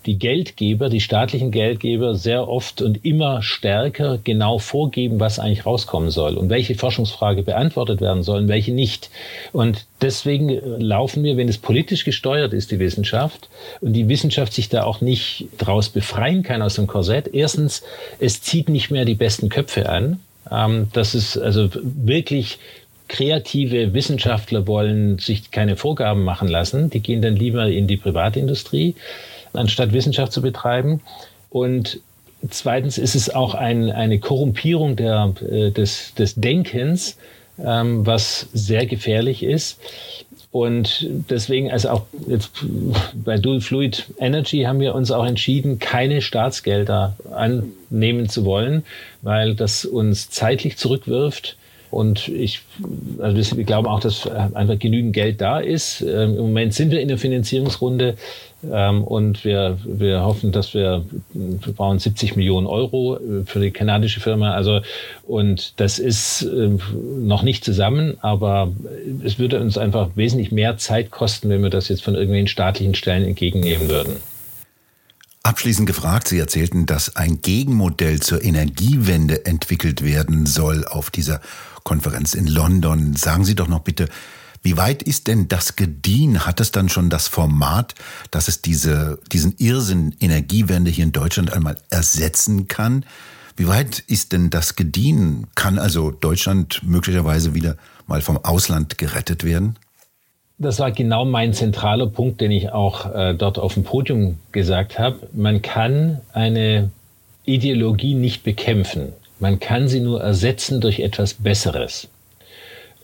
die 0.06 0.18
Geldgeber, 0.18 0.90
die 0.90 1.02
staatlichen 1.02 1.52
Geldgeber 1.52 2.16
sehr 2.16 2.48
oft 2.48 2.82
und 2.82 3.06
immer 3.06 3.42
stärker 3.42 4.20
genau 4.24 4.58
vorgeben, 4.58 5.20
was 5.20 5.40
eigentlich 5.40 5.66
rauskommen 5.66 6.10
soll 6.10 6.38
und 6.38 6.50
welche 6.50 6.76
Forschungsfrage 6.76 7.44
beantwortet 7.44 8.02
werden 8.02 8.24
soll 8.24 8.42
und 8.42 8.48
welche 8.48 8.72
nicht. 8.72 9.10
Und 9.52 9.86
deswegen 10.02 10.50
laufen 10.80 11.24
wir, 11.24 11.38
wenn 11.38 11.50
es 11.50 11.58
politisch 11.58 12.04
gesteuert 12.04 12.54
ist, 12.54 12.72
die 12.72 12.80
Wissenschaft, 12.80 13.50
und 13.80 13.94
die 13.94 14.08
Wissenschaft 14.10 14.54
sich 14.54 14.70
da 14.70 14.84
auch 14.84 15.02
nicht 15.02 15.48
daraus 15.58 15.90
befreien 15.90 16.44
kann 16.44 16.62
aus 16.62 16.76
dem 16.76 16.88
Korsett. 16.88 17.34
Erstens, 17.34 17.84
es 18.20 18.42
zieht 18.42 18.70
nicht 18.70 18.92
mehr 18.92 19.06
die 19.06 19.16
besten 19.16 19.50
Köpfe 19.50 19.90
an. 19.90 20.20
Ähm, 20.50 20.88
das 20.94 21.16
ist 21.16 21.38
also 21.38 21.70
wirklich 21.74 22.60
kreative 23.12 23.94
Wissenschaftler 23.94 24.68
wollen 24.68 25.20
sich 25.20 25.52
keine 25.52 25.76
Vorgaben 25.76 26.24
machen 26.24 26.48
lassen. 26.48 26.90
Die 26.90 27.02
gehen 27.02 27.22
dann 27.22 27.36
lieber 27.36 27.68
in 27.68 27.86
die 27.86 27.98
Privatindustrie 27.98 28.96
anstatt 29.54 29.94
Wissenschaft 29.94 30.32
zu 30.32 30.42
betreiben. 30.42 31.02
Und 31.50 32.00
zweitens 32.50 32.98
ist 32.98 33.16
es 33.16 33.30
auch 33.30 33.54
ein, 33.54 33.92
eine 33.92 34.20
Korrumpierung 34.20 34.96
der, 34.96 35.34
äh, 35.50 35.72
des, 35.72 36.14
des 36.16 36.36
Denkens, 36.36 37.18
ähm, 37.64 38.06
was 38.06 38.48
sehr 38.54 38.86
gefährlich 38.86 39.44
ist. 39.44 39.80
Und 40.52 41.08
deswegen, 41.30 41.72
also 41.72 41.90
auch 41.90 42.06
jetzt 42.28 42.52
bei 43.14 43.38
Dual 43.38 43.62
Fluid 43.62 44.08
Energy 44.20 44.64
haben 44.64 44.82
wir 44.82 44.96
uns 44.96 45.10
auch 45.10 45.26
entschieden, 45.26 45.80
keine 45.80 46.22
Staatsgelder 46.22 47.16
annehmen 47.32 48.28
zu 48.28 48.44
wollen, 48.44 48.84
weil 49.22 49.56
das 49.56 49.86
uns 49.86 50.30
zeitlich 50.30 50.78
zurückwirft. 50.78 51.56
Und 51.92 52.30
ich, 52.30 52.62
also 53.20 53.58
wir 53.58 53.64
glauben 53.66 53.88
auch, 53.88 54.00
dass 54.00 54.26
einfach 54.28 54.80
genügend 54.80 55.14
Geld 55.14 55.42
da 55.42 55.60
ist. 55.60 56.02
Ähm, 56.02 56.38
Im 56.38 56.42
Moment 56.42 56.74
sind 56.74 56.90
wir 56.90 57.02
in 57.02 57.10
der 57.10 57.18
Finanzierungsrunde 57.18 58.16
ähm, 58.72 59.04
und 59.04 59.44
wir, 59.44 59.78
wir 59.84 60.22
hoffen, 60.22 60.54
dass 60.54 60.74
wir, 60.74 61.04
wir 61.34 61.74
brauchen 61.74 62.00
70 62.00 62.38
Millionen 62.38 62.66
Euro 62.66 63.18
äh, 63.18 63.46
für 63.46 63.60
die 63.60 63.72
kanadische 63.72 64.22
Firma. 64.22 64.54
Also, 64.54 64.80
und 65.28 65.80
das 65.82 66.00
ist 66.00 66.44
äh, 66.44 66.70
noch 67.20 67.44
nicht 67.44 67.66
zusammen, 67.66 68.18
aber 68.22 68.72
es 69.26 69.38
würde 69.38 69.60
uns 69.60 69.78
einfach 69.78 70.12
wesentlich 70.16 70.52
mehr 70.52 70.78
Zeit 70.78 71.12
kosten, 71.12 71.50
wenn 71.50 71.62
wir 71.62 71.70
das 71.70 71.90
jetzt 71.90 72.04
von 72.04 72.16
irgendwelchen 72.16 72.48
staatlichen 72.48 72.96
Stellen 72.96 73.26
entgegennehmen 73.26 73.90
würden. 73.90 74.16
Abschließend 75.44 75.88
gefragt, 75.88 76.28
Sie 76.28 76.38
erzählten, 76.38 76.86
dass 76.86 77.16
ein 77.16 77.42
Gegenmodell 77.42 78.20
zur 78.22 78.44
Energiewende 78.44 79.46
entwickelt 79.46 80.04
werden 80.04 80.46
soll 80.46 80.86
auf 80.86 81.10
dieser 81.10 81.42
Konferenz 81.84 82.36
in 82.36 82.46
London. 82.46 83.16
Sagen 83.16 83.44
Sie 83.44 83.56
doch 83.56 83.68
noch 83.68 83.80
bitte, 83.80 84.08
wie 84.62 84.78
weit 84.78 85.02
ist 85.02 85.26
denn 85.26 85.48
das 85.48 85.76
gediehen? 85.76 86.46
Hat 86.46 86.60
es 86.60 86.72
dann 86.72 86.90
schon 86.90 87.10
das 87.10 87.28
Format, 87.28 87.96
dass 88.30 88.48
es 88.48 88.62
diese, 88.62 89.18
diesen 89.32 89.56
Irrsinn 89.58 90.16
Energiewende 90.20 90.92
hier 90.92 91.06
in 91.06 91.12
Deutschland 91.12 91.52
einmal 91.52 91.78
ersetzen 91.90 92.68
kann? 92.68 93.04
Wie 93.56 93.68
weit 93.68 94.00
ist 94.00 94.34
denn 94.34 94.52
das 94.52 94.76
gediehen? 94.76 95.48
Kann 95.56 95.80
also 95.80 96.12
Deutschland 96.12 96.82
möglicherweise 96.84 97.56
wieder 97.56 97.78
mal 98.06 98.22
vom 98.22 98.38
Ausland 98.38 99.00
gerettet 99.00 99.44
werden? 99.44 99.78
Das 100.62 100.80
war 100.80 100.92
genau 100.92 101.26
mein 101.26 101.54
zentraler 101.54 102.06
Punkt, 102.06 102.40
den 102.40 102.52
ich 102.52 102.72
auch 102.72 103.12
äh, 103.16 103.34
dort 103.34 103.58
auf 103.58 103.74
dem 103.74 103.84
Podium 103.84 104.38
gesagt 104.52 105.00
habe. 105.00 105.28
Man 105.34 105.64
kann 105.64 106.22
eine 106.34 106.92
Ideologie 107.46 108.14
nicht 108.14 108.44
bekämpfen. 108.44 109.14
Man 109.40 109.60
kann 109.60 109.88
sie 109.88 110.02
nur 110.02 110.22
ersetzen 110.22 110.80
durch 110.80 111.00
etwas 111.00 111.34
Besseres. 111.34 112.10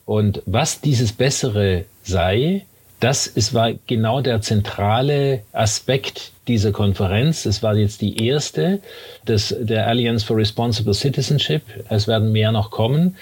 Und 0.05 0.43
was 0.45 0.81
dieses 0.81 1.13
Bessere 1.13 1.85
sei, 2.03 2.67
das 2.99 3.25
ist, 3.25 3.55
war 3.55 3.71
genau 3.87 4.21
der 4.21 4.41
zentrale 4.41 5.41
Aspekt 5.51 6.33
dieser 6.47 6.71
Konferenz. 6.71 7.47
Es 7.47 7.63
war 7.63 7.75
jetzt 7.75 8.01
die 8.01 8.23
erste 8.23 8.81
des, 9.27 9.55
der 9.59 9.87
Alliance 9.87 10.23
for 10.23 10.37
Responsible 10.37 10.93
Citizenship. 10.93 11.63
Es 11.89 12.07
werden 12.07 12.31
mehr 12.31 12.51
noch 12.51 12.69
kommen. 12.69 13.15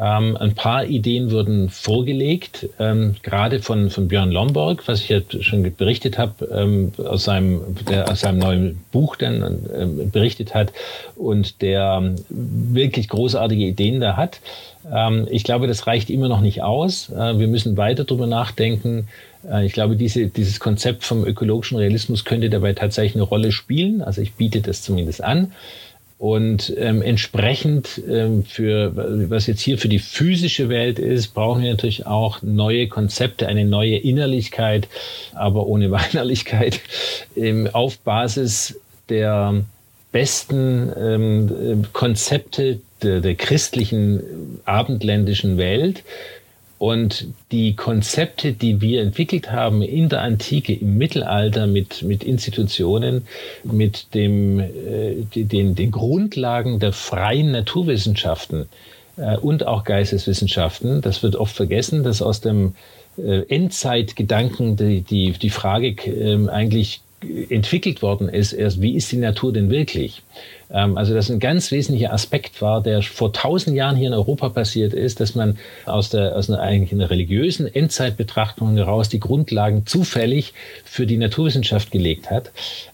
Ähm, 0.00 0.36
ein 0.36 0.54
paar 0.54 0.84
Ideen 0.84 1.30
wurden 1.30 1.70
vorgelegt, 1.70 2.68
ähm, 2.78 3.16
gerade 3.22 3.60
von, 3.60 3.90
von 3.90 4.08
Björn 4.08 4.30
Lomborg, 4.30 4.86
was 4.86 5.00
ich 5.00 5.08
ja 5.08 5.20
schon 5.40 5.62
berichtet 5.76 6.18
habe, 6.18 6.44
ähm, 6.52 6.92
aus, 6.98 7.24
seinem, 7.24 7.62
aus 8.06 8.20
seinem 8.20 8.38
neuen 8.38 8.80
Buch 8.92 9.16
dann 9.16 9.58
ähm, 9.74 10.10
berichtet 10.10 10.54
hat 10.54 10.72
und 11.16 11.62
der 11.62 12.00
ähm, 12.02 12.16
wirklich 12.28 13.08
großartige 13.08 13.64
Ideen 13.64 14.00
da 14.00 14.16
hat. 14.16 14.40
Ähm, 14.92 15.26
ich 15.30 15.44
glaube, 15.44 15.66
das 15.66 15.86
reicht 15.86 16.10
immer 16.10 16.28
noch 16.28 16.40
nicht 16.40 16.62
aus. 16.62 17.10
Äh, 17.10 17.38
wir 17.38 17.48
müssen 17.48 17.76
weiter 17.76 18.04
darüber 18.04 18.26
nachdenken. 18.26 19.08
Äh, 19.48 19.66
ich 19.66 19.72
glaube, 19.72 19.96
diese, 19.96 20.26
dieses 20.26 20.60
Konzept 20.60 21.04
vom 21.04 21.24
ökologischen 21.24 21.78
Realismus 21.78 22.24
könnte 22.24 22.50
dabei 22.50 22.72
tatsächlich 22.72 23.16
eine 23.16 23.24
Rolle 23.24 23.52
spielen. 23.52 24.02
Also 24.02 24.20
ich 24.20 24.34
biete 24.34 24.60
das 24.60 24.82
zumindest 24.82 25.22
an. 25.22 25.52
Und 26.18 26.74
ähm, 26.76 27.00
entsprechend 27.00 28.02
ähm, 28.08 28.44
für 28.44 28.92
was 29.30 29.46
jetzt 29.46 29.60
hier 29.60 29.78
für 29.78 29.88
die 29.88 30.00
physische 30.00 30.68
Welt 30.68 30.98
ist, 30.98 31.28
brauchen 31.28 31.62
wir 31.62 31.70
natürlich 31.70 32.06
auch 32.06 32.42
neue 32.42 32.88
Konzepte, 32.88 33.46
eine 33.46 33.64
neue 33.64 33.96
Innerlichkeit, 33.96 34.88
aber 35.32 35.66
ohne 35.66 35.90
Weinerlichkeit, 35.92 36.80
ähm, 37.36 37.68
auf 37.72 37.98
Basis 37.98 38.80
der 39.08 39.64
besten 40.10 40.92
ähm, 40.98 41.84
Konzepte 41.92 42.80
der, 43.02 43.20
der 43.20 43.36
christlichen 43.36 44.60
abendländischen 44.64 45.56
Welt 45.56 46.02
und 46.78 47.26
die 47.50 47.74
Konzepte, 47.74 48.52
die 48.52 48.80
wir 48.80 49.02
entwickelt 49.02 49.50
haben 49.50 49.82
in 49.82 50.08
der 50.08 50.22
Antike, 50.22 50.72
im 50.74 50.96
Mittelalter 50.96 51.66
mit, 51.66 52.02
mit 52.02 52.22
Institutionen, 52.22 53.26
mit 53.64 54.14
dem, 54.14 54.60
äh, 54.60 55.24
den, 55.34 55.74
den 55.74 55.90
Grundlagen 55.90 56.78
der 56.78 56.92
freien 56.92 57.50
Naturwissenschaften, 57.50 58.68
äh, 59.18 59.36
und 59.36 59.66
auch 59.66 59.84
Geisteswissenschaften. 59.84 61.00
Das 61.00 61.22
wird 61.22 61.36
oft 61.36 61.54
vergessen, 61.54 62.04
dass 62.04 62.22
aus 62.22 62.40
dem 62.40 62.74
äh, 63.18 63.42
Endzeitgedanken 63.48 64.76
die, 64.76 65.00
die, 65.00 65.32
die 65.32 65.50
Frage 65.50 65.88
äh, 65.88 66.48
eigentlich 66.48 67.00
entwickelt 67.20 68.00
worden 68.00 68.28
ist, 68.28 68.52
erst 68.52 68.80
wie 68.80 68.94
ist 68.94 69.10
die 69.10 69.16
Natur 69.16 69.52
denn 69.52 69.70
wirklich? 69.70 70.22
Ähm, 70.70 70.96
also 70.96 71.14
das 71.14 71.30
ein 71.30 71.40
ganz 71.40 71.72
wesentlicher 71.72 72.12
Aspekt 72.12 72.62
war, 72.62 72.80
der 72.80 73.02
vor 73.02 73.32
tausend 73.32 73.76
Jahren 73.76 73.96
hier 73.96 74.08
in 74.08 74.14
Europa 74.14 74.50
passiert 74.50 74.92
ist, 74.92 75.18
dass 75.18 75.34
man 75.34 75.58
aus 75.84 76.10
der 76.10 76.36
aus 76.36 76.48
einer 76.48 76.60
eigentlich 76.60 76.92
einer 76.92 77.10
religiösen 77.10 77.66
Endzeitbetrachtung 77.72 78.76
heraus 78.76 79.08
die 79.08 79.18
Grundlagen 79.18 79.84
zufällig 79.84 80.54
für 80.84 81.06
die 81.06 81.16
Naturwissenschaft 81.16 81.90
gelegt 81.90 82.30
hat 82.30 82.52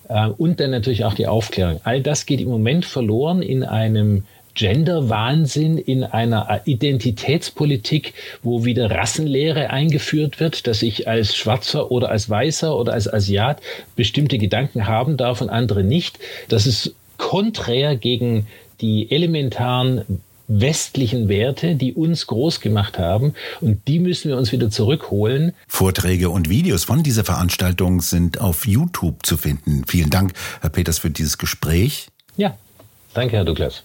äh, 0.08 0.28
und 0.28 0.58
dann 0.58 0.70
natürlich 0.70 1.04
auch 1.04 1.14
die 1.14 1.26
Aufklärung. 1.26 1.80
All 1.84 2.00
das 2.00 2.24
geht 2.24 2.40
im 2.40 2.48
Moment 2.48 2.86
verloren 2.86 3.42
in 3.42 3.62
einem 3.62 4.24
Gender-Wahnsinn 4.54 5.78
in 5.78 6.04
einer 6.04 6.62
Identitätspolitik, 6.64 8.14
wo 8.42 8.64
wieder 8.64 8.90
Rassenlehre 8.90 9.70
eingeführt 9.70 10.40
wird, 10.40 10.66
dass 10.66 10.82
ich 10.82 11.08
als 11.08 11.36
Schwarzer 11.36 11.90
oder 11.90 12.10
als 12.10 12.30
Weißer 12.30 12.76
oder 12.76 12.92
als 12.92 13.12
Asiat 13.12 13.60
bestimmte 13.96 14.38
Gedanken 14.38 14.86
haben 14.86 15.16
darf 15.16 15.40
und 15.40 15.50
andere 15.50 15.84
nicht. 15.84 16.18
Das 16.48 16.66
ist 16.66 16.94
konträr 17.16 17.96
gegen 17.96 18.46
die 18.80 19.10
elementaren 19.10 20.04
westlichen 20.46 21.28
Werte, 21.28 21.74
die 21.74 21.94
uns 21.94 22.26
groß 22.26 22.60
gemacht 22.60 22.98
haben. 22.98 23.34
Und 23.60 23.88
die 23.88 23.98
müssen 23.98 24.28
wir 24.28 24.36
uns 24.36 24.52
wieder 24.52 24.70
zurückholen. 24.70 25.52
Vorträge 25.66 26.30
und 26.30 26.48
Videos 26.48 26.84
von 26.84 27.02
dieser 27.02 27.24
Veranstaltung 27.24 28.00
sind 28.00 28.40
auf 28.40 28.66
YouTube 28.66 29.24
zu 29.24 29.36
finden. 29.36 29.84
Vielen 29.86 30.10
Dank, 30.10 30.32
Herr 30.60 30.70
Peters, 30.70 30.98
für 30.98 31.10
dieses 31.10 31.38
Gespräch. 31.38 32.08
Ja, 32.36 32.58
danke, 33.14 33.36
Herr 33.36 33.44
Douglas. 33.44 33.84